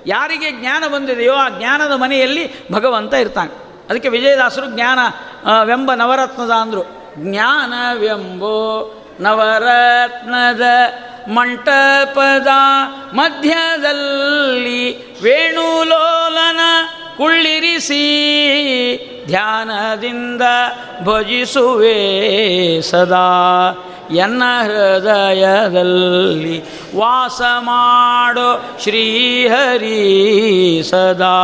[0.07, 3.68] ಯಾರಿಗೆ ಜ್ಞಾನ ಬಂದಿದೆಯೋ ಆ ಜ್ಞಾನದ ಮನೆಯಲ್ಲಿ ಭಗವಂತ ಇರ್ತಾನೆ.
[3.91, 4.99] ಅದಕ್ಕೆ ವಿಜಯದಾಸರು ಜ್ಞಾನ
[5.65, 7.15] ವೆಂಬ ನವರತ್ನದ ಅಂದರು.
[7.17, 10.61] ಜ್ಞಾನವೆಂಬೋ ನವರತ್ನದ
[11.29, 12.49] ಮಂಟಪದ
[13.13, 16.61] ಮಧ್ಯದಲ್ಲಿ ವೇಣುಲೋಲನ
[17.17, 18.05] ಕುಳ್ಳಿರಿಸಿ
[19.27, 20.43] ಧ್ಯಾನದಿಂದ
[21.05, 23.85] ಭಜಿಸುವೆ ಸದಾ.
[24.11, 26.63] ಎನ್ನ ಹೃದಯದಲ್ಲಿ
[26.97, 31.37] ವಾಸ ಮಾಡೋ ಶ್ರೀಹರಿ ಸದಾ.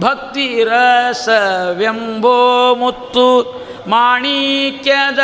[0.00, 3.56] ಭಕ್ತಿರಸವೆಂಬೋ ಮುತ್ತು
[3.88, 5.18] ಮಾಣಿಕ್ಯದ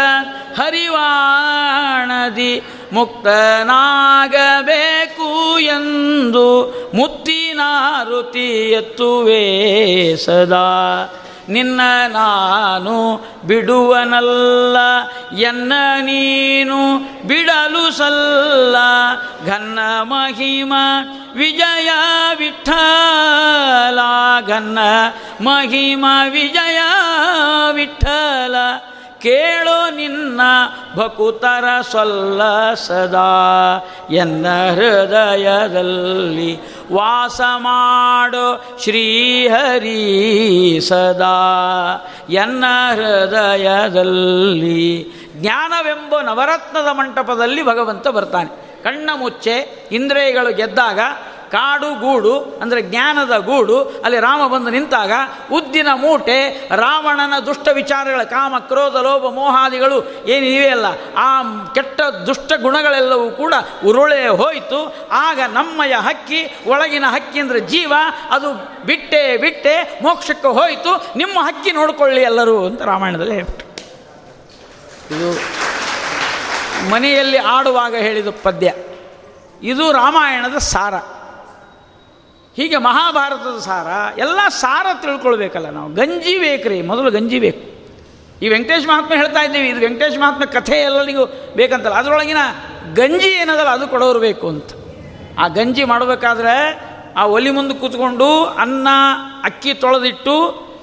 [0.58, 2.62] ಹರಿವಾಣದಿ
[2.92, 11.14] ಮುಕ್ತನಾಗಬೇಕು ಎಂದು ಮುತ್ತಿನಾರುತಿ ಎತ್ತುವೆ ಸದಾ.
[11.52, 12.96] ನಿನ್ನ ನಾನು
[13.46, 14.76] ಬಿಡುವನಲ್ಲ,
[15.38, 16.78] ಎನ್ನ ನೀನು
[17.28, 18.76] ಬಿಡಲು ಸಲ್ಲ.
[19.46, 20.74] ಘನ್ನ ಮಹಿಮ
[21.34, 21.90] ವಿಜಯ
[22.38, 23.98] ವಿಠಲ,
[24.46, 24.78] ಘನ್ನ
[25.40, 26.80] ಮಹಿಮ ವಿಜಯ
[27.72, 28.54] ವಿಠಲ.
[29.22, 30.40] ಕೇಳೋ ನಿನ್ನ
[30.96, 33.86] ಭಕುತರ ಸೊಲ್ಲ ಸದಾ.
[34.10, 36.58] ಎನ್ನ ಹೃದಯದಲ್ಲಿ
[36.92, 42.10] ವಾಸ ಮಾಡೋ ಶ್ರೀಹರಿ ಸದಾ.
[42.30, 42.64] ಎನ್ನ
[42.94, 48.82] ಹೃದಯದಲ್ಲಿ ಜ್ಞಾನವೆಂಬ ನವರತ್ನದ ಮಂಟಪದಲ್ಲಿ ಭಗವಂತ ಬರ್ತಾನೆ.
[48.82, 50.98] ಕಣ್ಣ ಮುಚ್ಚೆ, ಇಂದ್ರಿಯಗಳು ಗೆದ್ದಾಗ
[51.52, 55.12] ಕಾಡು ಗೂಡು, ಅಂದರೆ ಜ್ಞಾನದ ಗೂಡು, ಅಲ್ಲಿ ರಾಮ ಬಂದು ನಿಂತಾಗ
[55.52, 56.38] ಉದ್ದಿನ ಮೂಟೆ,
[56.76, 60.86] ರಾವಣನ ದುಷ್ಟ ವಿಚಾರಗಳ, ಕಾಮ, ಕ್ರೋಧ, ಲೋಭ, ಮೋಹಾದಿಗಳು ಏನಿವೆಯಲ್ಲ
[61.16, 61.28] ಆ
[61.74, 63.54] ಕೆಟ್ಟ ದುಷ್ಟ ಗುಣಗಳೆಲ್ಲವೂ ಕೂಡ
[63.86, 64.80] ಉರುಳೆ ಹೋಯಿತು.
[65.12, 67.92] ಆಗ ನಮ್ಮಯ ಹಕ್ಕಿ, ಒಳಗಿನ ಹಕ್ಕಿ ಅಂದರೆ ಜೀವ,
[68.30, 68.50] ಅದು
[68.86, 70.92] ಬಿಟ್ಟೆ ಬಿಟ್ಟೆ ಮೋಕ್ಷಕ್ಕೆ ಹೋಯಿತು.
[71.16, 73.38] ನಿಮ್ಮ ಹಕ್ಕಿ ನೋಡಿಕೊಳ್ಳಿ ಎಲ್ಲರೂ ಅಂತ ರಾಮಾಯಣದಲ್ಲಿ
[75.14, 75.28] ಇದು
[76.90, 78.68] ಮನೆಯಲ್ಲಿ ಆಡುವಾಗ ಹೇಳಿದ ಪದ್ಯ.
[79.62, 80.94] ಇದು ರಾಮಾಯಣದ ಸಾರ.
[82.56, 85.94] ಹೀಗೆ ಮಹಾಭಾರತದ ಸಾರ, ಎಲ್ಲ ಸಾರ ತಿಳ್ಕೊಳ್ಬೇಕಲ್ಲ ನಾವು.
[85.94, 87.72] ಗಂಜಿ ಬೇಕ್ರಿ ಮೊದಲು ಗಂಜಿ ಬೇಕು.
[88.44, 91.26] ಈ ವೆಂಕಟೇಶ್ ಮಹಾತ್ಮೆ ಹೇಳ್ತಾ ಇದ್ದೀವಿ, ಇದು ವೆಂಕಟೇಶ್ ಮಹಾತ್ಮ ಕಥೆ ಎಲ್ಲರಿಗೂ
[91.56, 91.96] ಬೇಕಂತಲ್ಲ.
[91.96, 92.36] ಅದರೊಳಗಿನ
[92.94, 94.70] ಗಂಜಿ ಏನದಲ್ಲ ಅದು ಕೊಡೋರು ಬೇಕು ಅಂತ.
[95.38, 96.82] ಆ ಗಂಜಿ ಮಾಡಬೇಕಾದ್ರೆ
[97.16, 98.88] ಆ ಒಲಿ ಮುಂದೆ ಕೂತ್ಕೊಂಡು ಅನ್ನ,
[99.44, 100.36] ಅಕ್ಕಿ ತೊಳೆದಿಟ್ಟು,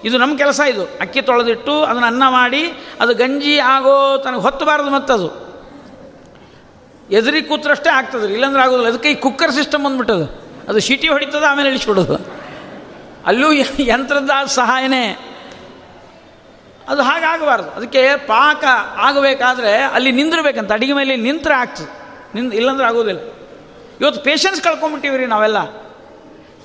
[0.04, 0.84] ಇದು ನಮ್ಮ ಕೆಲಸ ಇದು.
[0.84, 5.50] ಅಕ್ಕಿ ತೊಳೆದಿಟ್ಟು ಅದನ್ನು ಅನ್ನ ಮಾಡಿ, ಅದು ಗಂಜಿ ಆಗೋ ತನಗೆ ಹೊತ್ತಬಾರದು ಮತ್ತದು.
[7.12, 8.90] ಎದುರಿಗೆ ಕೂತ್ರಷ್ಟೇ ಆಗ್ತದೆ ಇಲ್ಲಾಂದ್ರೆ ಆಗೋದಿಲ್ಲ.
[8.90, 10.49] ಅದಕ್ಕೆ ಈ ಕುಕ್ಕರ್ ಸಿಸ್ಟಮ್ ಬಂದ್ಬಿಟ್ಟದು.
[10.70, 12.16] ಅದು ಶಿಟಿ ಹೊಡಿತದ, ಆಮೇಲೆ ಇಳಿಸ್ಬಿಡೋದು.
[13.26, 15.06] ಅಲ್ಲೂ ಯಂತ್ರದ ಸಹಾಯನೇ.
[16.88, 17.70] ಅದು ಹಾಗಾಗಬಾರ್ದು.
[17.70, 18.64] ಅದಕ್ಕೆ ಪಾಕ
[18.98, 21.90] ಆಗಬೇಕಾದ್ರೆ ಅಲ್ಲಿ ನಿಂದಿರ್ಬೇಕಂತ, ಅಡಿಗೆ ಮೇಲೆ ನಿಂತರೆ ಆಗ್ತದೆ.
[22.36, 23.20] ನಿಂದು ಇಲ್ಲಾಂದ್ರೆ ಆಗೋದಿಲ್ಲ
[24.02, 25.60] ಇವತ್ತು ಪೇಷನ್ಸ್ ಕಳ್ಕೊಂಬಿಟ್ಟಿವಿ ರೀ ನಾವೆಲ್ಲ.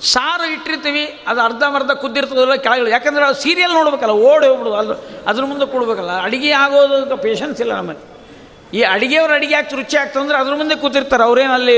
[0.02, 4.76] ಸಾರು ಇಟ್ಟಿರ್ತೀವಿ, ಅದು ಅರ್ಧಂಬರ್ಧ ಕುದ್ದಿರ್ತದಲ್ಲ ಕೆಳಗೆ ಯಾಕಂದ್ರೆ ಅದು ಸೀರಿಯಲ್ ನೋಡ್ಬೇಕಲ್ಲ, ಓಡಿ ಹೋಗ್ಬಿಡೋದು.
[4.76, 4.94] ಅದ್ರ
[5.26, 6.22] ಅದ್ರ ಮುಂದೆ ಕೊಡ್ಬೇಕಲ್ಲ.
[6.22, 8.78] ಅಡುಗೆ ಆಗೋದಕ್ಕೆ ಪೇಷನ್ಸ್ ಇಲ್ಲ ನಮ್ಮಲ್ಲಿ.
[8.78, 11.22] ಈ ಅಡುಗೆಯವ್ರು ಅಡುಗೆ ಯಾಕೆ ರುಚಿ ಆಗ್ತಂದ್ರೆ ಅದ್ರ ಮುಂದೆ ಕೂತಿರ್ತಾರೆ.
[11.22, 11.76] ಅವ್ರೇನು ಅಲ್ಲಿ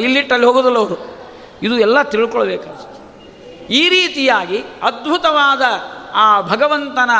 [0.00, 1.21] ಇಲ್ಲಿಟ್ಟು ಅಲ್ಲಿ ಹೋಗೋದಿಲ್ಲ ಅವರು.
[1.62, 2.92] ಇದು ಎಲ್ಲ ತಿಳ್ಕೊಳ್ಬೇಕಾಗ್ತದೆ.
[3.74, 5.62] ಈ ರೀತಿಯಾಗಿ ಅದ್ಭುತವಾದ
[6.14, 7.10] ಆ ಭಗವಂತನ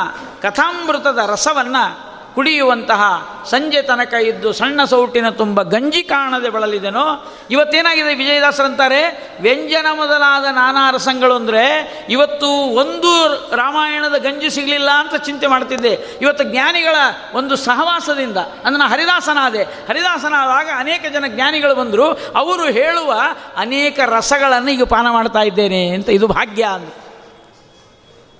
[0.42, 3.02] ಕಥಾಮೃತದ ರಸವನ್ನು ಕುಡಿಯುವಂತಹ
[3.50, 9.00] ಸಂಜೆ ತನಕ ಇದ್ದು ಸಣ್ಣ ಸೌಟಿನ ತುಂಬ ಗಂಜಿ ಕಾಣದೆ ಬಳಲಿದೆನೋ, ಇವತ್ತೇನಾಗಿದೆ ವಿಜಯದಾಸರಂತಾರೆ
[9.40, 11.64] ವ್ಯಂಜನ ಮೊದಲಾದ ನಾನಾ ರಸಗಳು ಅಂದರೆ
[12.10, 13.10] ಇವತ್ತು ಒಂದು
[13.56, 16.18] ರಾಮಾಯಣದ ಗಂಜಿ ಸಿಗಲಿಲ್ಲ ಅಂತ ಚಿಂತೆ ಮಾಡ್ತಿದ್ದೆ.
[16.20, 16.96] ಇವತ್ತು ಜ್ಞಾನಿಗಳ
[17.34, 23.12] ಒಂದು ಸಹವಾಸದಿಂದ ಅದನ್ನು ಹರಿದಾಸನಾದೆ, ಹರಿದಾಸನಾದಾಗ ಅನೇಕ ಜನ ಜ್ಞಾನಿಗಳು ಬಂದರು, ಅವರು ಹೇಳುವ
[23.56, 26.92] ಅನೇಕ ರಸಗಳನ್ನು ಈಗ ಪಾನ ಮಾಡ್ತಾ ಇದ್ದೇನೆ ಅಂತ ಇದು ಭಾಗ್ಯ ಅಂತ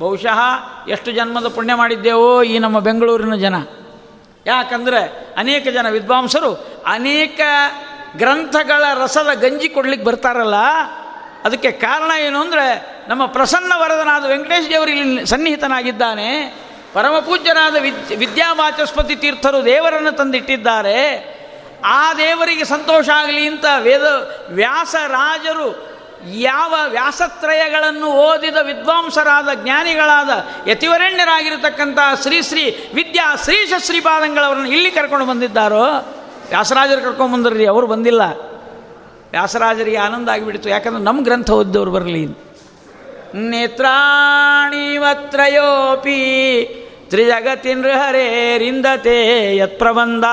[0.01, 0.39] ಬಹುಶಃ
[0.89, 3.55] ಎಷ್ಟು ಜನ್ಮದ ಪುಣ್ಯ ಮಾಡಿದ್ದೇವೋ ಈ ನಮ್ಮ ಬೆಂಗಳೂರಿನ ಜನ.
[4.47, 5.01] ಯಾಕಂದರೆ
[5.37, 7.41] ಅನೇಕ ಜನ ವಿದ್ವಾಂಸರು ಅನೇಕ
[8.17, 10.55] ಗ್ರಂಥಗಳ ರಸದ ಗಂಜಿ ಕೊಡ್ಲಿಕ್ಕೆ ಬರ್ತಾರಲ್ಲ,
[11.45, 12.67] ಅದಕ್ಕೆ ಕಾರಣ ಏನು ಅಂದರೆ
[13.09, 16.29] ನಮ್ಮ ಪ್ರಸನ್ನ ವರದನಾದ ವೆಂಕಟೇಶ್ ದೇವರು ಇಲ್ಲಿ ಸನ್ನಿಹಿತನಾಗಿದ್ದಾನೆ.
[16.93, 20.99] ಪರಮಪೂಜ್ಯನಾದ ವಿದ್ ವಿದ್ಯಾವಾಚಸ್ಪತಿ ತೀರ್ಥರು ದೇವರನ್ನು ತಂದಿಟ್ಟಿದ್ದಾರೆ.
[21.85, 24.05] ಆ ದೇವರಿಗೆ ಸಂತೋಷ ಆಗಲಿ ಅಂತ ವೇದ
[24.49, 25.92] ವ್ಯಾಸರಾಜರು
[26.31, 30.29] ಯಾವ ವ್ಯಾಸತ್ರಯಗಳನ್ನು ಓದಿದ ವಿದ್ವಾಂಸರಾದ ಜ್ಞಾನಿಗಳಾದ
[30.69, 35.85] ಯತಿವರಣ್ಯರಾಗಿರತಕ್ಕಂಥ ಶ್ರೀ ಶ್ರೀ ವಿದ್ಯಾ ಶ್ರೀಶ ಶ್ರೀಪಾದಂಗಳವರನ್ನು ಇಲ್ಲಿ ಕರ್ಕೊಂಡು ಬಂದಿದ್ದಾರೋ?
[36.49, 38.23] ವ್ಯಾಸರಾಜರು ಕರ್ಕೊಂಡು ಬಂದ್ರಿ ಅವರು ಬಂದಿಲ್ಲ.
[39.31, 40.69] ವ್ಯಾಸರಾಜರಿಗೆ ಆನಂದ ಆಗಿಬಿಡ್ತು.
[40.69, 42.27] ಯಾಕಂದ್ರೆ ನಮ್ಮ ಗ್ರಂಥ ಓದಿದವರು ಬರಲಿ.
[43.35, 44.13] ನೇತ್ರಾಣಿವತ್ರಯೋಪಿ
[47.11, 50.29] ತ್ರಿಜಗತಿನ್ ಹರೇರಿಂದತೆ ಯತ್ಪ್ರಬಂಧಾ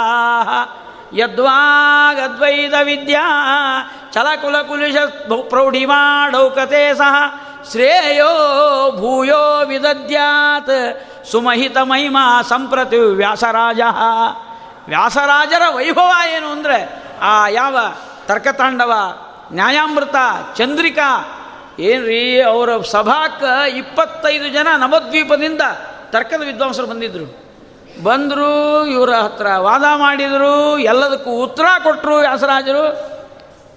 [1.14, 3.26] ಯದ್ವಾಗದ್ವೈತ ವಿದ್ಯಾ
[4.14, 4.96] ಚಲಕುಲಕುಲಿಶ
[5.50, 7.16] ಪ್ರೌಢಿಮಾಡೌಕತೆ ಸಹ
[7.72, 11.02] ಶ್ರೇಯೋ ಭೂಯೋ ವಿದದ್ಯಾತ್
[11.32, 13.80] ಸುಮಹಿತ ಮಹಿಮಾ ಸಂಪ್ರತಿ ವ್ಯಾಸರಾಜ.
[14.88, 17.78] ವ್ಯಾಸರಾಜರ ವೈಭವ ಏನು ಅಂದರೆ ಆ ಯಾವ
[18.26, 18.94] ತರ್ಕತಾಂಡವ,
[19.52, 20.16] ನ್ಯಾಯಾಮೃತ,
[20.56, 21.36] ಚಂದ್ರಿಕಾ,
[21.80, 23.44] ಏನ್ರಿ ಅವರ ಸಭಾಕ
[23.76, 25.62] ಇಪ್ಪತ್ತೈದು ಜನ ನವದ್ವೀಪದಿಂದ
[26.10, 27.49] ತರ್ಕದ ವಿದ್ವಾಂಸರು ಬಂದಿದ್ದರು
[28.04, 33.10] ಬಂದರು ಇವರ ಹತ್ರ ವಾದ ಮಾಡಿದರು, ಎಲ್ಲದಕ್ಕೂ ಉತ್ತರ ಕೊಟ್ಟರು ವ್ಯಾಸರಾಜರು.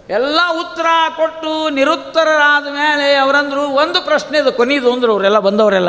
[0.09, 5.89] ಎಲ್ಲ ಉತ್ತರ ಕೊಟ್ಟು ನಿರುತ್ತರರಾದ ಮೇಲೆ ಅವರಂದರು ಒಂದು ಪ್ರಶ್ನೆ ಇದು ಕೊನೆಯದು ಅಂದರು ಅವರೆಲ್ಲ, ಬಂದವರೆಲ್ಲ.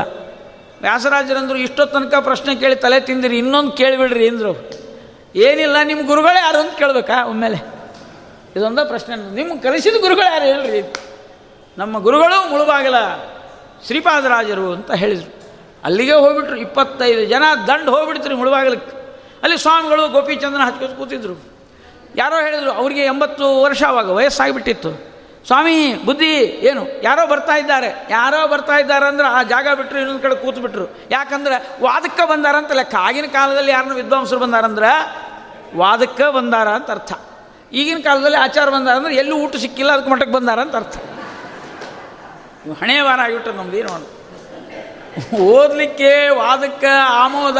[0.81, 4.69] ವ್ಯಾಸರಾಜರಂದರು ಇಷ್ಟೊತ್ತು ತನಕ ಪ್ರಶ್ನೆ ಕೇಳಿ ತಲೆ ತಿಂದಿರಿ, ಇನ್ನೊಂದು ಕೇಳಿಬಿಡ್ರಿ ಅಂದರು.
[5.36, 7.57] ಏನಿಲ್ಲ ನಿಮ್ಮ ಗುರುಗಳೇ ಯಾರು ಅಂತ ಕೇಳಬೇಕಾ ಒಮ್ಮೆಲೆ?
[8.55, 9.15] ಇದೊಂದು ಪ್ರಶ್ನೆ.
[9.15, 10.93] ನಿಮ್ಮ ಕಲಿಸಿದ ಗುರುಗಳು ಯಾರು ಹೇಳ್ರಿ?
[11.77, 12.95] ನಮ್ಮ ಗುರುಗಳು ಮುಳುಬಾಗಿಲ
[13.86, 15.42] ಶ್ರೀಪಾದರಾಜರು ಅಂತ ಹೇಳಿದರು.
[15.84, 19.03] ಅಲ್ಲಿಗೆ ಹೋಗ್ಬಿಟ್ರು ಇಪ್ಪತ್ತೈದು ಜನ ದಂಡು ಹೋಗ್ಬಿಡ್ತೀರಿ ಮುಳುಬಾಗಿಲಕ್ಕೆ
[19.43, 21.34] ಅಲ್ಲಿ ಸ್ವಾಮಿಗಳು, ಗೋಪಿಚಂದ್ರನ ಹಚ್ಕೊಂಡು ಕೂತಿದ್ರು.
[22.15, 25.13] ಯಾರೋ ಹೇಳಿದರು, ಅವರಿಗೆ ಎಂಬತ್ತು ವರ್ಷ ಆವಾಗ ವಯಸ್ಸಾಗಿಬಿಟ್ಟಿತ್ತು.
[25.47, 27.03] ಸ್ವಾಮಿ, ಬುದ್ಧಿ ಏನು?
[27.03, 28.07] ಯಾರೋ ಬರ್ತಾ ಇದ್ದಾರೆ.
[28.09, 30.97] ಯಾರೋ ಬರ್ತಾ ಇದ್ದಾರೆ ಅಂದ್ರೆ ಆ ಜಾಗ ಬಿಟ್ಟರು ಇನ್ನೊಂದು ಕಡೆ ಕೂತ್ಬಿಟ್ರು.
[31.11, 32.95] ಯಾಕಂದ್ರೆ ವಾದಕ್ಕೆ ಬಂದಾರ ಅಂತ ಲೆಕ್ಕ.
[32.95, 34.91] ಆಗಿನ ಕಾಲದಲ್ಲಿ ಯಾರನ್ನ ವಿದ್ವಾಂಸರು ಬಂದಾರಂದ್ರೆ
[35.77, 37.13] ವಾದಕ್ಕೆ ಬಂದಾರ ಅಂತ ಅರ್ಥ.
[37.71, 40.97] ಈಗಿನ ಕಾಲದಲ್ಲಿ ಆಚಾರ ಬಂದಾರ ಅಂದ್ರೆ ಎಲ್ಲೂ ಊಟ ಸಿಕ್ಕಿಲ್ಲ, ಅದಕ್ಕೆ ಮಟ್ಟಕ್ಕೆ ಬಂದಾರ ಅಂತ ಅರ್ಥ.
[42.84, 44.22] ಹಣೆ ವಾರ ಆಗಿಬಿಟ್ರೆ ನಮ್ದು ಏನು
[45.36, 47.57] ಓದಲಿಕ್ಕೆ ವಾದಕ್ಕೆ ಆಮೋದ,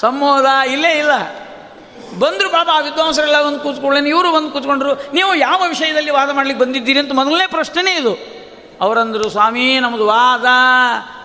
[0.00, 1.12] ಸಂಮೋದ ಇಲ್ಲೇ ಇಲ್ಲ.
[2.18, 6.98] ಬಂದರು ಪಾಪ ಆ ವಿದ್ವಾಂಸರೆಲ್ಲ ಒಂದು ಕೂತ್ಕೊಳ್ಳೇನು, ಇವರು ಒಂದು ಕೂತ್ಕೊಂಡ್ರು, ನೀವು ಯಾವ ವಿಷಯದಲ್ಲಿ ವಾದ ಮಾಡ್ಲಿಕ್ಕೆ ಬಂದಿದ್ದೀರಿ
[6.98, 8.18] ಅಂತ ಮೊದಲನೇ ಪ್ರಶ್ನೆನೇ ಇದು.
[8.80, 10.44] ಅವರಂದರು, ಸ್ವಾಮಿ ನಮ್ಮದು ವಾದ,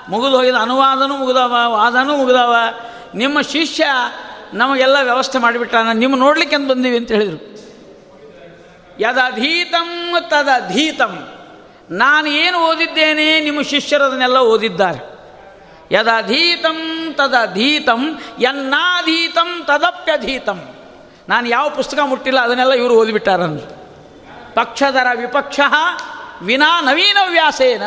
[0.10, 2.56] ಮುಗಿದು ಹೋಗಿದ, ಅನುವಾದನೂ ಮುಗಿದವ, ವಾದನೂ ಮುಗಿದವ.
[3.16, 3.86] ನಿಮ್ಮ ಶಿಷ್ಯ
[4.54, 7.56] ನಮಗೆಲ್ಲ ವ್ಯವಸ್ಥೆ ಮಾಡಿಬಿಟ್ಟಾನ, ನಿಮ್ಮ ನೋಡ್ಲಿಕ್ಕೆ ಅಂತ ಬಂದೀವಿ ಅಂತ ಹೇಳಿದರು.
[9.00, 11.28] ಯದಧೀತಂ ತದಧೀತಂ.
[11.92, 15.15] ನಾನು ಏನು ಓದಿದ್ದೇನೆ, ನಿಮ್ಮ ಶಿಷ್ಯರದನ್ನೆಲ್ಲ ಓದಿದ್ದಾರೆ.
[15.92, 16.80] ಯದಧೀತಂ
[17.14, 18.02] ತದಧೀತಂ
[18.42, 20.60] ಎನ್ನಾಧೀತಂ ತದಪ್ಯಧೀತಂ.
[21.30, 23.72] ನಾನು ಯಾವ ಪುಸ್ತಕ ಮುಟ್ಟಿಲ್ಲ, ಅದನ್ನೆಲ್ಲ ಇವರು ಓದಿಬಿಟ್ಟಾರಂದ್ರು
[24.54, 25.60] ಪಕ್ಷಧರ ವಿಪಕ್ಷ
[26.42, 27.86] ವಿನಾ ನವೀನ ವ್ಯಾಸೇನ.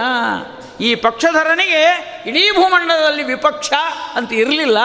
[0.81, 1.83] ಈ ಪಕ್ಷಧರನಿಗೆ
[2.27, 3.71] ಇಡೀ ಭೂಮಂಡಲದಲ್ಲಿ ವಿಪಕ್ಷ
[4.15, 4.79] ಅಂತ ಇರಲಿಲ್ಲ.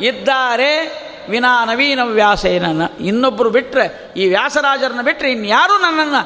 [0.00, 0.72] ಇದ್ದಾರೆ
[1.28, 2.64] ವಿನಾ ನವೀನ ವ್ಯಾಸೇನ
[3.00, 6.22] ಇನ್ನೊಬ್ಬರು ಬಿಟ್ಟರೆ ಈ ವ್ಯಾಸರಾಜರನ್ನ ಬಿಟ್ಟರೆ ಇನ್ಯಾರೂ ನನ್ನನ್ನು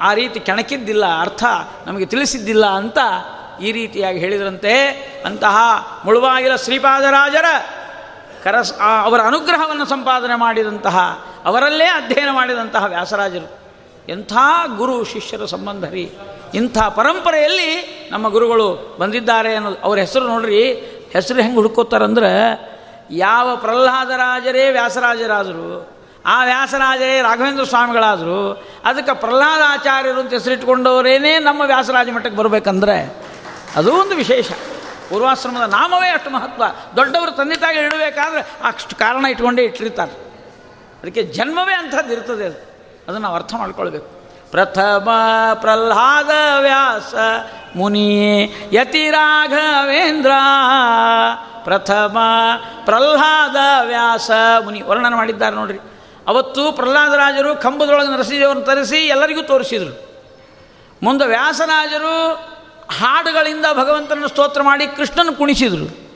[0.00, 1.44] ಆ ರೀತಿ ಕೆಣಕಿದ್ದಿಲ್ಲ, ಅರ್ಥ
[1.86, 2.98] ನಮಗೆ ತಿಳಿಸಿದ್ದಿಲ್ಲ ಅಂತ
[3.60, 4.86] ಈ ರೀತಿಯಾಗಿ ಹೇಳಿದ್ರಂತೆ
[5.26, 5.56] ಅಂತಹ
[6.04, 7.44] ಮುಳುವಾಗಿಲ ಶ್ರೀಪಾದರಾಜರ
[8.44, 13.58] ಕರಸ್ ಅವರ ಅನುಗ್ರಹವನ್ನು ಸಂಪಾದನೆ ಮಾಡಿದಂತಹ, ಅವರಲ್ಲೇ ಅಧ್ಯಯನ ಮಾಡಿದಂತಹ ವ್ಯಾಸರಾಜರು.
[14.08, 14.32] ಎಂಥ
[14.76, 16.10] ಗುರು ಶಿಷ್ಯರ ಸಂಬಂಧ ರೀ.
[16.54, 20.72] ಇಂಥ ಪರಂಪರೆಯಲ್ಲಿ ನಮ್ಮ ಗುರುಗಳು ಬಂದಿದ್ದಾರೆ ಅನ್ನೋದು ಅವ್ರ ಹೆಸರು ನೋಡ್ರಿ,
[21.12, 22.60] ಹೆಸರು ಹೆಂಗೆ ಹುಡ್ಕೋತಾರಂದ್ರೆ,
[23.10, 25.96] ಯಾವ ಪ್ರಹ್ಲಾದರಾಜರೇ ವ್ಯಾಸರಾಜರಾದರು,
[26.26, 33.25] ಆ ವ್ಯಾಸರಾಜರೇ ರಾಘವೇಂದ್ರ ಸ್ವಾಮಿಗಳಾದರು, ಅದಕ್ಕೆ ಪ್ರಹ್ಲಾದಾಚಾರ್ಯರು ಅಂತ ಹೆಸರಿಟ್ಕೊಂಡವರೇನೇ ನಮ್ಮ ವ್ಯಾಸರಾಜ ಮಠಕ್ಕೆ ಬರಬೇಕಂದ್ರೆ
[33.76, 34.52] ಅದು ಒಂದು ವಿಶೇಷ.
[35.10, 36.62] ಪೂರ್ವಾಶ್ರಮದ ನಾಮವೇ ಅಷ್ಟು ಮಹತ್ವ.
[36.96, 40.12] ದೊಡ್ಡವರು ತಂದೆ ತಾಯಿ ಇಡಬೇಕಾದ್ರೆ ಅಷ್ಟು ಕಾರಣ ಇಟ್ಕೊಂಡೇ ಇಟ್ಟಿರ್ತಾರೆ.
[41.02, 42.58] ಅದಕ್ಕೆ ಜನ್ಮವೇ ಅಂಥದ್ದು ಇರ್ತದೆ ಅದು.
[43.08, 44.06] ಅದನ್ನು ನಾವು ಅರ್ಥ ಮಾಡ್ಕೊಳ್ಬೇಕು.
[44.50, 45.10] ಪ್ರಥಮ
[45.54, 47.14] ಪ್ರಹ್ಲಾದ ವ್ಯಾಸ
[47.76, 50.30] ಮುನಿ ಯತಿ ರಾಘವೇಂದ್ರ.
[51.64, 52.18] ಪ್ರಥಮ
[52.84, 53.56] ಪ್ರಹ್ಲಾದ
[53.86, 54.30] ವ್ಯಾಸ
[54.64, 55.78] ಮುನಿ ವರ್ಣನ ಮಾಡಿದ್ದಾರೆ ನೋಡ್ರಿ.
[56.26, 60.06] ಅವತ್ತು ಪ್ರಹ್ಲಾದರಾಜರು ಕಂಬದೊಳಗೆ ನರಸಿಂಹವನ್ನು ತರಿಸಿ ಎಲ್ಲರಿಗೂ ತೋರಿಸಿದರು.
[61.02, 62.46] ಮುಂದೆ ವ್ಯಾಸರಾಜರು
[62.90, 66.06] ಹಾಡುಗಳಿಂದ ಭಗವಂತನ ಸ್ತೋತ್ರ ಮಾಡಿ ಕೃಷ್ಣನ ಕುಣಿಸಿದರು.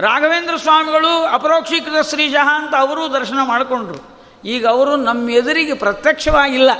[0.00, 4.20] ರಾಘವೇಂದ್ರ ಸ್ವಾಮಿಗಳು ಅಪರೋಕ್ಷೀಕೃತ ಶ್ರೀಜಃ ಅಂತ ಅವರೂ ದರ್ಶನ ಮಾಡಿಕೊಂಡ್ರು.
[4.44, 6.70] ಈಗ ಅವರು ನಮ್ಮ ಎದುರಿಗೆ ಪ್ರತ್ಯಕ್ಷವಾಗಿಲ್ಲ.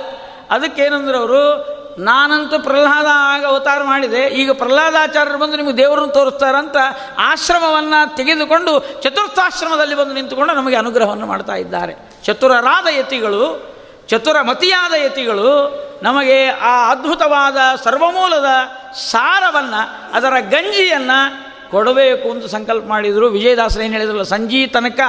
[0.51, 6.77] ಅದಕ್ಕೇನಂದ್ರೆ ಅವರು, ನಾನಂತೂ ಪ್ರಹ್ಲಾದ ಆಗ ಅವತಾರ ಮಾಡಿದೆ, ಈಗ ಪ್ರಹ್ಲಾದಾಚಾರ್ಯರು ಬಂದು ನಿಮಗೆ ದೇವರನ್ನು ತೋರಿಸ್ತಾರಂತ
[7.19, 12.11] ಆಶ್ರಮವನ್ನು ತೆಗೆದುಕೊಂಡು ಚತುರ್ಥಾಶ್ರಮದಲ್ಲಿ ಬಂದು ನಿಂತುಕೊಂಡು ನಮಗೆ ಅನುಗ್ರಹವನ್ನು ಮಾಡ್ತಾ ಇದ್ದಾರೆ.
[12.25, 13.71] ಚತುರರಾದ ಯತಿಗಳು
[14.11, 18.47] ಚತುರಮತಿಯಾದ ಯತಿಗಳು ನಮಗೆ ಆ ಅದ್ಭುತವಾದ ಸರ್ವಮೂಲದ
[18.93, 23.29] ಸಾರವನ್ನು, ಅದರ ಗಂಜಿಯನ್ನು ಕೊಡಬೇಕು ಅಂತ ಸಂಕಲ್ಪ ಮಾಡಿದರು.
[23.29, 25.01] ವಿಜಯದಾಸರು ಏನು ಹೇಳಿದ್ರಲ್ಲ, ಸಂಜಿ ತನಕ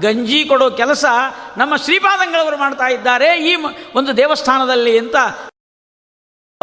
[0.00, 1.04] ಗಂಜಿ ಕೊಡೋ ಕೆಲಸ
[1.56, 3.50] ನಮ್ಮ ಶ್ರೀಪಾದಂಗಳವರು ಮಾಡ್ತಾ ಇದ್ದಾರೆ.
[3.50, 3.56] ಈ
[3.94, 5.16] ಒಂದು ದೇವಸ್ಥಾನದಲ್ಲಿ ಅಂತ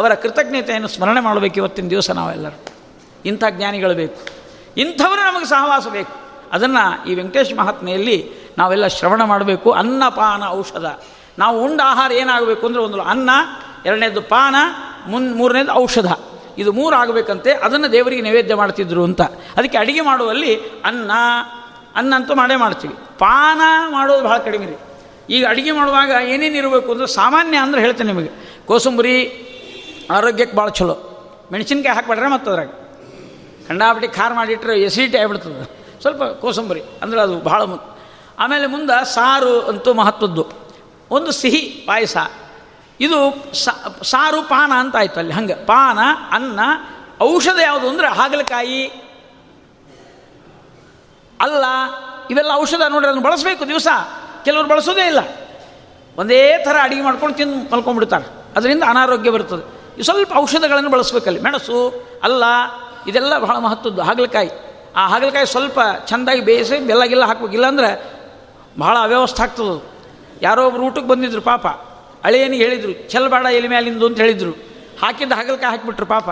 [0.00, 2.64] ಅವರ ಕೃತಜ್ಞತೆಯನ್ನು ಸ್ಮರಣೆ ಮಾಡಬೇಕು ಇವತ್ತಿನ ದಿವಸ ನಾವೆಲ್ಲರೂ.
[3.24, 4.20] ಇಂಥ ಜ್ಞಾನಿಗಳು ಬೇಕು.
[4.76, 6.12] ಇಂಥವರು ನಮಗೆ ಸಹವಾಸ ಬೇಕು.
[6.52, 9.70] ಅದನ್ನು ಈ ವೆಂಕಟೇಶ್ ಮಹಾತ್ಮೆಯಲ್ಲಿ ನಾವೆಲ್ಲ ಶ್ರವಣ ಮಾಡಬೇಕು.
[9.70, 10.84] ಅನ್ನಪಾನ ಔಷಧ.
[11.38, 13.30] ನಾವು ಉಂಡ ಆಹಾರ ಏನಾಗಬೇಕು ಅಂದರೆ ಒಂದು ಅನ್ನ,
[13.86, 14.54] ಎರಡನೇದು ಪಾನ,
[15.06, 16.12] ಮುನ್, ಮೂರನೇದು ಔಷಧ.
[16.58, 19.22] ಇದು ಮೂರು ಆಗಬೇಕಂತೆ, ಅದನ್ನು ದೇವರಿಗೆ ನೈವೇದ್ಯ ಮಾಡ್ತಿದ್ರು ಅಂತ.
[19.56, 21.10] ಅದಕ್ಕೆ ಅಡುಗೆ ಮಾಡುವಲ್ಲಿ ಅನ್ನ
[21.96, 22.94] ಅನ್ನ ಅಂತೂ ಮಾಡೇ ಮಾಡ್ತೀವಿ.
[23.18, 23.60] ಪಾನ
[23.90, 24.76] ಮಾಡೋದು ಭಾಳ ಕಡಿಮೆ ರೀ.
[25.30, 28.60] ಈಗ ಅಡುಗೆ ಮಾಡುವಾಗ ಏನೇನು ಇರಬೇಕು ಅಂದರೆ ಸಾಮಾನ್ಯ ಅಂದ್ರೆ ಹೇಳ್ತೇನೆ ನಿಮಗೆ.
[28.66, 29.46] ಕೋಸಂಬರಿ
[30.10, 31.06] ಆರೋಗ್ಯಕ್ಕೆ ಭಾಳ ಚಲೋ.
[31.52, 32.68] ಮೆಣಸಿನ್ಕಾಯಿ ಹಾಕ್ಬೇಡ್ರೆ ಮತ್ತು ಅದ್ರಾಗ
[33.68, 35.80] ಕಂಡಾಪಟ್ಟಿ ಖಾರ ಮಾಡಿಟ್ರೆ ಎಸಿಡಿಟಿ ಆಗಿಬಿಡ್ತದೆ.
[36.00, 37.98] ಸ್ವಲ್ಪ ಕೋಸಂಬರಿ ಅಂದ್ರೆ ಅದು ಭಾಳ ಮುಂದೆ
[38.38, 40.46] ಆಮೇಲೆ ಮುಂದೆ ಸಾರು ಅಂತೂ ಮಹತ್ವದ್ದು.
[41.10, 42.16] ಒಂದು ಸಿಹಿ ಪಾಯಸ.
[43.00, 43.18] ಇದು
[44.04, 45.54] ಸಾರು ಪಾನ ಅಂತ ಆಯ್ತು ಅಲ್ಲಿ, ಹಂಗೆ.
[45.54, 45.98] ಪಾನ,
[46.30, 46.60] ಅನ್ನ,
[47.22, 48.86] ಔಷಧ ಯಾವುದು ಅಂದರೆ ಹಾಗಲಕಾಯಿ,
[51.40, 51.64] ಅಲ್ಲ,
[52.30, 53.88] ಇವೆಲ್ಲ ಔಷಧ ನೋಡ್ರಿ, ಅದನ್ನು ಬಳಸಬೇಕು ದಿವಸ.
[54.44, 55.18] ಕೆಲವರು ಬಳಸೋದೇ ಇಲ್ಲ.
[56.18, 58.26] ಒಂದೇ ಥರ ಅಡುಗೆ ಮಾಡ್ಕೊಂಡು ತಿಂದು ಮಲ್ಕೊಂಡ್ಬಿಡ್ತಾರೆ.
[58.56, 60.02] ಅದರಿಂದ ಅನಾರೋಗ್ಯ ಬರ್ತದೆ.
[60.02, 62.44] ಸ್ವಲ್ಪ ಔಷಧಗಳನ್ನು ಬಳಸಬೇಕಲ್ಲಿ ಮೆಣಸು, ಅಲ್ಲ,
[63.06, 64.50] ಇದೆಲ್ಲ ಬಹಳ ಮಹತ್ವದ್ದು, ಹಾಗಲಕಾಯಿ.
[64.96, 67.62] ಆ ಹಾಗಲಕಾಯಿ ಸ್ವಲ್ಪ ಚೆಂದಾಗಿ ಬೇಯಿಸಿ ಬೆಲ್ಲ ಗಿಲ್ಲ ಹಾಕ್ಬೇಕು.
[68.78, 69.99] ಬಹಳ ಅವ್ಯವಸ್ಥೆ ಆಗ್ತದೆ.
[70.42, 71.66] ಯಾರೋ ಒಬ್ರು ಊಟಕ್ಕೆ ಬಂದಿದ್ರು ಪಾಪ.
[72.24, 74.50] ಅಳೆಯನಿಗೆ ಹೇಳಿದರು ಚೆಲ್ಬೇಡ ಎಲೆ ಮ್ಯಾಲಿಂದು ಅಂತ ಹೇಳಿದರು.
[75.02, 76.28] ಹಾಕಿದ್ದ ಹಾಗಲಕಾಯಿ ಹಾಕಿಬಿಟ್ರು ಪಾಪ.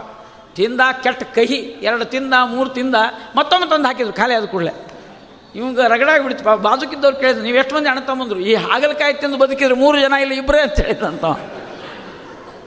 [0.54, 2.94] ತಿಂದ ಕೆಟ್ಟ ಕಹಿ, ಎರಡು ತಿಂದ, ಮೂರು ತಿಂದ,
[3.36, 4.86] ಮತ್ತೊಮ್ಮೆ ತಂದು ಹಾಕಿದ್ರು ಖಾಲಿ ಆದ ಕೂಡಲೇ.
[5.54, 6.58] ಇವಂಗೆ ರಗಡಾಗಿಬಿಡ್ತು ಪಾಪ.
[6.58, 10.60] ಬಾಜುಕಿದ್ದವ್ರು ಕೇಳಿದ್ರು, ನೀವು ಎಷ್ಟು ಮಂದಿ ಅಣ್ಣ ತಮ್ಮಂದ್ರು ಈ ಹಾಗಲಕಾಯಿ ತಿಂದು ಬದುಕಿದ್ರೆ ಮೂರು ಜನ ಇಲ್ಲ ಇಬ್ಬರೇ
[10.60, 11.24] ಅಂತ ಹೇಳಿದಂತ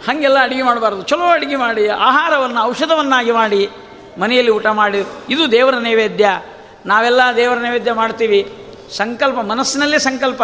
[0.08, 1.02] ಹಾಗೆಲ್ಲ ಅಡುಗೆ ಮಾಡಬಾರ್ದು.
[1.02, 3.70] ಚಲೋ ಅಡುಗೆ ಮಾಡಿ, ಆಹಾರವನ್ನು, ಔಷಧವನ್ನಾಗಿ ಮಾಡಿ,
[4.18, 5.06] ಮನೆಯಲ್ಲಿ ಊಟ ಮಾಡಿ.
[5.30, 6.42] ಇದು ದೇವರ ನೈವೇದ್ಯ.
[6.86, 8.54] ನಾವೆಲ್ಲ ದೇವರ ನೈವೇದ್ಯ ಮಾಡ್ತೀವಿ.
[8.92, 10.44] ಸಂಕಲ್ಪ, ಮನಸ್ಸಿನಲ್ಲೇ ಸಂಕಲ್ಪ.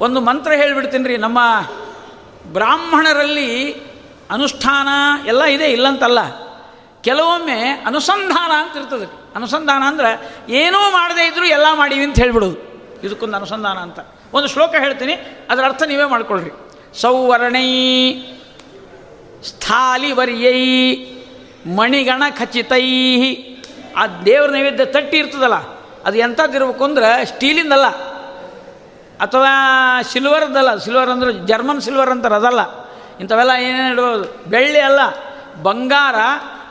[0.00, 1.38] ಒಂದು ಮಂತ್ರ ಹೇಳಿಬಿಡ್ತೀನಿ ರೀ ನಮ್ಮ
[2.52, 3.48] ಬ್ರಾಹ್ಮಣರಲ್ಲಿ
[4.30, 4.88] ಅನುಷ್ಠಾನ
[5.26, 6.20] ಎಲ್ಲ ಇದೆ, ಇಲ್ಲಂತಲ್ಲ.
[7.04, 9.06] ಕೆಲವೊಮ್ಮೆ ಅನುಸಂಧಾನ ಅಂತ ಇರ್ತದೆ.
[9.34, 10.10] ಅನುಸಂಧಾನ ಅಂದ್ರೆ
[10.62, 12.56] ಏನೂ ಮಾಡದೇ ಇದ್ದರೂ ಎಲ್ಲ ಮಾಡೀವಿ ಅಂತ ಹೇಳಿಬಿಡೋದು.
[13.06, 13.98] ಇದಕ್ಕೊಂದು ಅನುಸಂಧಾನ ಅಂತ.
[14.34, 15.14] ಒಂದು ಶ್ಲೋಕ ಹೇಳ್ತೀನಿ,
[15.50, 16.52] ಅದರ ಅರ್ಥ ನೀವೇ ಮಾಡ್ಕೊಳ್ರಿ.
[17.00, 17.68] ಸೌವರ್ಣೈ
[19.44, 20.60] ಸ್ಥಾಲಿವರ್ಯೈ
[21.76, 22.84] ಮಣಿಗಣ ಖಚಿತೈ
[23.96, 25.58] ಆ ದೇವ್ರ ನೈವೇದ್ಯ ತಟ್ಟಿ ಇರ್ತದಲ್ಲ,
[26.04, 27.88] ಅದು ಎಂಥದ್ದಿರ್ಬೇಕು ಅಂದ್ರೆ ಸ್ಟೀಲಿಂದಲ್ಲ
[29.20, 29.52] ಅಥವಾ
[30.12, 32.62] ಸಿಲ್ವರ್ದಲ್ಲ ಸಿಲ್ವರ್ ಅಂದ್ರೆ ಜರ್ಮನ್ ಸಿಲ್ವರ್ ಅಂತಾರೆ, ಅದಲ್ಲ.
[33.20, 35.00] ಇಂಥವೆಲ್ಲ ಏನೇನು ಇಡ್ಬೋದು ಬೆಳ್ಳಿ ಅಲ್ಲ,
[35.62, 36.18] ಬಂಗಾರ.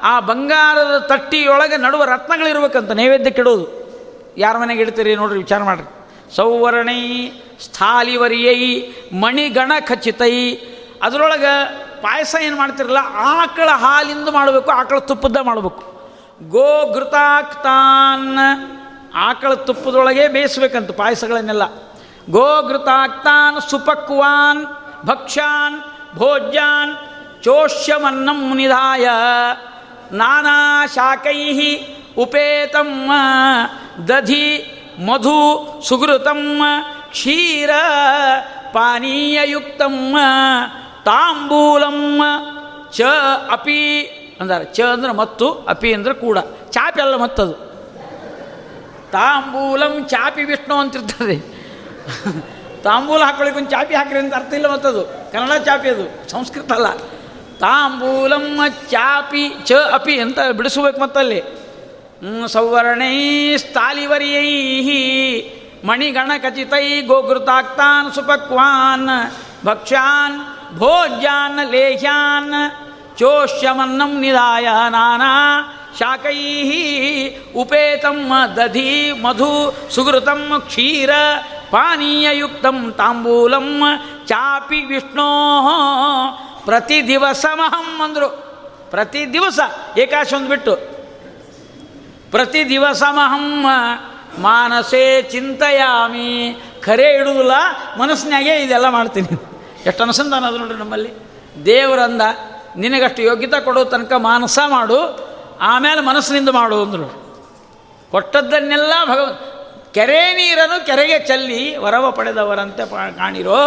[0.04, 3.66] ಆ ಬಂಗಾರದ ತಟ್ಟಿಯೊಳಗೆ ನಡುವ ರತ್ನಗಳಿರ್ಬೇಕಂತ ನೈವೇದ್ಯಕ್ಕೆ ಇಡೋದು.
[4.38, 5.88] ಯಾರ ಮನೆಗೆ ಇಡ್ತೀರಿ ನೋಡ್ರಿ, ವಿಚಾರ ಮಾಡ್ರಿ.
[6.36, 7.02] ಸೌವರ್ಣೈ
[7.64, 8.64] ಸ್ಥಾಲಿವರಿಯೈ
[9.22, 10.34] ಮಣಿಗಣ ಖಚಿತೈ
[11.04, 11.54] ಅದರೊಳಗೆ
[12.02, 13.02] ಪಾಯಸ ಏನು ಮಾಡ್ತಿರಲ್ಲ,
[13.36, 15.84] ಆಕಳ ಹಾಲಿಂದ ಮಾಡಬೇಕು, ಆಕಳ ತುಪ್ಪದ ಮಾಡಬೇಕು.
[16.50, 18.40] ಗೋ ಘೃತಾಕ್ತಾನ್.
[19.28, 21.66] ಆಕಳ ತುಪ್ಪದೊಳಗೆ ಬೇಯಿಸ್ಬೇಕಂತ ಪಾಯಸಗಳನ್ನೆಲ್ಲ.
[22.30, 24.66] ಗೋ ಘೃತಾಕ್ತಾನ್ ಸುಪಕ್ವಾನ್
[25.06, 25.82] ಭಕ್ಷ್ಯಾನ್
[26.16, 26.96] ಭೋಜ್ಯಾನ್
[27.44, 29.10] ಚೋಷ್ಯಮನ್ನಂ ನಿಧಾಯ
[30.12, 31.80] ನಾನಾ ಶಾಕೈ
[32.18, 33.10] ಉಪೇತಂ,
[34.08, 34.74] ದಧಿ
[35.06, 36.60] ಮಧು ಸುಗೃತಂ,
[37.10, 37.70] ಕ್ಷೀರ
[38.74, 40.16] ಪಾನೀಯಯುಕ್ತಂ,
[41.06, 42.22] ತಾಂಬೂಲಂ
[42.92, 43.02] ಚ
[43.52, 44.02] ಅಪಿ
[44.42, 44.66] ಅಂದಾರೆ.
[44.66, 46.38] ಚ ಅಂದ್ರೆ ಮತ್ತು, ಅಪಿ ಅಂದ್ರೆ ಕೂಡ.
[46.70, 47.54] ಚಾಪಿ ಅಲ್ಲ ಮತ್ತದು.
[49.12, 51.57] ತಾಂಬೂಲಂ ಚಾಪಿ ವಿಷ್ಣು ಅಂತಿರ್ತದೆ.
[52.84, 55.32] ತಾಂಬೂಲ ಹಾಕೊಳ್ಳಿಕ್ಕೆ ಒಂದು ಚಾಪಿ ಹಾಕ್ರಿ ಅಂತ ಅರ್ಥ ಇಲ್ಲ ಮತ್ತದು.
[55.32, 56.98] ಕನ್ನಡ ಚಾಪಿ ಅದು, ಸಂಸ್ಕೃತ ಅಲ್ಲ.
[57.60, 58.60] ತಾಂಬೂಲಂ
[58.92, 61.42] ಚಾಪಿ ಚ ಅಪಿ ಅಂತ ಬಿಡಿಸ್ಬೇಕು ಮತ್ತಲ್ಲಿ.
[62.48, 64.50] ಸೌವರ್ಣೈ ಸ್ಥಾಲಿವರಿಯೈ
[65.88, 69.10] ಮಣಿಗಣ ಖಚಿತೈ ಗೋಗೃತಾಕ್ತಾನ್ ಸುಪಕ್ವಾನ್,
[69.66, 70.38] ಭಕ್ಷ್ಯಾನ್
[70.78, 72.56] ಭೋಜ್ಯಾನ್ ಲೇಹ್ಯಾನ್,
[73.18, 75.34] ಚೋಷ್ಯಮನ್ನಂ ನಿಧಾಯ ನಾನಾ
[76.00, 76.40] ಶಾಕೈ
[77.56, 81.10] ಉಪೇತಂ ದಧಿ ಮಧು ಸುಗೃತಂ ಕ್ಷೀರ
[81.72, 83.84] ಪಾನೀಯಯುಕ್ತಂ ತಾಂಬೂಲಂ
[84.26, 85.30] ಚಾಪಿ ವಿಷ್ಣೋ
[86.66, 88.30] ಪ್ರತಿ ದಿವಸಮಹಂ ಅಂದರು.
[88.92, 89.60] ಪ್ರತಿ ದಿವಸ
[89.98, 90.76] ಏಕಾಶ ಒಂದು ಬಿಟ್ಟು.
[92.32, 93.66] ಪ್ರತಿ ದಿವಸಮಹಂ
[94.42, 96.62] ಮಾನಸೇ ಚಿಂತೆಯಾಮಿ.
[96.84, 97.52] ಖರೆ ಇಡುವುದಿಲ್ಲ,
[98.00, 99.28] ಮನಸ್ಸಿನಾಗೆ ಇದೆಲ್ಲ ಮಾಡ್ತೀನಿ.
[99.86, 101.14] ಎಷ್ಟು ಅನುಸಂಧಾನ ಅದು ನೋಡ್ರಿ ನಮ್ಮಲ್ಲಿ.
[101.66, 102.22] ದೇವರಂದ
[102.78, 105.00] ನಿನಗಷ್ಟು ಯೋಗ್ಯತೆ ಕೊಡೋ ತನಕ ಮಾನಸ ಮಾಡು,
[105.62, 107.08] ಆಮೇಲೆ ಮನಸ್ಸಿನಿಂದ ಮಾಡು ಅಂದರು.
[108.12, 109.28] ಕೊಟ್ಟದ್ದನ್ನೆಲ್ಲ ಭಗವ
[109.98, 113.58] ಕೆರೆ ನೀರನ್ನು ಕೆರೆಗೆ ಚೆಲ್ಲಿ ವರವ ಪಡೆದವರಂತೆ ಕಾಣಿರೋ,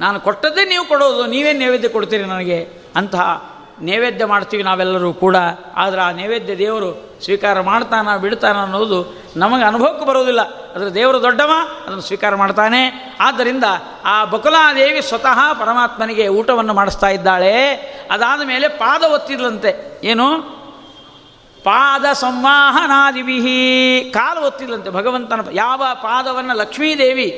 [0.00, 3.50] ನಾನು ಕೊಟ್ಟದ್ದೇ ನೀವು ಕೊಡೋದು, ನೀವೇ ನೈವೇದ್ಯ ಕೊಡ್ತೀರಿ ನನಗೆ ಅಂತಹ
[3.82, 5.36] ನೈವೇದ್ಯ ಮಾಡ್ತೀವಿ ನಾವೆಲ್ಲರೂ ಕೂಡ.
[5.76, 10.42] ಆದರೆ ಆ ನೈವೇದ್ಯ ದೇವರು ಸ್ವೀಕಾರ ಮಾಡ್ತಾನ ಬಿಡ್ತಾನ ಅನ್ನೋದು ನಮಗೆ ಅನುಭವಕ್ಕೆ ಬರೋದಿಲ್ಲ.
[10.50, 11.50] ಅದರ ದೇವರು ದೊಡ್ಡವ,
[11.86, 13.16] ಅದನ್ನು ಸ್ವೀಕಾರ ಮಾಡ್ತಾನೆ.
[13.20, 13.64] ಆದ್ದರಿಂದ
[14.04, 17.74] ಆ ಬಕುಲಾದೇವಿ ಸ್ವತಃ ಪರಮಾತ್ಮನಿಗೆ ಊಟವನ್ನು ಮಾಡಿಸ್ತಾ ಇದ್ದಾಳೆ.
[18.10, 20.00] ಅದಾದ ಮೇಲೆ ಪಾದ ಒತ್ತಿದ್ಲಂತೆ.
[20.04, 20.55] ಏನು?
[21.66, 23.58] ಪಾದ ಸಂವಾಹನಾದಿವಿಹಿ
[24.14, 27.28] ಕಾಲು ಒತ್ತಿಲ್ಲಂತೆ ಭಗವಂತನ ಯಾವ ಪಾದವನ್ನು ಲಕ್ಷ್ಮೀದೇವಿ,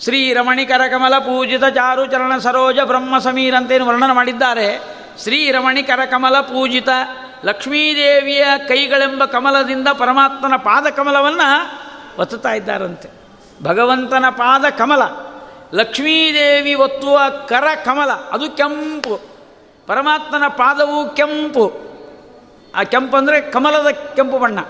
[0.00, 4.80] ಶ್ರೀ ರಮಣಿಕರ ಕಮಲ ಪೂಜಿತ ಚಾರು ಚರಣ ಸರೋಜ ಬ್ರಹ್ಮ ಸಮೀರ್ ಅಂತೇನು ವರ್ಣನ ಮಾಡಿದ್ದಾರೆ.
[5.22, 6.88] ಶ್ರೀ ರಮಣಿಕರ ಕಮಲ ಪೂಜಿತ
[7.44, 11.48] ಲಕ್ಷ್ಮೀದೇವಿಯ ಕೈಗಳೆಂಬ ಕಮಲದಿಂದ ಪರಮಾತ್ಮನ ಪಾದ ಕಮಲವನ್ನು
[12.18, 13.08] ಒತ್ತುತ್ತಾ ಇದ್ದಾರಂತೆ.
[13.62, 15.02] ಭಗವಂತನ ಪಾದ ಕಮಲ
[15.74, 19.20] ಲಕ್ಷ್ಮೀದೇವಿ ಒತ್ತುವ ಕರ ಕಮಲ ಅದು ಕೆಂಪು.
[19.86, 21.89] ಪರಮಾತ್ಮನ ಪಾದವು ಕೆಂಪು.
[22.74, 24.60] ಆ ಕೆಂಪು ಅಂದರೆ ಕಮಲದ ಕೆಂಪು ಬಣ್ಣ.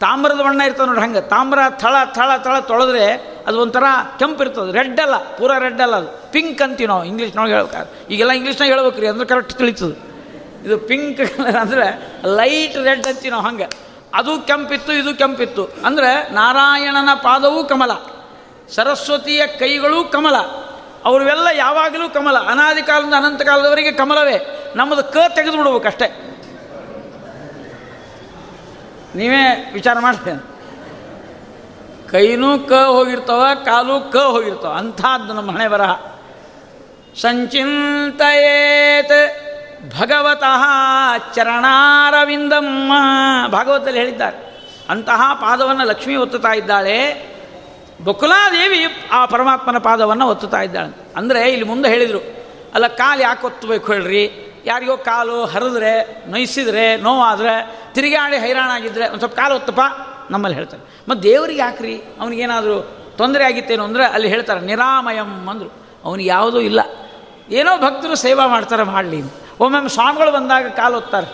[0.00, 1.20] ತಾಮ್ರದ ಬಣ್ಣ ಇರ್ತದೆ ನೋಡಿ ಹಂಗೆ.
[1.20, 3.84] ತಾಮ್ರ ಥಳ ಥಳ ಥಳ ತೊಳೆದ್ರೆ ಅದು ಒಂಥರ
[4.18, 4.72] ಕೆಂಪು ಇರ್ತದೆ.
[4.72, 6.32] ರೆಡ್ ಅಲ್ಲ, ಪೂರ ರೆಡ್ ಅಲ್ಲ ಅದು.
[6.32, 9.96] ಪಿಂಕ್ ಅಂತೀವಿ ನಾವು ಇಂಗ್ಲೀಷ್ನೊಳಗೆ ಹೇಳ್ಬೇಕು ಈಗೆಲ್ಲ ಇಂಗ್ಲೀಷ್ನಾಗ ಹೇಳ್ಬೇಕು ರೀ, ಅಂದ್ರೆ ಕರೆಕ್ಟ್ ತಿಳಿತದೆ.
[10.66, 11.86] ಇದು ಪಿಂಕ್ ಅಂದರೆ
[12.26, 13.66] ಲೈಟ್ ರೆಡ್ ಅಂತೀವಿ ನಾವು ಹಂಗೆ.
[14.14, 15.70] ಅದು ಕೆಂಪಿತ್ತು, ಇದು ಕೆಂಪಿತ್ತು.
[15.84, 17.90] ಅಂದರೆ ನಾರಾಯಣನ ಪಾದವೂ ಕಮಲ.
[18.74, 20.36] ಸರಸ್ವತಿಯ ಕೈಗಳೂ ಕಮಲ.
[21.04, 22.36] ಅವರೆಲ್ಲ ಯಾವಾಗಲೂ ಕಮಲ.
[22.38, 24.36] ಅನಾದಿ ಕಾಲದಿಂದ ಅನಂತ ಕಾಲದವರೆಗೆ ಕಮಲವೇ.
[24.76, 26.33] ನಮ್ಮದು ಕ ತೆಗೆದು ಬಿಡ್ಬೇಕು ಅಷ್ಟೇ.
[29.14, 30.42] ನೀವೇ ವಿಚಾರ ಮಾಡ್ತೇನೆ.
[32.10, 35.92] ಕೈನೂ ಕ ಹೋಗಿರ್ತವ, ಕಾಲು ಕ ಹೋಗಿರ್ತವ, ಅಂಥದ್ದು ನಮ್ಮ ಹಣೆ ಬರಹ.
[37.20, 39.18] ಸಂಚಿಂತೆಯೇತ್
[40.00, 40.62] ಭಗವತಃ
[41.34, 42.92] ಚರಣಾರವಿಂದಮ್ಮ
[43.48, 44.38] ಭಾಗವತದಲ್ಲಿ ಹೇಳಿದ್ದಾರೆ.
[44.88, 46.98] ಅಂತಹ ಪಾದವನ್ನು ಲಕ್ಷ್ಮಿ ಒತ್ತುತ್ತಾ ಇದ್ದಾಳೆ.
[48.04, 51.08] ಬಕುಲಾದೇವಿ ಆ ಪರಮಾತ್ಮನ ಪಾದವನ್ನು ಒತ್ತುತ್ತಾ ಇದ್ದಾಳೆ.
[51.16, 52.20] ಅಂದರೆ ಇಲ್ಲಿ ಮುಂದೆ ಹೇಳಿದರು,
[52.74, 54.24] ಅಲ್ಲ ಕಾಲು ಯಾಕೆ ಒತ್ತಬೇಕು ಹೇಳ್ರಿ?
[54.66, 59.80] ಯಾರಿಗೋ ಕಾಲು ಹರಿದ್ರೆ, ನೋಯಿಸಿದ್ರೆ, ನೋವಾದರೆ ತಿರುಗಾಡಿ ಹೈರಾಣಾಗಿದ್ದರೆ ಒಂದು ಸ್ವಲ್ಪ ಕಾಲು ಹೊತ್ತಪ್ಪ,
[60.30, 60.82] ನಮ್ಮಲ್ಲಿ ಹೇಳ್ತಾರೆ.
[61.08, 62.02] ಮತ್ತು ದೇವರಿಗೆ ಯಾಕ್ರಿ?
[62.20, 62.80] ಅವನಿಗೇನಾದರೂ
[63.18, 65.72] ತೊಂದರೆ ಆಗಿತ್ತೇನು ಅಂದರೆ ಅಲ್ಲಿ ಹೇಳ್ತಾರೆ, ನಿರಾಮಯಂ ಅಂದರು.
[66.04, 66.80] ಅವನಿಗೆ ಯಾವುದೂ ಇಲ್ಲ.
[67.50, 69.22] ಏನೋ ಭಕ್ತರು ಸೇವಾ ಮಾಡ್ತಾರೆ, ಮಾಡಲಿ
[69.60, 71.26] ಒಮ್ಮೊಮ್ಮೆ ಸ್ವಾಮಿಗಳು ಬಂದಾಗ ಕಾಲು ಒತ್ತಾರೆ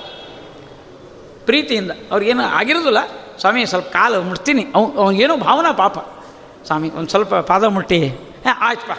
[1.45, 1.91] ಪ್ರೀತಿಯಿಂದ.
[2.11, 2.99] ಅವ್ರಿಗೇನು ಆಗಿರೋದಿಲ್ಲ.
[3.39, 4.67] ಸ್ವಾಮಿ, ಸ್ವಲ್ಪ ಕಾಲು ಮುಟ್ತೀನಿ.
[4.75, 5.99] ಅವ್ನು ಅವನಿಗೇನೋ ಭಾವನಾ ಪಾಪ.
[6.67, 8.09] ಸ್ವಾಮಿ, ಒಂದು ಸ್ವಲ್ಪ ಪಾದ ಮುಟ್ಟಿ.
[8.09, 8.99] ಹಾಂ, ಆಯ್ತಪ್ಪ.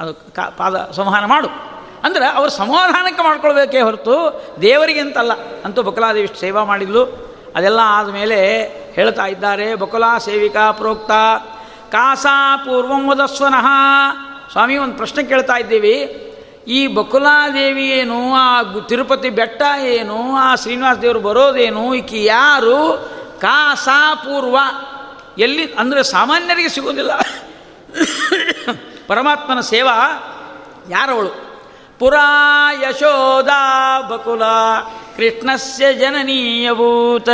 [0.00, 1.79] ಅದು ಕಾ, ಪಾದ ಸಂಹಾರ ಮಾಡು.
[2.04, 4.16] ಅಂದರೆ ಅವರು ಸಮಾಧಾನಕ್ಕೆ ಮಾಡ್ಕೊಳ್ಬೇಕೇ ಹೊರತು
[4.62, 5.32] ದೇವರಿಗೆ ಅಂತಲ್ಲ.
[5.64, 7.30] ಅಂತೂ ಬಕಲಾದೇವಿ ಸೇವಾ ಮಾಡಿದ್ಲು.
[7.56, 11.10] ಅದೆಲ್ಲ ಆದಮೇಲೆ ಹೇಳ್ತಾ ಇದ್ದಾರೆ, ಬಕುಲಾ ಸೇವಿಕಾ ಪ್ರೋಕ್ತ
[11.92, 13.66] ಕಾಸಾ ಪೂರ್ವಂ ವದಸ್ವನಃ.
[14.52, 16.26] ಸ್ವಾಮಿ, ಒಂದು ಪ್ರಶ್ನೆ ಕೇಳ್ತಾ ಇದ್ದೀವಿ.
[16.68, 22.96] ಈ ಬಕುಲಾದೇವಿ ಏನು, ಆ ತಿರುಪತಿ ಬೆಟ್ಟ ಏನು, ಆ ಶ್ರೀನಿವಾಸ ದೇವರು ಬರೋದೇನು, ಈಕೆ ಯಾರು?
[23.40, 24.56] ಕಾಸಾ ಪೂರ್ವ.
[25.38, 27.12] ಎಲ್ಲಿ, ಅಂದರೆ ಸಾಮಾನ್ಯರಿಗೆ ಸಿಗೋದಿಲ್ಲ
[29.06, 29.96] ಪರಮಾತ್ಮನ ಸೇವಾ
[30.88, 31.49] ಯಾರವಳು?
[32.00, 34.42] ಪುರಾ ಯಶೋದಾ ಬಕುಲ
[35.16, 37.30] ಕೃಷ್ಣಸ್ಯ ಜನನೀಯಭೂತ್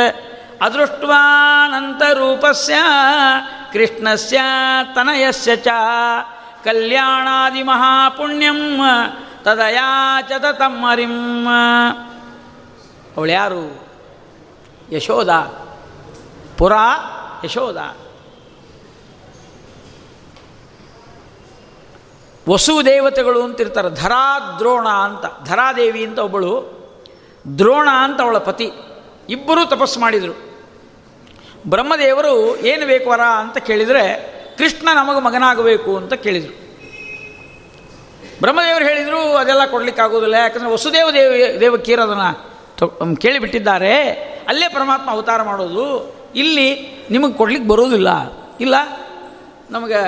[0.62, 2.74] ಅದೃಷ್ಟ್ವಾನಂತರೂಪಸ್ಯ
[3.72, 4.40] ಕೃಷ್ಣಸ್ಯ
[4.94, 5.68] ತನಯಸ್ಯ ಚ.
[6.64, 8.80] ಕಲ್ಯಾಣಾದಿ ಮಹಾಪುಣ್ಯಂ
[9.44, 11.46] ತದಯಾಚತ ತಮ್ಮರಿಂ
[13.16, 13.86] ಅವಳು ಯಾರು?
[14.92, 15.30] ಯಶೋಧ
[16.58, 16.84] ಪುರಾ
[17.44, 17.76] ಯಶೋಧ
[22.48, 26.52] ವಸು ದೇವತೆಗಳು ಅಂತಿರ್ತಾರೆ, ಧರಾ ದ್ರೋಣ ಅಂತ ಧರಾದೇವಿ ಅಂತ ಒಬ್ಬಳು,
[27.58, 28.68] ದ್ರೋಣ ಅಂತ ಅವಳ ಪತಿ,
[29.30, 30.34] ಇಬ್ಬರೂ ತಪಸ್ಸು ಮಾಡಿದರು.
[31.66, 34.04] ಬ್ರಹ್ಮದೇವರು ಏನು ಬೇಕು ವರ ಅಂತ ಕೇಳಿದರೆ,
[34.58, 36.54] ಕೃಷ್ಣ ನಮಗೆ ಮಗನಾಗಬೇಕು ಅಂತ ಕೇಳಿದರು.
[38.40, 43.94] ಬ್ರಹ್ಮದೇವರು ಹೇಳಿದರು, ಅದೆಲ್ಲ ಕೊಡಲಿಕ್ಕಾಗೋದಿಲ್ಲ ಯಾಕಂದರೆ ವಸುದೇವ ದೇವ ದೇವಕೀರ್ ಅದನ್ನು ಕೇಳಿಬಿಟ್ಟಿದ್ದಾರೆ,
[44.48, 45.86] ಅಲ್ಲೇ ಪರಮಾತ್ಮ ಅವತಾರ ಮಾಡೋದು,
[46.34, 46.68] ಇಲ್ಲಿ
[47.10, 48.08] ನಿಮಗೆ ಕೊಡ್ಲಿಕ್ಕೆ ಬರೋದಿಲ್ಲ
[48.60, 48.74] ಇಲ್ಲ,
[49.70, 50.02] ನಮಗೆ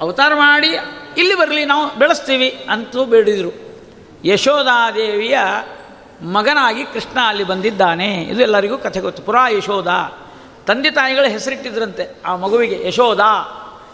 [0.00, 0.70] ಅವತಾರ ಮಾಡಿ
[1.18, 3.64] ಇಲ್ಲಿ ಬರಲಿ, ನಾವು ಬೆಳೆಸ್ತೀವಿ ಅಂತೂ ಬೇಡಿದರು.
[4.24, 5.38] ಯಶೋಧಾದೇವಿಯ
[6.22, 8.22] ಮಗನಾಗಿ ಕೃಷ್ಣ ಅಲ್ಲಿ ಬಂದಿದ್ದಾನೆ.
[8.22, 9.22] ಇದು ಎಲ್ಲರಿಗೂ ಕಥೆ ಗೊತ್ತು.
[9.22, 9.88] ಪುರಾ ಯಶೋಧ
[10.66, 12.88] ತಂದೆ ತಾಯಿಗಳ ಹೆಸರಿಟ್ಟಿದ್ರಂತೆ ಆ ಮಗುವಿಗೆ.
[12.88, 13.20] ಯಶೋಧ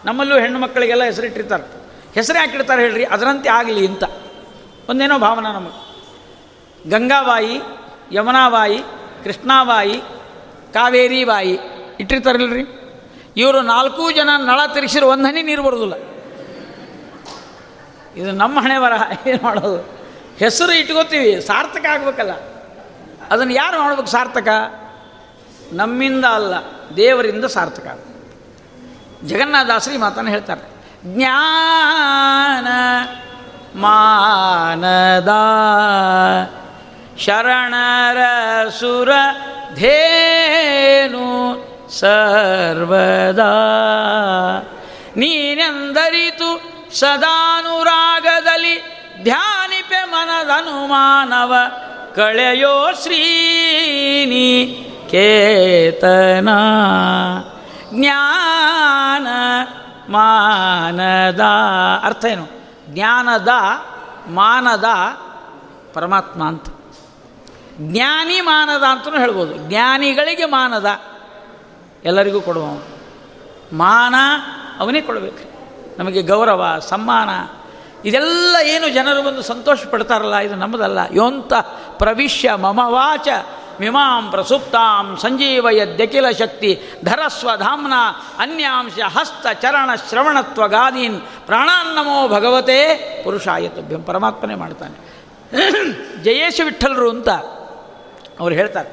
[0.05, 1.63] ನಮ್ಮಲ್ಲೂ ಹೆಣ್ಣು ಮಕ್ಕಳಿಗೆಲ್ಲ ಹೆಸರಿಟ್ಟಿರ್ತಾರೆ.
[2.15, 4.03] ಹೆಸರು ಹಾಕಿರ್ತಾರೆ ಹೇಳ್ರಿ, ಅದರಂತೆ ಆಗಲಿ ಅಂತ.
[4.89, 5.91] ಒಂದೇನೋ ಭಾವನೆ ನಮಗೆ.
[6.89, 7.61] ಗಂಗಾಬಾಯಿ,
[8.11, 8.77] ಯಮುನಾಬಾಯಿ,
[9.23, 10.01] ಕೃಷ್ಣಾಬಾಯಿ
[10.73, 11.59] ಕಾವೇರಿ ಬಾಯಿ
[11.99, 12.63] ಇಟ್ಟಿರ್ತಾರಲ್ರಿ.
[13.37, 16.10] ಇವರು ನಾಲ್ಕೂ ಜನ ನಳ ತಿರುಗಿಸಿರೋ, ಒಂದು ನೀರು ಬರೋದಿಲ್ಲ.
[18.15, 18.93] ಇದು ನಮ್ಮ ಹಣೆ ಬರ
[19.27, 20.01] ಏನು ಮಾಡೋದು?
[20.37, 21.41] ಹೆಸರು ಇಟ್ಕೋತೀವಿ.
[21.41, 22.31] ಸಾರ್ಥಕ ಆಗ್ಬೇಕಲ್ಲ.
[23.31, 24.47] ಅದನ್ನು ಯಾರು ಮಾಡ್ಬೇಕು ಸಾರ್ಥಕ?
[25.73, 26.53] ನಮ್ಮಿಂದ ಅಲ್ಲ,
[26.95, 27.99] ದೇವರಿಂದ ಸಾರ್ಥಕ
[29.23, 30.71] ಜಗನ್ನಾಥಾಸರಿ ಮಾತನ್ನು ಹೇಳ್ತಾರೆ.
[31.05, 32.67] ಜ್ಞಾನ
[33.79, 35.29] ಮಾನದ
[37.17, 38.17] ಶರಣರ
[38.69, 39.09] ಸುರ
[39.75, 41.27] ಧೇನು
[41.89, 43.53] ಸರ್ವದಾ
[45.17, 48.91] ನೀನೆಂದರಿತು ಸದಾನುರಾಗದಲ್ಲಿ
[49.23, 51.53] ಧ್ಯಾನಿಪೆ ಮನದನುಮಾನವ
[52.15, 54.77] ಕಳೆಯೋ ಶ್ರೀನಿ
[55.11, 56.49] ಕೇತನ.
[57.93, 59.27] ಜ್ಞಾನ
[60.09, 61.39] ಮಾನದ
[62.03, 62.47] ಅರ್ಥ ಏನು?
[62.87, 63.49] ಜ್ಞಾನದ
[64.27, 64.85] ಮಾನದ
[65.93, 66.65] ಪರಮಾತ್ಮ ಅಂತ.
[67.79, 69.55] ಜ್ಞಾನಿ ಮಾನದ ಅಂತಲೂ ಹೇಳ್ಬೋದು.
[69.55, 70.99] ಜ್ಞಾನಿಗಳಿಗೆ ಮಾನದ
[72.03, 72.65] ಎಲ್ಲರಿಗೂ ಕೊಡುವ
[73.77, 74.15] ಮಾನ
[74.79, 75.50] ಅವನೇ ಕೊಡಬೇಕು.
[76.01, 77.31] ನಮಗೆ ಗೌರವ, ಸಮ್ಮಾನ,
[78.07, 80.99] ಇದೆಲ್ಲ ಏನು ಜನರು ಬಂದು ಸಂತೋಷ ಪಡ್ತಾರಲ್ಲ, ಇದು ನಮ್ಮದಲ್ಲ.
[81.13, 81.53] ಯೋಂತ
[81.97, 83.27] ಪ್ರವಿಶ್ಯ ಮಮವಾಚ
[83.79, 85.05] ಮಿಮಾಂ ಪ್ರಸುಪ್ತಾಂ
[85.99, 86.71] ದಕಿಲ ಶಕ್ತಿ
[87.05, 87.93] ಧರಸ್ವಧಾಮ್ನ
[88.37, 92.79] ಅನ್ಯಾಂಶ ಹಸ್ತ ಚರಣ ಶ್ರವಣತ್ವ ಗಾದೀನ್ ಪ್ರಾಣಾನ್ನಮೋ ಭಗವತೆ
[93.23, 94.97] ಪುರುಷಾಯತಭ್ಯಂ ಪರಮಾತ್ಮನೇ ಮಾಡ್ತಾನೆ.
[96.23, 97.29] ಜಯೇಶ ವಿಠಲರು ಅಂತ
[98.39, 98.89] ಅವ್ರು ಹೇಳ್ತಾರೆ.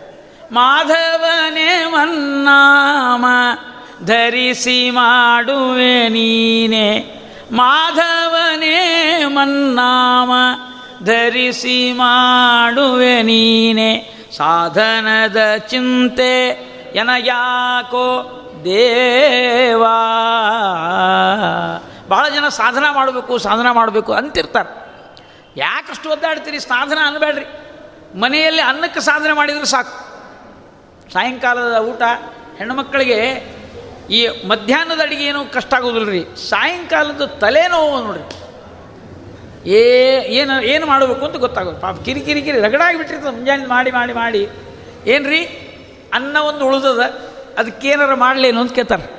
[0.52, 3.26] ಮಾಧವನೇ ಮನ್ನಾಮ
[4.04, 7.18] ಧರಿಸಿ ಮಾಡುವೆ ನೀನೆ.
[7.52, 10.30] ಮಾಧವನೇ ಮನ್ನಾಮ,
[11.04, 14.18] ಧರಿಸಿ ಮಾಡುವೆ ನೀನೆ.
[14.36, 16.48] ಸಾಧನದ ಚಿಂತೆ
[16.94, 18.34] ಎನಗ್ಯಾಕೋ
[18.64, 19.98] ದೇವಾ.
[22.08, 24.88] ಬಹಳ ಜನ ಸಾಧನ ಮಾಡಬೇಕು ಸಾಧನ ಮಾಡಬೇಕು ಅಂತಿರ್ತಾರೆ.
[25.56, 27.46] ಯಾಕಷ್ಟು ಒದ್ದಾಡ್ತೀರಿ ಸಾಧನ ಅನ್ಬೇಡ್ರಿ.
[28.20, 30.08] ಮನೆಯಲ್ಲಿ ಅನ್ನಕ್ಕೆ ಸಾಧನೆ ಮಾಡಿದರೆ ಸಾಕು.
[31.12, 32.02] ಸಾಯಂಕಾಲದ ಊಟ
[32.58, 33.57] ಹೆಣ್ಣುಮಕ್ಕಳಿಗೆ
[34.10, 38.48] ಈ ಮಧ್ಯಾಹ್ನದ ಅಡಿಗೆ ಏನೂ ಕಷ್ಟ ಆಗೋದಿಲ್ಲ ರೀ ಸಾಯಂಕಾಲದ ತಲೆನೋವು ನೋಡ್ರಿ.
[39.70, 41.80] ಏ, ಏನು ಏನು ಮಾಡಬೇಕು ಅಂತ ಗೊತ್ತಾಗೋದು.
[41.80, 44.48] ಪಾಪ ಕಿರಿ ಕಿರಿ ಕಿರಿ ರಗಡಾಗಿ ಬಿಟ್ಟಿರ್ತದೆ ಮುಂಜಾನೆ ಮಾಡಿ ಮಾಡಿ ಮಾಡಿ.
[45.06, 45.44] ಏನು ರೀ
[46.14, 47.00] ಅನ್ನ ಒಂದು ಉಳಿದದ.
[47.58, 49.18] ಅದಕ್ಕೇನಾರ ಮಾಡಲೇನು ಅಂತ ಕೇಳ್ತಾರೆ.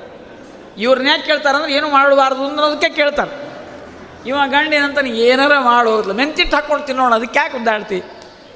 [0.77, 3.49] ಇವ್ರನ್ನ ಯಾಕೆ ಕೇಳ್ತಾರೆ ಅಂದ್ರೆ ಏನು ಮಾಡಬಾರ್ದು ಅನ್ನೋದಕ್ಕೆ ಕೇಳ್ತಾರೆ.
[4.25, 8.03] ಇವ ಗಂಡ ಏನಂತಾನೆ, ಏನಾರ ಮಾಡೋದಿಲ್ಲ ಮೆಂತಿಟ್ಟು ಹಾಕ್ಕೊಂಡು ತಿನ್ನೋಣ ಅದಕ್ಕೆ ಯಾಕೆ ಉದ್ದಾಡ್ತಿ?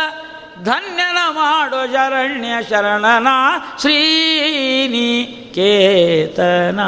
[0.63, 3.27] ಧನ್ಯನ ಮಾಡೋ ಶರಣ್ಯ ಶರಣನ
[3.79, 6.79] ಶ್ರೀನಿ ಕೇತನ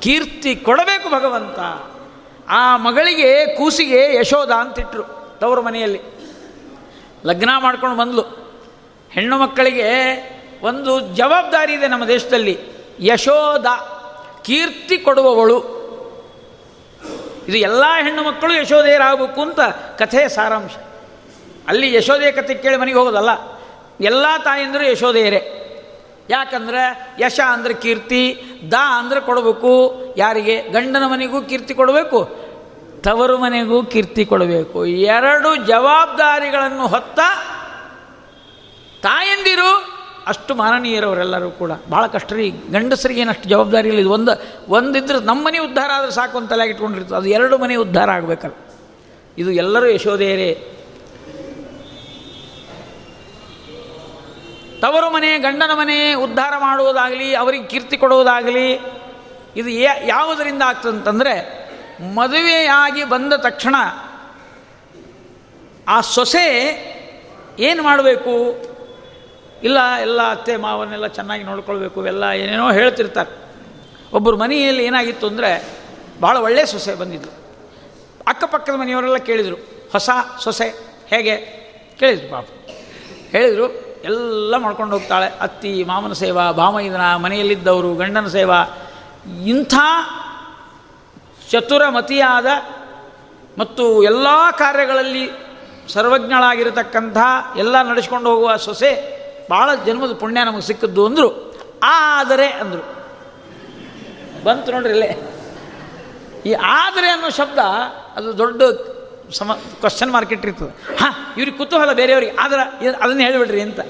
[0.00, 1.58] ಕೀರ್ತಿ ಕೊಡಬೇಕು ಭಗವಂತ.
[2.48, 6.00] ಆ ಮಗಳಿಗೆ ಕೂಸಿಗೆ ಯಶೋಧ ಅಂತಿಟ್ರು ತವರು ಮನೆಯಲ್ಲಿ.
[7.26, 8.48] ಲಗ್ನ ಮಾಡ್ಕೊಂಡು ಬಂದ್ಲು.
[9.12, 9.88] ಹೆಣ್ಣು ಮಕ್ಕಳಿಗೆ
[10.62, 12.58] ಒಂದು ಜವಾಬ್ದಾರಿ ಇದೆ ನಮ್ಮ ದೇಶದಲ್ಲಿ,
[13.00, 13.66] ಯಶೋಧ.
[14.44, 15.78] ಕೀರ್ತಿ ಕೊಡುವವಳು.
[17.48, 19.60] ಇದು ಎಲ್ಲ ಹೆಣ್ಣು ಮಕ್ಕಳು ಯಶೋಧೆಯರಾಗಬೇಕು ಅಂತ
[19.98, 20.70] ಕಥೆಯ ಸಾರಾಂಶ.
[21.68, 23.28] ಅಲ್ಲಿ ಯಶೋಧೆಯ ಕಥೆ ಕೇಳಿ ಮನೆಗೆ ಹೋಗೋದಲ್ಲ.
[24.00, 25.54] ಎಲ್ಲ ತಾಯಂದರು ಯಶೋಧೆಯರೇ.
[26.30, 29.94] ಯಾಕಂದರೆ ಯಶ ಅಂದರೆ ಕೀರ್ತಿ, ದ ಅಂದರೆ ಕೊಡಬೇಕು.
[30.16, 30.62] ಯಾರಿಗೆ?
[30.62, 32.48] ಗಂಡನ ಮನೆಗೂ ಕೀರ್ತಿ ಕೊಡಬೇಕು.
[33.02, 34.86] ತವರು ಮನೆಗೂ ಕೀರ್ತಿ ಕೊಡಬೇಕು.
[34.86, 37.20] ಎರಡು ಜವಾಬ್ದಾರಿಗಳನ್ನು ಹೊತ್ತ
[39.02, 39.97] ತಾಯಂದಿರು
[40.28, 44.00] ಅಷ್ಟು ಮಾನನೀಯರವರೆಲ್ಲರೂ ಕೂಡ ಭಾಳ ಕಷ್ಟ ರೀ ಗಂಡಸರಿಗೆ ಏನಷ್ಟು ಜವಾಬ್ದಾರಿ ಇಲ್ಲ.
[44.00, 44.32] ಇದು ಒಂದು,
[44.68, 48.54] ಒಂದಿದ್ರೆ ನಮ್ಮ ಮನೆ ಉದ್ಧಾರ ಆದರೆ ಸಾಕು ಅಂತ ಇಟ್ಕೊಂಡಿರ್ತದೆ ಅದು ಎರಡು ಮನೆ ಉದ್ಧಾರ ಆಗಬೇಕಲ್ಲ.
[49.38, 50.74] ಇದು ಎಲ್ಲರೂ ಯಶೋಧೆಯರೇ.
[54.80, 58.72] ತವರು ಮನೆ, ಗಂಡನ ಮನೆ ಉದ್ಧಾರ ಮಾಡುವುದಾಗಲಿ, ಅವರಿಗೆ ಕೀರ್ತಿ ಕೊಡುವುದಾಗಲಿ,
[59.56, 59.68] ಇದು
[60.06, 61.34] ಯಾವುದರಿಂದ ಆಗ್ತದಂತಂದರೆ
[62.14, 63.74] ಮದುವೆಯಾಗಿ ಬಂದ ತಕ್ಷಣ
[65.88, 66.46] ಆ ಸೊಸೆ
[67.58, 68.67] ಏನು ಮಾಡಬೇಕು?
[69.62, 73.30] ಇಲ್ಲ, ಎಲ್ಲ ಅತ್ತೆ ಮಾವನ್ನೆಲ್ಲ ಚೆನ್ನಾಗಿ ನೋಡ್ಕೊಳ್ಬೇಕು ಎಲ್ಲ ಏನೇನೋ ಹೇಳ್ತಿರ್ತಾರೆ.
[74.12, 75.50] ಒಬ್ಬರು ಮನೆಯಲ್ಲಿ ಏನಾಗಿತ್ತು ಅಂದರೆ
[76.22, 77.34] ಭಾಳ ಒಳ್ಳೆಯ ಸೊಸೆ ಬಂದಿದ್ದರು
[78.26, 79.56] ಅಕ್ಕಪಕ್ಕದ ಮನೆಯವರೆಲ್ಲ ಕೇಳಿದರು,
[79.92, 80.68] ಹೊಸ ಸೊಸೆ
[81.08, 81.36] ಹೇಗೆ?
[82.00, 82.46] ಕೇಳಿದರು ಪಾಪ.
[83.32, 83.66] ಹೇಳಿದರು,
[84.04, 88.60] ಎಲ್ಲ ಮಾಡ್ಕೊಂಡು ಹೋಗ್ತಾಳೆ, ಅತ್ತಿ ಮಾಮನ ಸೇವಾ ಭಾಮೈದನ ಮನೆಯಲ್ಲಿದ್ದವರು, ಗಂಡನ ಸೇವಾ.
[89.46, 89.74] ಇಂಥ
[91.50, 92.46] ಚತುರಮತಿಯಾದ
[93.58, 94.26] ಮತ್ತು ಎಲ್ಲ
[94.58, 95.30] ಕಾರ್ಯಗಳಲ್ಲಿ
[95.92, 97.18] ಸರ್ವಜ್ಞಳಾಗಿರತಕ್ಕಂಥ,
[97.56, 99.17] ಎಲ್ಲ ನಡೆಸ್ಕೊಂಡು ಹೋಗುವ ಸೊಸೆ
[99.50, 101.54] ಭಾಳ ಜನ್ಮದ ಪುಣ್ಯ ನಮಗೆ ಸಿಕ್ಕದ್ದು ಅಂದರು.
[101.82, 102.98] ಆದರೆ ಅಂದರು.
[104.44, 105.34] ಬಂತು ನೋಡ್ರಿ ಇಲ್ಲೇ.
[106.46, 107.58] ಈ ಆದರೆ ಅನ್ನೋ ಶಬ್ದ
[108.16, 108.62] ಅದು ದೊಡ್ಡ
[109.32, 112.32] ಸಮ ಕ್ವಶನ್ ಮಾರ್ಕ್ ಇರ್ತದೆ ಹಾಂ, ಇವ್ರಿಗೆ ಕುತೂಹಲ ಬೇರೆಯವ್ರಿಗೆ.
[112.36, 113.80] ಆದ್ರೆ ಅದನ್ನ ಹೇಳಿಬಿಡ್ರಿ ಅಂತ.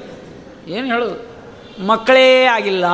[0.66, 1.38] ಏನು ಹೇಳೋದು?
[1.86, 2.84] ಮಕ್ಕಳೇ ಆಗಿಲ್ಲ.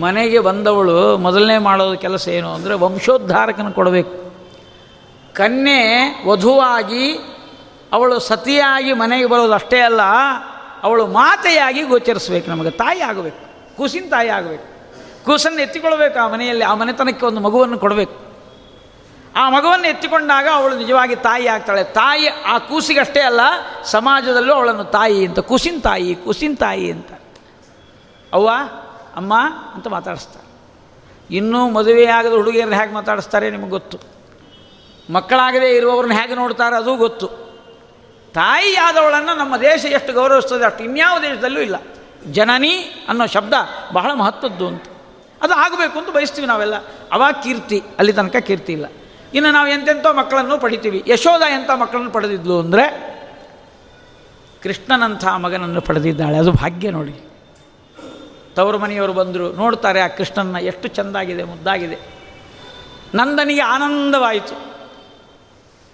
[0.00, 4.32] ಮನೆಗೆ ಬಂದವಳು ಮೊದಲನೇ ಮಾಡೋದು ಕೆಲಸ ಏನು ಅಂದರೆ ವಂಶೋದ್ಧಾರಕನ ಕೊಡಬೇಕು.
[5.32, 7.18] ಕನ್ಯೆ ವಧುವಾಗಿ
[7.92, 10.00] ಅವಳು ಸತಿಯಾಗಿ ಮನೆಗೆ ಬರೋದು ಅಷ್ಟೇ ಅಲ್ಲ,
[10.82, 14.66] ಅವಳು ಮಾತೆಯಾಗಿ ಗೋಚರಿಸ್ಬೇಕು ನಮಗೆ, ತಾಯಿ ಆಗಬೇಕು, ಕೂಸಿನ ತಾಯಿ ಆಗಬೇಕು.
[15.24, 18.26] ಕೂಸನ್ನು ಎತ್ತಿಕೊಳ್ಬೇಕು ಆ ಮನೆಯಲ್ಲಿ, ಆ ಮನೆತನಕ್ಕೆ ಒಂದು ಮಗುವನ್ನು ಕೊಡಬೇಕು.
[19.36, 21.84] ಆ ಮಗುವನ್ನು ಎತ್ತಿಕೊಂಡಾಗ ಅವಳು ನಿಜವಾಗಿ ತಾಯಿ ಆಗ್ತಾಳೆ.
[21.84, 23.40] ತಾಯಿ ಆ ಕೂಸಿಗಷ್ಟೇ ಅಲ್ಲ,
[23.84, 27.08] ಸಮಾಜದಲ್ಲೂ ಅವಳನ್ನು ತಾಯಿ ಅಂತ, ಕುಸಿನ ತಾಯಿ ಕುಸಿನ ತಾಯಿ ಅಂತ.
[28.32, 28.50] ಅವ್ವ,
[29.16, 29.34] ಅಮ್ಮ
[29.74, 30.46] ಅಂತ ಮಾತಾಡಿಸ್ತಾರೆ.
[31.36, 33.98] ಇನ್ನೂ ಮದುವೆಯಾಗದ ಹುಡುಗಿಯರನ್ನ ಹೇಗೆ ಮಾತಾಡಿಸ್ತಾರೆ ನಿಮಗೆ ಗೊತ್ತು.
[35.12, 37.45] ಮಕ್ಕಳಾಗದೇ ಇರುವವ್ರನ್ನ ಹೇಗೆ ನೋಡ್ತಾರೆ ಅದು ಗೊತ್ತು.
[38.36, 41.76] ತಾಯಿಯಾದವಳನ್ನು ನಮ್ಮ ದೇಶ ಎಷ್ಟು ಗೌರವಿಸ್ತದೆ ಅಷ್ಟು ಇನ್ಯಾವ ದೇಶದಲ್ಲೂ ಇಲ್ಲ.
[42.32, 43.54] ಜನನಿ ಅನ್ನೋ ಶಬ್ದ
[43.92, 44.84] ಬಹಳ ಮಹತ್ವದ್ದು ಅಂತ.
[45.42, 46.74] ಅದು ಆಗಬೇಕು ಅಂತ ಬಯಸ್ತೀವಿ ನಾವೆಲ್ಲ.
[47.12, 48.86] ಅವಾಗ ಕೀರ್ತಿ, ಅಲ್ಲಿ ತನಕ ಕೀರ್ತಿ ಇಲ್ಲ.
[49.34, 51.04] ಇನ್ನು ನಾವು ಎಂತೆಂಥ ಮಕ್ಕಳನ್ನು ಪಡಿತೀವಿ.
[51.06, 52.84] ಯಶೋಧ ಎಂಥ ಮಕ್ಕಳನ್ನು ಪಡೆದಿದ್ಲು ಅಂದರೆ
[54.62, 56.38] ಕೃಷ್ಣನಂಥ ಮಗನನ್ನು ಪಡೆದಿದ್ದಾಳೆ.
[56.38, 57.30] ಅದು ಭಾಗ್ಯ ನೋಡಿ.
[58.54, 61.98] ತವರು ಮನೆಯವರು ಬಂದರು, ನೋಡ್ತಾರೆ ಆ ಕೃಷ್ಣನ ಎಷ್ಟು ಚೆಂದಾಗಿದೆ, ಮುದ್ದಾಗಿದೆ.
[63.14, 64.76] ನಂದನಿಗೆ ಆನಂದವಾಯಿತು.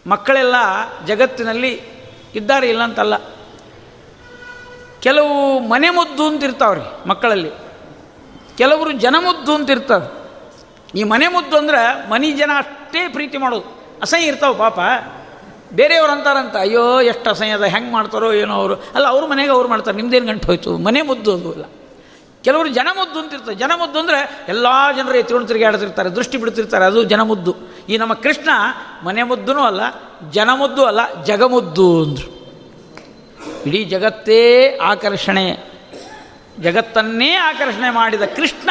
[0.07, 0.55] ಮಕ್ಕಳೆಲ್ಲ
[1.07, 2.02] ಜಗತ್ತಿನಲ್ಲಿ
[2.35, 3.17] ಇದ್ದಾರೆ ಇಲ್ಲ ಅಂತಲ್ಲ
[5.03, 7.51] ಕೆಲವು ಮನೆ ಮುದ್ದು ಅಂತ ಇರ್ತಾವ್ರಿ ಮಕ್ಕಳಲ್ಲಿ.
[8.59, 10.23] ಕೆಲವರು ಜನಮುದ್ದು ಅಂತ ಇರ್ತಾರೆ
[10.95, 13.83] ಈ ಮನೆ ಮುದ್ದು ಅಂದ್ರೆ ಮನೆ ಜನ ಅಷ್ಟೇ ಪ್ರೀತಿ ಮಾಡೋದು.
[14.03, 14.79] ಅಸಹ್ಯ ಇರ್ತಾವೆ ಪಾಪ.
[15.73, 18.75] ಬೇರೆಯವ್ರು ಅಂತಾರಂತ, ಅಯ್ಯೋ, ಎಷ್ಟು ಅಸಹ್ಯ ಅದ, ಹೆಂಗೆ ಮಾಡ್ತಾರೋ ಏನೋ ಅವರು.
[18.75, 20.79] ಅಲ್ಲ, ಅವ್ರ ಮನೆಗೆ ಅವ್ರು ಮಾಡ್ತಾರೆ, ನಿಮ್ದೇನು ಗಂಟು ಹೋಯ್ತು?
[20.79, 21.65] ಮನೆ ಮುದ್ದು ಅದು ಇಲ್ಲ.
[22.45, 24.67] ಕೆಲವರು ಜನಮುದ್ದು ಅಂತಿರ್ತಾರೆ ಜನಮುದ್ದು ಅಂದರೆ ಎಲ್ಲ
[24.97, 27.57] ಜನರು ಎತ್ತಿಕೊಂಡು ತಿರುಗಾಡ್ತಿರ್ತಾರೆ, ದೃಷ್ಟಿ ಬಿಡ್ತಿರ್ತಾರೆ, ಅದು ಜನಮುದ್ದು
[27.89, 28.49] ಈ ನಮ್ಮ ಕೃಷ್ಣ
[29.05, 29.81] ಮನೆ ಮುದ್ದೂ ಅಲ್ಲ,
[30.31, 32.43] ಜನಮುದ್ದು ಅಲ್ಲ, ಜಗಮುದ್ದು ಅಂದರು.
[33.67, 34.41] ಇಡೀ ಜಗತ್ತೇ
[34.79, 35.59] ಆಕರ್ಷಣೆ,
[36.61, 38.71] ಜಗತ್ತನ್ನೇ ಆಕರ್ಷಣೆ ಮಾಡಿದ ಕೃಷ್ಣ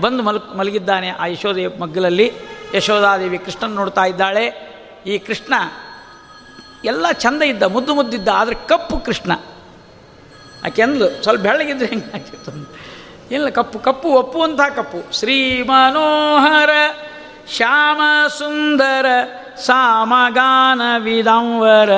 [0.00, 1.08] ಬಂದು ಮಲ್, ಮಲಗಿದ್ದಾನೆ.
[1.08, 2.32] ಆ ಯಶೋದೆ ಮಗ್ಗಲಲ್ಲಿ
[2.74, 4.74] ಯಶೋಧಾದೇವಿ ಕೃಷ್ಣನ ನೋಡ್ತಾ ಇದ್ದಾಳೆ.
[5.06, 5.54] ಈ ಕೃಷ್ಣ
[6.84, 9.32] ಎಲ್ಲ ಚಂದ ಇದ್ದ, ಮುದ್ದು ಮುದ್ದಿದ್ದ, ಆದರೆ ಕಪ್ಪು ಕೃಷ್ಣ.
[10.64, 13.34] ಆಕೆಂದ್ಲು ಸ್ವಲ್ಪ ಬೆಳ್ಳಗಿದ್ರೆ ಹೆಂಗೆ.
[13.34, 15.18] ಇಲ್ಲ, ಕಪ್ಪು ಕಪ್ಪು ಒಪ್ಪುವಂಥ ಕಪ್ಪು.
[15.18, 16.70] ಶ್ರೀ ಮನೋಹರ
[17.50, 19.06] ಶ್ಯಾಮ ಸುಂದರ
[19.56, 21.90] ಸಾಮಗಾನ ವಿದಂವರ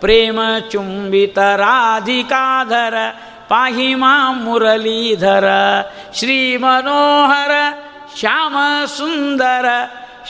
[0.00, 0.40] ಪ್ರೇಮ
[0.70, 2.94] ಚುಂಬಿತ ರಾಧಿಕಾಧರ
[3.94, 5.48] ಮಾಂ ಮುರಳೀಧರ
[6.14, 7.50] ಶ್ರೀ ಮನೋಹರ
[8.16, 8.56] ಶ್ಯಾಮ
[8.86, 9.64] ಸುಂದರ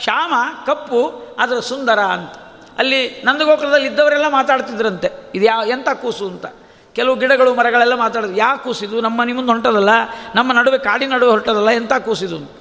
[0.03, 0.33] ಶ್ಯಾಮ
[0.65, 2.31] ಕಪ್ಪು ಅದರ ಸುಂದರ ಅಂತ.
[2.77, 5.31] ಅಲ್ಲಿ ನಂದಗೋಕುಲದಲ್ಲಿ ಇದ್ದವರೆಲ್ಲ ಮಾತಾಡ್ತಿದ್ರಂತೆ.
[5.35, 6.45] ಇದು ಯಾವ ಎಂಥ ಕೂಸು ಅಂತ.
[6.93, 9.01] ಕೆಲವು ಗಿಡಗಳು ಮರಗಳೆಲ್ಲ ಮಾತಾಡೋದು ಯಾವ ಕೂಸಿದು?
[9.01, 9.89] ನಮ್ಮ ಮನೆ ಮುಂದೆ ಹೊಂಟದಲ್ಲ?
[10.35, 11.69] ನಮ್ಮ ನಡುವೆ ಕಾಡಿ ನಡುವೆ ಹೊರಟದಲ್ಲ?
[11.69, 12.60] ಎಂಥ ಕೂಸಿದು.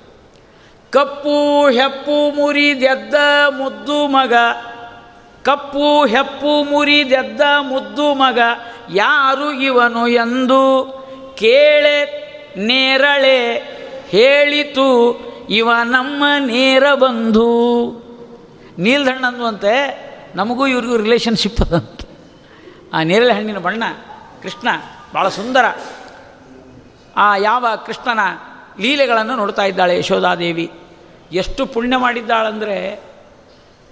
[0.90, 3.14] ಕಪ್ಪು ಹೆಪ್ಪು ಮುರಿದೆದ್ದ
[3.48, 4.34] ಮುದ್ದು ಮಗ,
[5.42, 8.38] ಕಪ್ಪು ಹೆಪ್ಪು ಮುರಿದೆದ್ದ ಮುದ್ದು ಮಗ
[8.94, 10.60] ಯಾರು ಇವನು ಎಂದು
[11.38, 12.20] ಕೇಳೆ
[12.56, 13.38] ನೇರಳೆ
[14.08, 14.88] ಹೇಳಿತು,
[15.50, 17.50] ಇವ ನಮ್ಮ ನೇರ ಬಂಧು.
[18.78, 19.74] ನೀಲ್ದಣ್ಣ ಅಂದುವಂತೆ,
[20.34, 22.08] ನಮಗೂ ಇವ್ರಿಗೂ ರಿಲೇಷನ್ಶಿಪ್ ಅದಂತೆ.
[22.92, 23.82] ಆ ನೇರಳೆ ಹಣ್ಣಿನ ಬಣ್ಣ
[24.42, 24.68] ಕೃಷ್ಣ,
[25.14, 25.64] ಭಾಳ ಸುಂದರ.
[27.16, 28.20] ಆ ಯಾವ ಕೃಷ್ಣನ
[28.78, 30.72] ಲೀಲೆಗಳನ್ನು ನೋಡ್ತಾ ಇದ್ದಾಳೆ ಯಶೋಧಾದೇವಿ
[31.32, 33.00] ಎಷ್ಟು ಪುಣ್ಯ ಮಾಡಿದ್ದಾಳಂದರೆ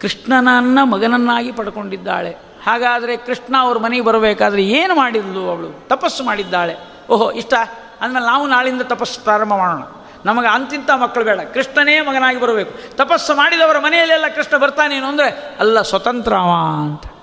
[0.01, 2.31] ಕೃಷ್ಣನನ್ನು ಮಗನನ್ನಾಗಿ ಪಡ್ಕೊಂಡಿದ್ದಾಳೆ.
[2.67, 5.89] ಹಾಗಾದರೆ ಕೃಷ್ಣ ಅವ್ರ ಮನೆಗೆ ಬರಬೇಕಾದ್ರೆ ಏನು ಮಾಡಿದ್ಲು ಅವಳು?
[5.89, 6.77] ತಪಸ್ಸು ಮಾಡಿದ್ದಾಳೆ.
[7.11, 7.55] ಓಹೋ, ಇಷ್ಟ?
[8.01, 9.83] ಅಂದಮೇಲೆ ನಾವು ನಾಳಿಂದ ತಪಸ್ಸು ಪ್ರಾರಂಭ ಮಾಡೋಣ.
[10.25, 11.41] ನಮಗೆ ಅಂತಿಂತ ಮಕ್ಕಳು ಬೇಡ.
[11.41, 12.97] ಕೃಷ್ಣನೇ ಮಗನಾಗಿ ಬರಬೇಕು.
[12.97, 17.18] ತಪಸ್ಸು ಮಾಡಿದವರ ಮನೆಯಲ್ಲೆಲ್ಲ ಕೃಷ್ಣ ಬರ್ತಾನೇನು ಅಂದರೆ, ಅಲ್ಲ, ಸ್ವತಂತ್ರವ ಅಂತ.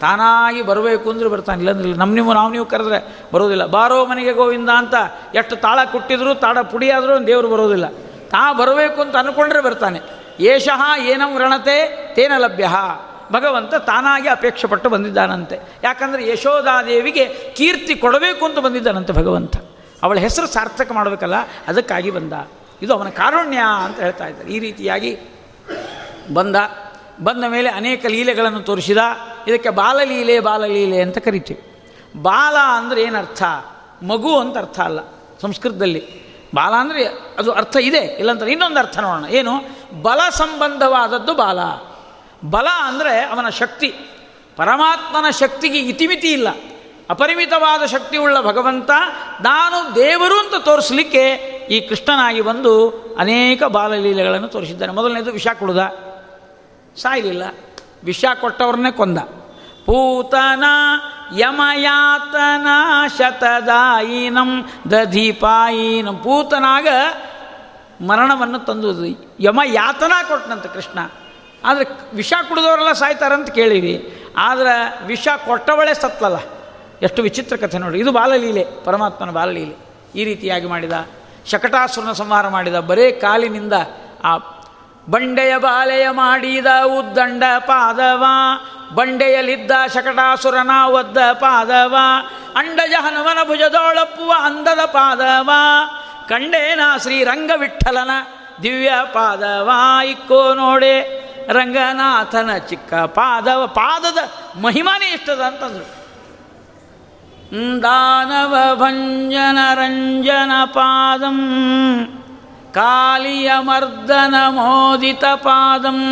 [0.00, 2.00] ತಾನಾಗಿ ಬರಬೇಕು ಅಂದರೆ ಬರ್ತಾನೆ ಇಲ್ಲಂದ್ರೆ ಇಲ್ಲ.
[2.00, 2.98] ನಮ್ಮ ನಿಮ್ಮ ನಾವು ನೀವು ಕರೆದ್ರೆ
[3.32, 3.66] ಬರೋದಿಲ್ಲ.
[3.66, 4.94] ಬಾರೋ ಮನೆಗೆ ಗೋವಿಂದ ಅಂತ
[5.34, 7.88] ಎಷ್ಟು ತಾಳ ಕೊಟ್ಟಿದ್ರು ತಾಳ ಪುಡಿಯಾದರೂ ದೇವರು ಬರೋದಿಲ್ಲ.
[8.28, 10.00] ತಾ ಬರಬೇಕು ಅಂತ ಅಂದ್ಕೊಂಡ್ರೆ ಬರ್ತಾನೆ.
[10.40, 11.76] ಏಷಃ ಏನಂ ವ್ರಣತೆ
[12.14, 12.68] ತೇನ ಲಭ್ಯ.
[13.32, 15.58] ಭಗವಂತ ತಾನಾಗಿ ಅಪೇಕ್ಷೆ ಪಟ್ಟು ಬಂದಿದ್ದಾನಂತೆ.
[15.84, 17.24] ಯಾಕಂದರೆ ಯಶೋಧಾದೇವಿಗೆ
[17.56, 19.56] ಕೀರ್ತಿ ಕೊಡಬೇಕು ಅಂತ ಬಂದಿದ್ದಾನಂತೆ ಭಗವಂತ.
[20.02, 21.34] ಅವಳ ಹೆಸರು ಸಾರ್ಥಕ ಮಾಡಬೇಕಲ್ಲ,
[21.68, 22.32] ಅದಕ್ಕಾಗಿ ಬಂದ.
[22.82, 24.50] ಇದು ಅವನ ಕಾರುಣ್ಯ ಅಂತ ಹೇಳ್ತಾ ಇದ್ದಾರೆ.
[24.50, 25.18] ಈ ರೀತಿಯಾಗಿ
[26.34, 26.56] ಬಂದ.
[27.24, 28.98] ಬಂದ ಮೇಲೆ ಅನೇಕ ಲೀಲೆಗಳನ್ನು ತೋರಿಸಿದ.
[29.48, 31.82] ಇದಕ್ಕೆ ಬಾಲಲೀಲೆ ಬಾಲಲೀಲೆ ಅಂತ ಕರಿತೀವಿ.
[32.22, 33.42] ಬಾಲ ಅಂದರೆ ಏನರ್ಥ
[34.02, 35.00] ಮಗು ಅಂತ ಅರ್ಥ ಅಲ್ಲ
[35.40, 36.24] ಸಂಸ್ಕೃತದಲ್ಲಿ.
[36.54, 37.04] ಬಾಲ ಅಂದರೆ
[37.38, 39.24] ಅದು ಅರ್ಥ ಇದೆ ಇಲ್ಲಂತಾರೆ ಇನ್ನೊಂದು ಅರ್ಥ ನೋಡೋಣ.
[39.30, 39.52] ಏನು?
[40.02, 41.58] ಬಲ ಸಂಬಂಧವಾದದ್ದು ಬಾಲ.
[42.50, 43.88] ಬಲ ಅಂದರೆ ಅವನ ಶಕ್ತಿ.
[44.56, 46.48] ಪರಮಾತ್ಮನ ಶಕ್ತಿಗೆ ಇತಿಮಿತಿ ಇಲ್ಲ.
[47.10, 48.90] ಅಪರಿಮಿತವಾದ ಶಕ್ತಿಯುಳ್ಳ ಭಗವಂತ
[49.40, 51.28] ನಾನು ದೇವರು ಅಂತ ತೋರಿಸಲಿಕ್ಕೆ
[51.70, 52.88] ಈ ಕೃಷ್ಣನಾಗಿ ಬಂದು
[53.18, 54.92] ಅನೇಕ ಬಾಲಲೀಲೆಗಳನ್ನು ತೋರಿಸಿದ್ದಾನೆ.
[54.92, 55.78] ಮೊದಲನೇದು ವಿಷ ಕುಡ್ದ.
[56.96, 57.42] ಸಾಯಲಿಲ್ಲ.
[58.04, 59.18] ವಿಷ ಕೊಟ್ಟವ್ರನ್ನೇ ಕೊಂದ.
[59.86, 60.64] ಪೂತನ
[61.38, 62.66] ಯಮಯಾತನ
[63.18, 66.16] ಶತದಾಯಿನಂ ದಧಿಪಾಯಿನಂ.
[66.16, 66.88] ಪೂತನಾಗ
[68.06, 69.04] ಮರಣವನ್ನು ತಂದು
[69.40, 70.98] ಯಮ ಯಾತನಾ ಕೊಟ್ಟನಂತೆ ಕೃಷ್ಣ.
[71.64, 76.36] ಆದರೆ ವಿಷ ಕುಡಿದವರೆಲ್ಲ ಸಾಯ್ತಾರಂತ ಕೇಳಿರಿ ಆದರೆ ವಿಷ ಕೊಟ್ಟವಳೆ ಸತ್ತಲ್ಲ
[77.02, 77.98] ಎಷ್ಟು ವಿಚಿತ್ರ ಕಥೆ ನೋಡಿ.
[77.98, 79.74] ಇದು ಬಾಲಲೀಲೆ, ಪರಮಾತ್ಮನ ಬಾಲಲೀಲೆ.
[80.14, 80.92] ಈ ರೀತಿಯಾಗಿ ಮಾಡಿದ,
[81.46, 83.72] ಶಕಟಾಸುರನ ಸಂಹಾರ ಮಾಡಿದ, ಬರೇ ಕಾಲಿನಿಂದ
[84.24, 84.38] ಆ
[85.10, 88.24] ಬಂಡೆಯ ಬಾಲೆಯ ಮಾಡಿದ ಉದ್ದಂಡ ಪಾದವ,
[88.94, 91.96] ಬಂಡೆಯಲ್ಲಿದ್ದ ಶಕಟಾಸುರನ ಒದ್ದ ಪಾದವ,
[92.56, 95.50] ಅಂಡಜ ಹನುಮನ ಭುಜದೊಳಪ್ಪುವ ಅಂದದ ಪಾದವ,
[96.28, 98.10] ಕಂಡೇನ ಶ್ರೀರಂಗ ವಿಠಲನ
[98.62, 99.70] ದಿವ್ಯ ಪಾದವ.
[100.06, 103.66] ಇಕ್ಕೋ ನೋಡೆ, ರಂಗನಾಥನ ಚಿಕ್ಕ ಪಾದವ.
[103.66, 104.18] ಪಾದದ
[104.60, 106.04] ಮಹಿಮಾನೇ ಇಷ್ಟದ ಅಂತಂದ್ರು.
[107.82, 111.40] ದಾನವ ಭಂಜನ ರಂಜನ ಪಾದಂ.
[112.74, 116.02] ಕಾಲಿಯ ಮರ್ದನ ಮೋದಿತ ಪಾದಂ.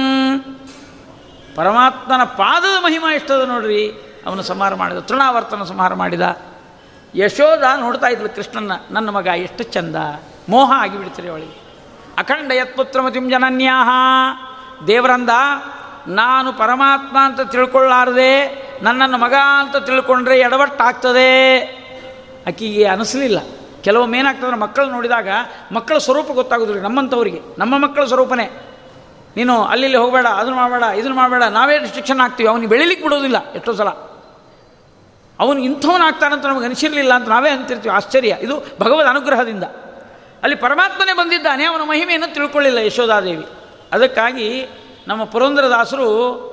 [1.56, 3.88] ಪರಮಾತ್ಮನ ಪಾದದ ಮಹಿಮಾ ಎಷ್ಟದ ನೋಡ್ರಿ.
[4.26, 6.40] ಅವನು ಸಂಹಾರ ಮಾಡಿದ, ತೃಣಾವರ್ತನ ಸಂಹಾರ ಮಾಡಿದ.
[7.14, 9.96] ಯಶೋಧ ನೋಡ್ತಾ ಇದ್ಲು ಕೃಷ್ಣನ ನನ್ನ ಮಗ ಎಷ್ಟು ಚಂದ.
[10.48, 11.62] ಮೋಹ ಆಗಿಬಿಡ್ತೀರಿ ಅವಳಿಗೆ
[12.18, 13.88] ಅಖಂಡ ಯತ್ಪುತ್ರಮತಿಂ ಜನನ್ಯಾಹ.
[14.86, 15.28] ದೇವರಂದ,
[16.06, 18.32] ನಾನು ಪರಮಾತ್ಮ ಅಂತ ತಿಳ್ಕೊಳ್ಳಾರದೆ,
[18.82, 21.60] ನನ್ನನ್ನು ಮಗ ಅಂತ ತಿಳ್ಕೊಂಡ್ರೆ ಎಡವಟ್ಟಾಗ್ತದೆ.
[22.48, 23.38] ಆಕಿಗೆ ಅನಿಸ್ಲಿಲ್ಲ.
[23.82, 25.28] ಕೆಲವೊಮ್ಮೆ ಏನಾಗ್ತದೆ ಮಕ್ಕಳು ನೋಡಿದಾಗ
[25.72, 27.40] ಮಕ್ಕಳ ಸ್ವರೂಪ ಗೊತ್ತಾಗೋದಿಲ್ಲ ನಮ್ಮಂಥವ್ರಿಗೆ.
[27.58, 28.68] ನಮ್ಮ ಮಕ್ಕಳ ಸ್ವರೂಪನೇ.
[29.36, 33.88] ನೀನು ಅಲ್ಲಿ ಹೋಗಬೇಡ, ಅದನ್ನು ಮಾಡಬೇಡ, ಇದನ್ನು ಮಾಡಬೇಡ, ನಾವೇ ರಿಸ್ಟ್ರಿಕ್ಷನ್ ಆಗ್ತೀವಿ ಅವನಿಗೆ ಬೆಳಿಲಿಕ್ಕೆ ಬಿಡೋದಿಲ್ಲ ಎಷ್ಟೋ ಸಲ.
[35.40, 35.62] ಅವನು
[36.32, 37.94] ಅಂತ ನಮಗೆ ಅನಿಸಿರಲಿಲ್ಲ ಅಂತ ನಾವೇ ಅಂತಿರ್ತೀವಿ.
[37.94, 38.36] ಆಶ್ಚರ್ಯ.
[38.40, 39.64] ಇದು ಭಗವದ್ ಅನುಗ್ರಹದಿಂದ.
[40.42, 43.46] ಅಲ್ಲಿ ಪರಮಾತ್ಮನೇ ಬಂದಿದ್ದಾನೆ, ಅವನ ಮಹಿಮೆಯನ್ನು ತಿಳ್ಕೊಳ್ಳಿಲ್ಲ ಯಶೋಧಾದೇವಿ
[43.92, 44.66] ಅದಕ್ಕಾಗಿ
[45.06, 46.52] ನಮ್ಮ ಪುರಂದರದಾಸರು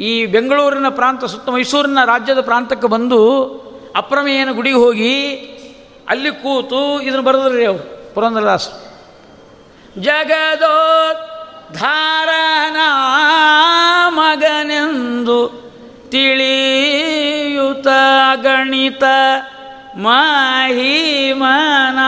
[0.00, 3.52] ಈ ಬೆಂಗಳೂರಿನ ಪ್ರಾಂತ ಸುತ್ತ ಮೈಸೂರಿನ ರಾಜ್ಯದ ಪ್ರಾಂತಕ್ಕೆ ಬಂದು
[3.96, 5.36] ಅಪ್ರಮೇಯನ ಗುಡಿಗೆ ಹೋಗಿ
[6.08, 8.12] ಅಲ್ಲಿ ಕೂತು ಇದನ್ನು ಬರೆದ್ರಿ ಅವರು
[10.00, 10.76] ಜಗದೋ
[11.72, 12.88] ಧಾರನಾ
[14.08, 15.66] ಮಗನೆಂದು
[16.10, 17.86] ತಿಳಿಯುತ
[18.36, 19.04] ಗಣಿತ
[19.96, 21.98] ಮಹಿಮನ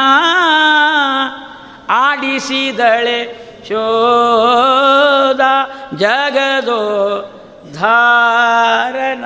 [1.90, 5.40] ಆಡಿಸಿದಳೆ ಶೋಧ
[5.96, 6.82] ಜಗದೋ
[7.74, 9.24] ಧಾರಣ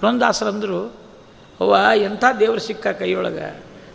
[0.00, 1.03] ಪುರಂದಾಸರಂದರು
[1.60, 3.48] ಅವ್ವ ಎಂಥ ದೇವ್ರು ಸಿಕ್ಕ ಕೈಯೊಳಗೆ?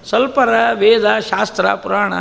[0.09, 2.13] ಸ್ವಲ್ಪರ ವೇದ, ಶಾಸ್ತ್ರ, ಪುರಾಣ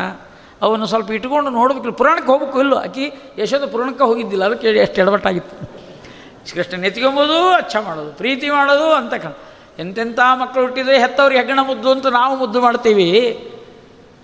[0.62, 1.96] ಅವನು ಸ್ವಲ್ಪ ಇಟ್ಕೊಂಡು ನೋಡ್ಬೇಕಿಲ್ಲ.
[1.96, 2.76] ಪುರಾಣಕ್ಕೆ ಹೋಗ್ಬೇಕು ಇಲ್ಲೋ?
[2.76, 3.04] ಆಕಿ
[3.38, 5.56] ಯಶೋದ ಪುರಾಣಕ್ಕೆ ಹೋಗಿದ್ದಿಲ್ಲ, ಅದಕ್ಕೆ ಹೇಳಿ ಎಷ್ಟು ಎಡವಟ್ಟಾಗಿತ್ತು.
[6.46, 9.32] ಶ್ರೀಕೃಷ್ಣ ಎತ್ಕೊಂಬೋದು ಅಚ್ಚ ಮಾಡೋದು, ಪ್ರೀತಿ ಮಾಡೋದು ಅಂತ ಕಣ.
[9.78, 13.10] ಎಂತೆಂಥ ಮಕ್ಕಳು ಹುಟ್ಟಿದ್ರೆ ಹೆತ್ತವ್ರಿಗೆ ಹೆಗ್ಗಣ ಮುದ್ದು ಅಂತ ನಾವು ಮುದ್ದು ಮಾಡ್ತೀವಿ.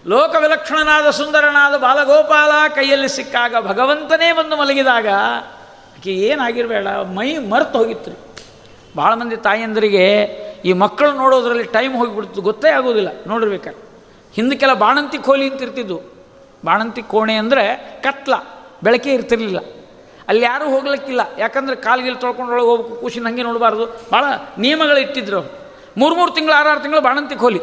[0.06, 5.08] ಲೋಕ ವಿಲಕ್ಷಣನಾದ ಸುಂದರನಾದ ಬಾಲಗೋಪಾಲ ಕೈಯಲ್ಲಿ ಸಿಕ್ಕಾಗ ಭಗವಂತನೇ ಬಂದು ಮಲಗಿದಾಗ
[5.96, 8.10] ಆಕೆ ಏನಾಗಿರಬೇಡ, ಮೈ ಮರ್ತು ಹೋಗಿತ್ತು.
[8.10, 8.16] ರೀ
[8.96, 10.06] ಭಾಳ ಮಂದಿ ತಾಯಂದರಿಗೆ
[10.64, 12.40] ಈ ಮಕ್ಕಳು ನೋಡೋದ್ರಲ್ಲಿ ಟೈಮ್ ಹೋಗಿಬಿಡ್ತು.
[12.40, 13.08] ಗೊತ್ತೇ ಆಗೋದಿಲ್ಲ.
[13.26, 13.84] ನೋಡಿರ್ಬೇಕಾದ್ರೆ.
[14.34, 16.00] ಹಿಂದಕ್ಕೆಲ್ಲ ಬಾಣಂತಿ ಕೋಲಿ ಅಂತ ಇರ್ತಿದ್ದು
[16.64, 17.64] ಬಾಣಂತಿ ಕೋಣೆ ಅಂದರೆ
[18.02, 18.34] ಕತ್ಲ.
[18.84, 19.58] ಬೆಳಕೆ ಇರ್ತಿರ್ಲಿಲ್ಲ.
[20.28, 21.20] ಅಲ್ಲಿ ಯಾರೂ ಹೋಗ್ಲಿಕ್ಕಿಲ್ಲ.
[21.38, 23.86] ಯಾಕಂದ್ರೆ ಕಾಲ್ಗಿಲ್ ತೊಳ್ಕೊಂಡೊಳಗೆ ಹೋಗ್ಬೇಕು ಕೂಸಿನ ಹಂಗೆ ನೋಡಬಾರ್ದು.
[23.86, 24.24] ಭಾಳ
[24.58, 25.64] ನಿಯಮಗಳು ಇಟ್ಟಿದ್ರು ಅವ್ರು.
[25.96, 27.60] ಮೂರು ಮೂರು ತಿಂಗಳು ಆರಾರು ತಿಂಗಳು ಬಾಣಂತಿ ಕೋಲಿ.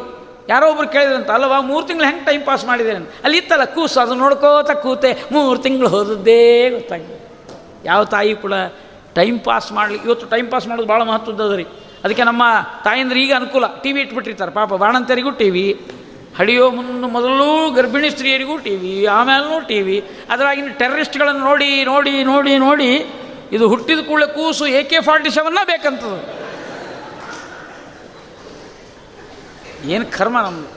[0.48, 4.00] ಯಾರೋ ಒಬ್ರು ಕೇಳಿದ್ರಂತ ಅಲ್ಲವಾ ಮೂರು ತಿಂಗಳು ಹೆಂಗೆ ಟೈಮ್ ಪಾಸ್ ಮಾಡಿದೆ ಅಲ್ಲಿ ಇತ್ತಲ್ಲ, ಕೂಸು.
[4.00, 7.22] ಅದು ನೋಡ್ಕೋತ ಕೂತೆ ಮೂರು ತಿಂಗಳು ಹೋದದ್ದೇ ಗೊತ್ತಾಗಿದೆ
[7.84, 8.52] ಯಾವ ತಾಯಿ ಕೂಡ
[9.14, 11.66] ಟೈಮ್ ಪಾಸ್ ಮಾಡಲಿ ಇವತ್ತು ಟೈಮ್ ಪಾಸ್ ಮಾಡೋದು ಭಾಳ ಮಹತ್ವದ ರೀ.
[12.04, 12.42] ಅದಕ್ಕೆ ನಮ್ಮ
[12.84, 13.66] ತಾಯಂದ್ರೆ ಈಗ ಅನುಕೂಲ.
[13.82, 14.52] ಟಿ ವಿ ಇಟ್ಬಿಟ್ಟಿರ್ತಾರೆ.
[14.58, 15.66] ಪಾಪ ಬಾಣಂತರಿಗೂ ಟಿ ವಿ
[16.38, 19.96] ಹಡಿಯೋ ಮುನ್ನ ಮೊದಲು ಗರ್ಭಿಣಿ ಸ್ತ್ರೀಯರಿಗೂ ಟಿ ವಿ ಆಮೇಲೂ ಟಿ ವಿ
[20.30, 22.90] ಅದರಾಗಿನ ಟೆರರಿಸ್ಟ್ಗಳನ್ನು ನೋಡಿ ನೋಡಿ ನೋಡಿ ನೋಡಿ
[23.56, 26.18] ಇದು ಹುಟ್ಟಿದ ಕೂಡಲೇ ಕೂಸು ಎ ಕೆ ಫಾರ್ಟಿ ಸೆವೆನ್ನ ಬೇಕಂತದು.
[29.94, 30.70] ಏನು ಕರ್ಮ ನಮ್ಮದು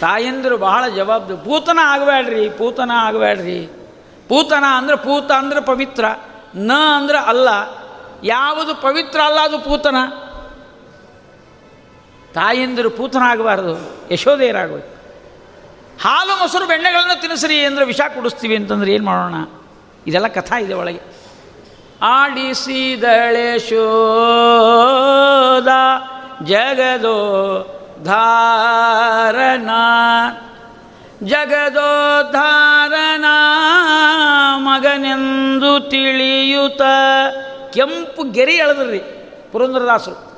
[0.00, 3.60] ತಾಯಂದಿರು ಬಹಳ ಜವಾಬ್ದಾರಿ ಪೂತನ ಆಗಬೇಡ್ರಿ ಪೂತನ ಆಗಬೇಡ್ರಿ
[4.28, 6.04] ಪೂತನ ಅಂದ್ರೆ ಪೂತ ಅಂದರೆ ಪವಿತ್ರ,
[6.68, 7.48] ನ ಅಂದ್ರೆ ಅಲ್ಲ.
[8.24, 9.96] ಯಾವುದು ಪವಿತ್ರ ಅಲ್ಲ ಅದು ಪೂತನ.
[12.34, 14.98] ತಾಯಂದಿರು ಪೂತನ ಆಗಬಾರ್ದು ಯಶೋಧೆಯರಾಗಬೇಕು.
[16.02, 19.34] ಹಾಲು ಮೊಸರು ಬೆಣ್ಣೆಗಳನ್ನು ತಿನ್ನಿಸ್ರಿ ಅಂದ್ರೆ ವಿಷ ಕುಡಿಸ್ತೀವಿ ಅಂತಂದ್ರೆ ಏನು ಮಾಡೋಣ?
[20.06, 21.00] ಇದೆಲ್ಲ ಕಥಾ ಇದೆ ಒಳಗೆ.
[22.02, 25.68] ಆಡಿಸಿದಳೆ ಶೋದ
[26.44, 27.74] ಜಗದೋ
[28.04, 29.70] ಧಾರಣ
[31.24, 33.24] ಜಗದೋದ್ಧಾರಣ
[34.56, 36.82] ಮಗನೆಂದು ತಿಳಿಯುತ್ತ
[37.72, 38.98] ಕೆಂಪು ಗೆರಿ ಎಳೆದ್ರಿ
[39.52, 40.28] ಪುರಂದರದಾಸರು.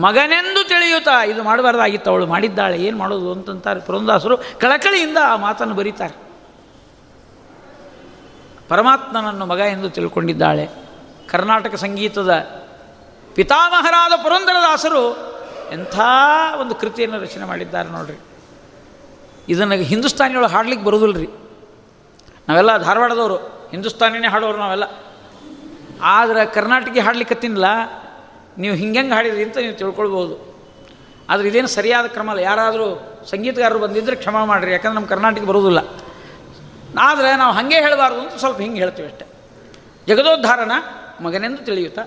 [0.00, 6.24] ಮಗನೆಂದು ತಿಳಿಯುತ್ತಾ, ಇದು ಮಾಡಬಾರ್ದಾಗಿತ್ತು, ಅವಳು ಮಾಡಿದ್ದಾಳೆ, ಏನು ಮಾಡೋದು ಅಂತಂತಾರೆ ಪುರಂದಾಸರು ಕಳಕಳಿಯಿಂದ ಆ ಮಾತನ್ನು ಬರೀತಾರೆ.
[8.68, 10.68] ಪರಮಾತ್ಮನನ್ನು ಮಗ ಎಂದು ತಿಳ್ಕೊಂಡಿದ್ದಾಳೆ.
[11.28, 12.30] ಕರ್ನಾಟಕ ಸಂಗೀತದ
[13.34, 15.34] ಪಿತಾಮಹರಾದ ಪುರಂದರದಾಸರು
[15.72, 15.98] ಎಂಥ
[16.60, 18.16] ಒಂದು ಕೃತಿಯನ್ನು ರಚನೆ ಮಾಡಿದ್ದಾರೆ ನೋಡ್ರಿ.
[19.48, 21.28] ಇದನ್ನು ಹಿಂದೂಸ್ತಾನಿಯೊಳಗೆ ಹಾಡ್ಲಿಕ್ಕೆ ಬರೋದಿಲ್ಲ ರೀ
[22.48, 23.36] ನಾವೆಲ್ಲ ಧಾರವಾಡದವರು,
[23.70, 24.84] ಹಿಂದೂಸ್ತಾನಿನೇ ಹಾಡೋರು ನಾವೆಲ್ಲ.
[26.04, 27.68] ಆದರೆ ಕರ್ನಾಟಕ ಹಾಡ್ಲಿಕ್ಕತ್ತಿನಲ್ಲ
[28.58, 30.34] ನೀವು ಹಿಂಗೆ ಹಾಡಿದ್ರಿ ಅಂತ ನೀವು ತಿಳ್ಕೊಳ್ಬೋದು.
[31.30, 32.40] ಆದರೆ ಇದೇನು ಸರಿಯಾದ ಕ್ರಮ ಅಲ್ಲ.
[32.40, 32.86] ಯಾರಾದರೂ
[33.30, 35.80] ಸಂಗೀತಗಾರರು ಬಂದಿದ್ದರೆ ಕ್ಷಮ ಮಾಡಿರಿ, ಯಾಕಂದ್ರೆ ನಮ್ಮ ಕರ್ನಾಟಕ ಬರೋದಿಲ್ಲ
[36.98, 39.26] ಆದರೆ ನಾವು ಹಾಗೆ ಹೇಳಬಾರ್ದು ಅಂತ ಸ್ವಲ್ಪ ಹಿಂಗೆ ಹೇಳ್ತೀವಿ ಅಷ್ಟೆ.
[40.08, 40.72] ಜಗದೋದ್ಧಾರಣ
[41.24, 42.04] ಮಗನೆಂದು ತಿಳಿಯುತ್ತಾ,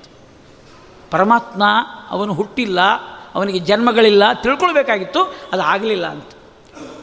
[1.10, 1.62] ಪರಮಾತ್ಮ
[2.10, 2.80] ಅವನು ಹುಟ್ಟಿಲ್ಲ,
[3.34, 6.30] ಅವನಿಗೆ ಜನ್ಮಗಳಿಲ್ಲ, ತಿಳ್ಕೊಳ್ಬೇಕಾಗಿತ್ತು, ಅದು ಆಗಲಿಲ್ಲ ಅಂತ.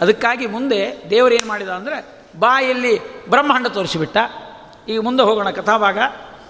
[0.02, 1.98] ಅದಕ್ಕಾಗಿ ಮುಂದೆ ದೇವರು ಏನು ಮಾಡಿದ ಅಂದರೆ,
[2.40, 2.94] ಬಾಯಲ್ಲಿ
[3.30, 4.18] ಬ್ರಹ್ಮಾಂಡ ತೋರಿಸಿಬಿಟ್ಟ.
[4.88, 6.00] ಈಗ ಮುಂದೆ ಹೋಗೋಣ ಕಥಾಭಾಗ.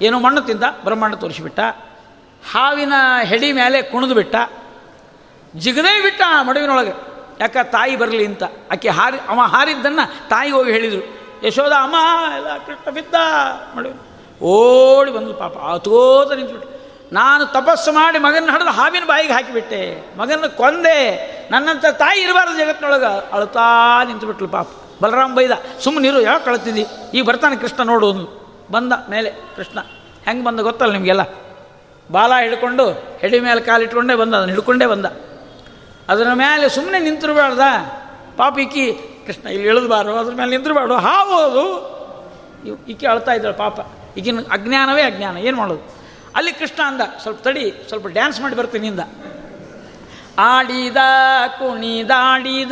[0.01, 1.59] ಏನೋ ಮಣ್ಣು ತಿಂದ, ಬ್ರಹ್ಮಾಂಡ ತೋರಿಸಿಬಿಟ್ಟ.
[2.51, 2.93] ಹಾವಿನ
[3.23, 4.35] ಹೆಡಿ ಮೇಲೆ ಕುಣಿದು ಬಿಟ್ಟ.
[5.55, 6.93] ಜಿಗದೇ ಬಿಟ್ಟ ಆ ಮಡುವಿನೊಳಗೆ.
[7.39, 8.43] ಯಾಕ ತಾಯಿ ಬರಲಿ ಅಂತ.
[8.71, 11.03] ಆಕೆ ಹಾರಿ, ಅವ ಹಾರಿದ್ದನ್ನು ತಾಯಿಗೆ ಹೋಗಿ ಹೇಳಿದರು.
[11.47, 11.95] ಯಶೋಧ, ಅಮ್ಮ,
[12.35, 13.15] ಎಲ್ಲ ಕೃಷ್ಣ ಬಿದ್ದ
[13.77, 13.99] ಮಡುವಿನ
[14.41, 15.57] ಓಡಿ ಬಂದು ಪಾಪ.
[15.57, 16.69] ಆತೋತ ನಿಂತ್ಬಿಟ್ಟು
[17.13, 19.81] ನಾನು ತಪಸ್ಸು ಮಾಡಿ ಮಗನ ಹಡಿದು ಹಾವಿನ ಬಾಯಿಗೆ ಹಾಕಿಬಿಟ್ಟೆ.
[20.17, 20.99] ಮಗನ ಕೊಂದೆ.
[21.51, 23.31] ನನ್ನಂಥ ತಾಯಿ ಇರಬಾರ್ದು ಜಗತ್ತಿನೊಳಗೆ.
[23.31, 23.67] ಅಳ್ತಾ
[24.03, 24.67] ನಿಂತುಬಿಟ್ಲು ಪಾಪ.
[25.03, 25.51] ಬಲರಾಮ್ ಬೈದ
[25.83, 26.85] ಸುಮ್ಮನಿರು ಯಾವ ಕಳ್ತಿದ್ದಿ?
[27.13, 28.09] ಈಗ ಬರ್ತಾನೆ ಕೃಷ್ಣ ನೋಡು
[28.71, 29.79] ಬಂದ ಮೇಲೆ ಕೃಷ್ಣ,
[30.25, 31.23] ಹೆಂಗೆ ಬಂದ ಗೊತ್ತಲ್ಲ ನಿಮಗೆಲ್ಲ?
[32.11, 32.85] ಬಾಲ ಹಿಡ್ಕೊಂಡು,
[33.19, 35.05] ಹೆಡಿ ಮೇಲೆ ಕಾಲಿಟ್ಕೊಂಡೇ ಬಂದ, ಅದನ್ನು ಹಿಡ್ಕೊಂಡೇ ಬಂದ.
[36.09, 37.59] ಅದರ ಮೇಲೆ ಸುಮ್ಮನೆ ನಿಂತಿರಬಾರ್ದ?
[38.37, 38.93] ಪಾಪ ಈಕಿ,
[39.25, 40.93] ಕೃಷ್ಣ ಇಲ್ಲಿ ಇಳಿದಬಾರ್ದು, ಅದ್ರ ಮೇಲೆ ನಿಂತಿರಬಾರ್ದು.
[40.93, 41.91] ಹಾವು ಅದು.
[42.89, 43.79] ಈಕೆ ಅಳ್ತಾ ಇದ್ದಾಳೆ ಪಾಪ.
[44.17, 45.37] ಈಗಿನ ಅಜ್ಞಾನವೇ ಅಜ್ಞಾನ.
[45.37, 45.95] ಏನು ಮಾಡೋದು?
[46.35, 48.99] ಅಲ್ಲಿ ಕೃಷ್ಣ ಅಂದ, ಸ್ವಲ್ಪ ತಡಿ, ಸ್ವಲ್ಪ ಡ್ಯಾನ್ಸ್ ಮಾಡಿ ಬರ್ತೀನಿ ಇಂದ
[50.39, 50.97] ಆಡಿದ
[51.59, 52.71] ಕುಣಿದಾಡಿದ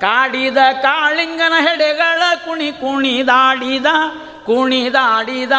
[0.00, 3.86] ಕಾಡಿದ ಕಾಳಿಂಗನ ಹೆಡೆಗಳ ಕುಣಿ ಕುಣಿದಾಡಿದ
[4.46, 5.52] ಕುಣಿದಾಡಿದ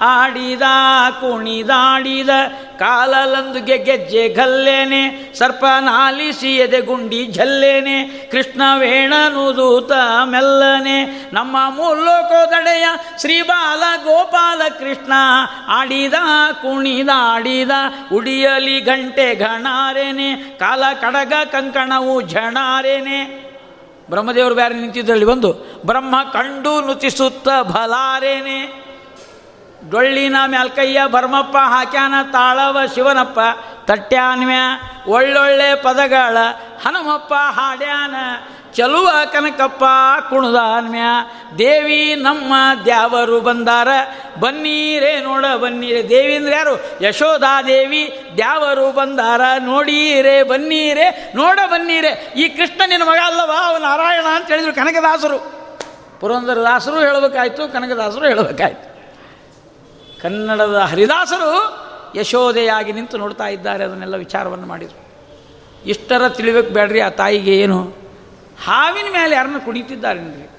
[0.00, 0.62] ಆಡಿದ
[1.20, 2.28] ಕುಣಿದಾಡಿದ
[2.78, 9.92] ಕಾಲಲಂದುಗೆ ಗೆಜ್ಜೆ ಗಲ್ಲೇನೆ ಸರ್ಪ ನಾಲಿಸಿ ಗುಂಡಿ ಝಲ್ಲೇನೆ ಕೃಷ್ಣ ವೇಣನುದೂತ
[10.24, 10.98] ಮೆಲ್ಲನೆ,
[11.32, 12.86] ನಮ್ಮ ಮೂಲೋಕೋದಡೆಯ
[13.20, 15.12] ಶ್ರೀಬಾಲ ಗೋಪಾಲ ಕೃಷ್ಣ
[15.68, 16.14] ಆಡಿದ,
[16.62, 17.70] ಕುಣಿದಾಡಿದ,
[18.12, 23.51] ಉಡಿಯಲಿ ಗಂಟೆ ಘಣಾರೇನೆ, ಕಾಲ ಕಡಗ ಕಂಕಣವು ಝಣಾರೇನೆ.
[24.10, 25.52] ಬ್ರಹ್ಮದೇವರು ಬೇರೆ ನಿಂತಿದ್ದಲ್ಲಿ ಬಂದು
[25.86, 28.82] ಬ್ರಹ್ಮ ಕಂಡು ನುತಿಸುತ್ತ ಬಲಾರೇನೆ,
[29.90, 33.40] ಡೊಳ್ಳಿನ ಮ್ಯಾಲ್ಕಯ್ಯ ಬರ್ಮಪ್ಪ, ಹಾಕ್ಯಾನ ತಾಳವ ಶಿವನಪ್ಪ
[33.84, 34.54] ತಟ್ಯಾನ್ಮ್ಯ
[35.06, 36.36] ಒಳ್ಳೊಳ್ಳೆ ಪದಗಳ
[36.84, 38.14] ಹನುಮಪ್ಪ ಹಾಡ್ಯಾನ
[38.74, 39.84] ಚಲುವ ಕನಕಪ್ಪ
[40.28, 40.98] ಕುಣದಾನ್ಮ್ಯ
[41.58, 42.52] ದೇವಿ ನಮ್ಮ
[42.84, 43.88] ದ್ಯಾವರು ಬಂದಾರ.
[44.40, 46.08] ಬನ್ನೀರೇ ನೋಡ ಬನ್ನೀರೆ.
[46.08, 47.04] ದೇವಿ ಅಂದ್ರೆ ಯಾರು?
[47.04, 49.40] ಯಶೋಧಾದೇವಿ ದ್ಯಾವರು ಬಂದಾರ.
[49.58, 52.34] ನೋಡೀರೇ ಬನ್ನೀರೇ, ನೋಡ ಬನ್ನೀರೆ.
[52.36, 53.66] ಈ ಕೃಷ್ಣ ನಿನ್ನ ಮಗ ಅಲ್ಲವಾ?
[53.66, 55.62] ಅವ ನಾರಾಯಣ ಅಂತ ಹೇಳಿದ್ರು ಕನಕದಾಸರು.
[56.20, 58.92] ಪುರಂದರದಾಸರು ಹೇಳಬೇಕಾಯ್ತು, ಕನಕದಾಸರು ಹೇಳಬೇಕಾಯ್ತು.
[60.22, 61.82] ಕನ್ನಡದ ಹರಿದಾಸರು
[62.18, 65.02] ಯಶೋಧೆಯಾಗಿ ನಿಂತು ನೋಡ್ತಾ ಇದ್ದಾರೆ, ಅದನ್ನೆಲ್ಲ ವಿಚಾರವನ್ನು ಮಾಡಿದರು.
[65.86, 68.01] ಇಷ್ಟರ ತಿಳಿಬೇಕು ಬೇಡ್ರಿ, ಆ ತಾಯಿಗೆ ಏನು?
[68.64, 70.50] ಹಾವಿನ ಮೇಲೆ ಯಾರನ್ನ ಕುಣಿತಿದ್ದಾರೇನ್ರಿ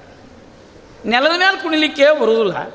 [1.08, 2.74] ನೆಲದ ಮೇಲೆ ಕುಣಿಲಿಕ್ಕೆ ಬರುವುದಿಲ್ಲ.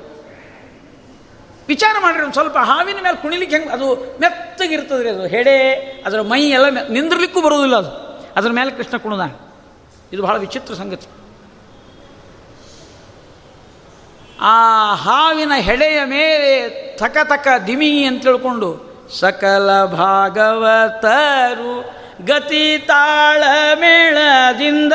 [1.68, 5.74] ವಿಚಾರ ಮಾಡಿರಿ ಒಂದು ಸ್ವಲ್ಪ, ಹಾವಿನ ಮೇಲೆ ಕುಣಿಲಿಕ್ಕೆ ಹೆಂಗೆ ಅದು ಮೆತ್ತಗಿರ್ತದೆ ರೀ ಅದು, ಹೆಡೆ,
[6.06, 8.22] ಅದರ ಮೈ ಎಲ್ಲ ನಿಂದಿರ್ಲಿಕ್ಕೂ ಬರುವುದಿಲ್ಲ ಅದು.
[8.36, 9.40] ಅದರ ಮೇಲೆ ಕೃಷ್ಣ ಕುಣಿದ.
[10.14, 11.08] ಇದು ಬಹಳ ವಿಚಿತ್ರ ಸಂಗತಿ.
[14.40, 23.44] ಆ ಹಾವಿನ ಹೆಡೆಯ ಮೇಲೆ ತಕ ತಕ ದಿಮಿ ಅಂತ ತಿಳ್ಕೊಂಡು, ಸಕಲ ಭಾಗವತರು ಗತಿ ತಾಳ
[23.76, 24.94] ಮೇಳದಿಂದ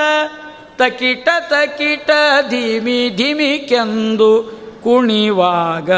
[0.76, 2.10] ತಕಿಟ ತಕಿಟ
[2.48, 4.42] ಧಿಮಿ ಧಿಮಿ ಕೆಂದು
[4.84, 5.90] ಕುಣಿವಾಗ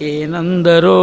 [0.00, 1.02] ಏನಂದರೋ?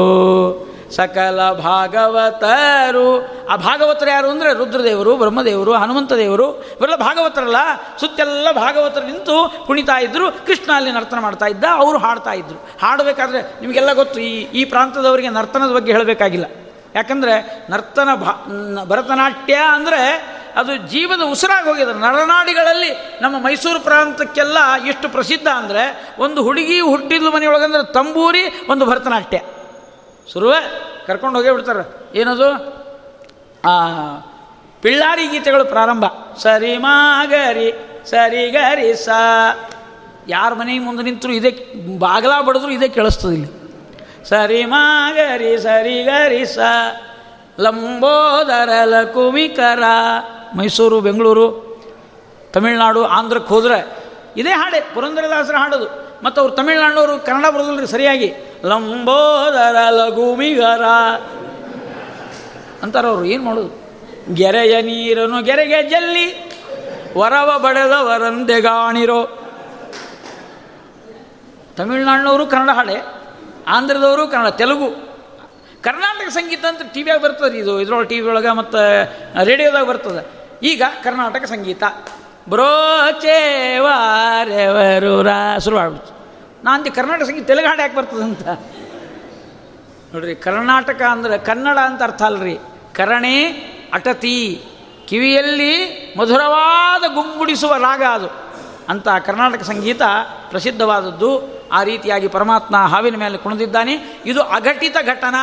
[0.95, 7.55] ಸಕಲ ಭಾಗವತರು, ಆ ಭಾಗವತರು ಯಾರು ಅಂದರೆ ರುದ್ರದೇವರು, ಬ್ರಹ್ಮದೇವರು ಹನುಮಂತ ದೇವರು ಇವರೆಲ್ಲ ಭಾಗವತರಲ್ಲ,
[7.99, 12.68] ಸುತ್ತೆಲ್ಲ ಭಾಗವತರು ನಿಂತು ಕುಣಿತಾ ಇದ್ರು, ಕೃಷ್ಣ ಅಲ್ಲಿ ನರ್ತನ ಮಾಡ್ತಾ ಇದ್ದ, ಅವರು ಹಾಡ್ತಾ ಇದ್ರು.
[12.81, 16.45] ಹಾಡಬೇಕಾದ್ರೆ ನಿಮಗೆಲ್ಲ ಗೊತ್ತು, ಈ ಈ ಪ್ರಾಂತದವರಿಗೆ ನರ್ತನದ ಬಗ್ಗೆ ಹೇಳಬೇಕಾಗಿಲ್ಲ.
[16.95, 18.32] ಯಾಕಂದರೆ ನರ್ತನ ಭಾ
[18.86, 20.02] ಭರತನಾಟ್ಯ ಅಂದರೆ
[20.56, 21.94] ಅದು ಜೀವದ ಉಸಿರಾಗಿ ಹೋಗಿದೆ.
[21.94, 24.57] ನರನಾಡಿಗಳಲ್ಲಿ ನಮ್ಮ ಮೈಸೂರು ಪ್ರಾಂತಕ್ಕೆಲ್ಲ
[24.88, 29.40] ಎಷ್ಟು ಪ್ರಸಿದ್ಧ ಅಂದರೆ ಒಂದು ಹುಡುಗಿ ಹುಟ್ಟಿದ್ಲು ಮನೆಯೊಳಗಂದ್ರೆ ತಂಬೂರಿ, ಒಂದು ಭರತನಾಟ್ಯ.
[30.34, 30.60] ಶುರುವೆ
[31.07, 31.84] ಕರ್ಕೊಂಡು ಹೋಗೇ ಬಿಡ್ತಾರೆ.
[32.20, 32.49] ಏನದು?
[34.82, 36.06] ಪಿಳ್ಳಾರಿ ಗೀತೆಗಳು ಪ್ರಾರಂಭ.
[36.38, 37.70] ಸರಿ ಮಾಗರಿ,
[38.10, 39.20] ಸರಿ ಗರಿ ಸಾ
[40.28, 41.52] ಯಾರ ಮನೆ ಮುಂದೆ ನಿಂತರೂ ಇದೇ
[41.99, 43.62] ಬಾಗಲ ಬಡಿದ್ರು ಇದೇ ಕೇಳಿಸ್ತದೆ ಇಲ್ಲಿ.
[44.30, 46.58] ಸರಿ ಮಾಗರಿ ಸರಿ ಗರಿ ಸ
[47.60, 49.84] ಲಂಬೋದರ ಲಕುಮಿಕರ
[50.56, 51.74] ಮೈಸೂರು, ಬೆಂಗಳೂರು,
[52.54, 53.98] ತಮಿಳ್ನಾಡು, ಆಂಧ್ರಕ್ಕೆ ಹೋದರೆ
[54.38, 56.14] ಇದೇ ಹಾಡೆ, ಪುರಂದರದಾಸರ ಹಾಡೋದು.
[56.24, 58.34] ಮತ್ತು ಅವ್ರು ತಮಿಳ್ನಾಡವರು ಕನ್ನಡ ಬರೋದಿಲ್ಲ ಸರಿಯಾಗಿ.
[58.66, 60.84] ಲಂಬೋದರ ಲಘುಮಿಗರ
[62.84, 63.84] ಅಂತಾರೆ ಅವರು, ಏನು ಮಾಡೋದು?
[64.34, 66.52] ಗೆರೆಯ ನೀರನ್ನು ಗೆರೆಗೆ ಜಲ್ಲಿ,
[67.18, 69.26] ವರವ ಬಡೆದವರಂದೆಗಾಣಿರೋ
[71.78, 73.23] ತಮಿಳ್ನಾಡಿನವರು ಕನ್ನಡ ಹಾಡೆ.
[73.68, 75.14] ಆಂಧ್ರದವರು, ಕನ್ನಡ, ತೆಲುಗು.
[75.81, 77.81] ಕರ್ನಾಟಕ ಸಂಗೀತ ಅಂತ ಟಿ ವಿಯಾಗ ಬರ್ತದೆ ಇದು.
[77.81, 78.77] ಇದ್ರೊಳಗೆ ಟಿ ವಿಯೊಳಗೆ ಮತ್ತು
[79.44, 80.44] ರೇಡಿಯೋದಾಗ ಬರ್ತದೆ.
[80.64, 81.84] ಈಗ ಕರ್ನಾಟಕ ಸಂಗೀತ.
[82.49, 83.23] ಬ್ರೋಚೇವಾರೆವರು
[85.64, 86.14] ಶುರು ಆಗ್ಬಿಡ್ತು.
[86.64, 88.48] ನಾನು ಕರ್ನಾಟಕ ಸಂಗೀತ ತೆಲುಗು ಹಾಡು ಯಾಕೆ ಬರ್ತದೆ ಅಂತ?
[90.14, 92.57] ನೋಡ್ರಿ, ಕರ್ನಾಟಕ ಅಂದರೆ ಕನ್ನಡ ಅಂತ ಅರ್ಥ ಅಲ್ರಿ.
[92.95, 93.44] ಕರಣೆ,
[93.94, 94.65] ಅಟತಿ,
[95.07, 95.73] ಕಿವಿಯಲ್ಲಿ
[96.19, 98.53] ಮಧುರವಾದ ಗುಂಗುಡಿಸುವ ರಾಗ ಅದು.
[98.89, 100.01] ಅಂತ ಕರ್ನಾಟಕ ಸಂಗೀತ
[100.49, 101.64] ಪ್ರಸಿದ್ಧವಾದದ್ದು.
[101.72, 104.22] ಆ ರೀತಿಯಾಗಿ ಪರಮಾತ್ಮ ಹಾವಿನ ಮೇಲೆ ಕುಣಿದಿದ್ದಾನೆ.
[104.26, 105.35] ಇದು ಅಘಟಿತ ಘಟನ.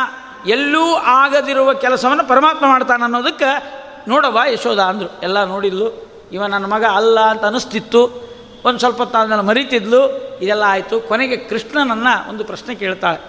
[0.47, 3.63] ಎಲ್ಲೂ ಆಗದಿರುವ ಕೆಲಸವನ್ನು ಪರಮಾತ್ಮ ಮಾಡ್ತಾನೆ ಅನ್ನೋದಕ್ಕೆ
[4.07, 5.19] ನೋಡವ ಯಶೋಧ ಅಂದರು.
[5.23, 6.11] ಎಲ್ಲ ನೋಡಿದ್ಲು.
[6.31, 8.31] ಇವ ನನ್ನ ಮಗ ಅಲ್ಲ ಅಂತ ಅನಿಸ್ತಿತ್ತು.
[8.65, 10.17] ಒಂದು ಸ್ವಲ್ಪ ಹೊತ್ತು ಮರಿತಿದ್ಲು.
[10.41, 10.99] ಇದೆಲ್ಲ ಆಯಿತು.
[10.99, 13.23] ಕೊನೆಗೆ ಕೃಷ್ಣನನ್ನು ಒಂದು ಪ್ರಶ್ನೆ ಕೇಳ್ತಾಳೆ.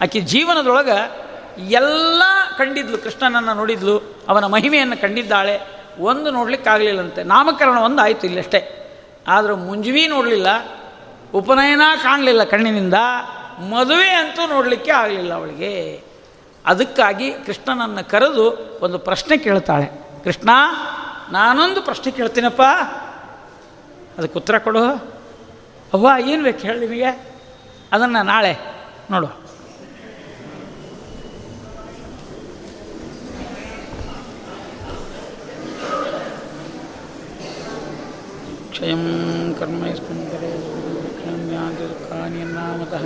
[0.00, 1.24] ಆಕೆ ಜೀವನದೊಳಗೆ
[1.70, 2.22] ಎಲ್ಲ
[2.58, 2.98] ಕಂಡಿದ್ಲು.
[2.98, 4.24] ಕೃಷ್ಣನನ್ನು ನೋಡಿದ್ಲು.
[4.28, 5.60] ಅವನ ಮಹಿಮೆಯನ್ನು ಕಂಡಿದ್ದಾಳೆ.
[6.00, 7.22] ಒಂದು ನೋಡಲಿಕ್ಕಾಗಲಿಲ್ಲಂತೆ.
[7.22, 8.80] ನಾಮಕರಣ ಒಂದು ಆಯಿತು ಇಲ್ಲಷ್ಟೇ.
[9.28, 10.46] ಆದರೂ ಮುಂಜುವಿ ನೋಡಲಿಲ್ಲ,
[11.34, 12.94] ಉಪನಯನ ಕಾಣಲಿಲ್ಲ ಕಣ್ಣಿನಿಂದ,
[13.70, 16.02] ಮದುವೆ ಅಂತೂ ನೋಡಲಿಕ್ಕೆ ಆಗಲಿಲ್ಲ ಅವಳಿಗೆ.
[16.66, 19.86] ಅದಕ್ಕಾಗಿ ಕೃಷ್ಣನನ್ನು ಕರೆದು ಒಂದು ಪ್ರಶ್ನೆ ಕೇಳ್ತಾಳೆ.
[20.24, 20.50] ಕೃಷ್ಣ,
[21.32, 22.62] ನಾನೊಂದು ಪ್ರಶ್ನೆ ಕೇಳ್ತೀನಪ್ಪ.
[24.18, 24.84] ಅದಕ್ಕೆ ಉತ್ತರ ಕೊಡು.
[25.94, 27.06] ಅವ್ವ, ಏನು ಬೇಕು ಹೇಳಿ ನಿಮಗೆ
[27.92, 28.58] ಅದನ್ನು ನಾಳೆ
[29.10, 29.44] ನೋಡು
[38.74, 39.02] ಕ್ಷಯಂ
[39.58, 40.48] ಕರ್ಮ ಯಸ್ಮಿನ್ ಕರೆ
[41.16, 43.04] ಕ್ಷಮ್ಯಾದಿರ್ಕಾನಿ ನಾಮತಃ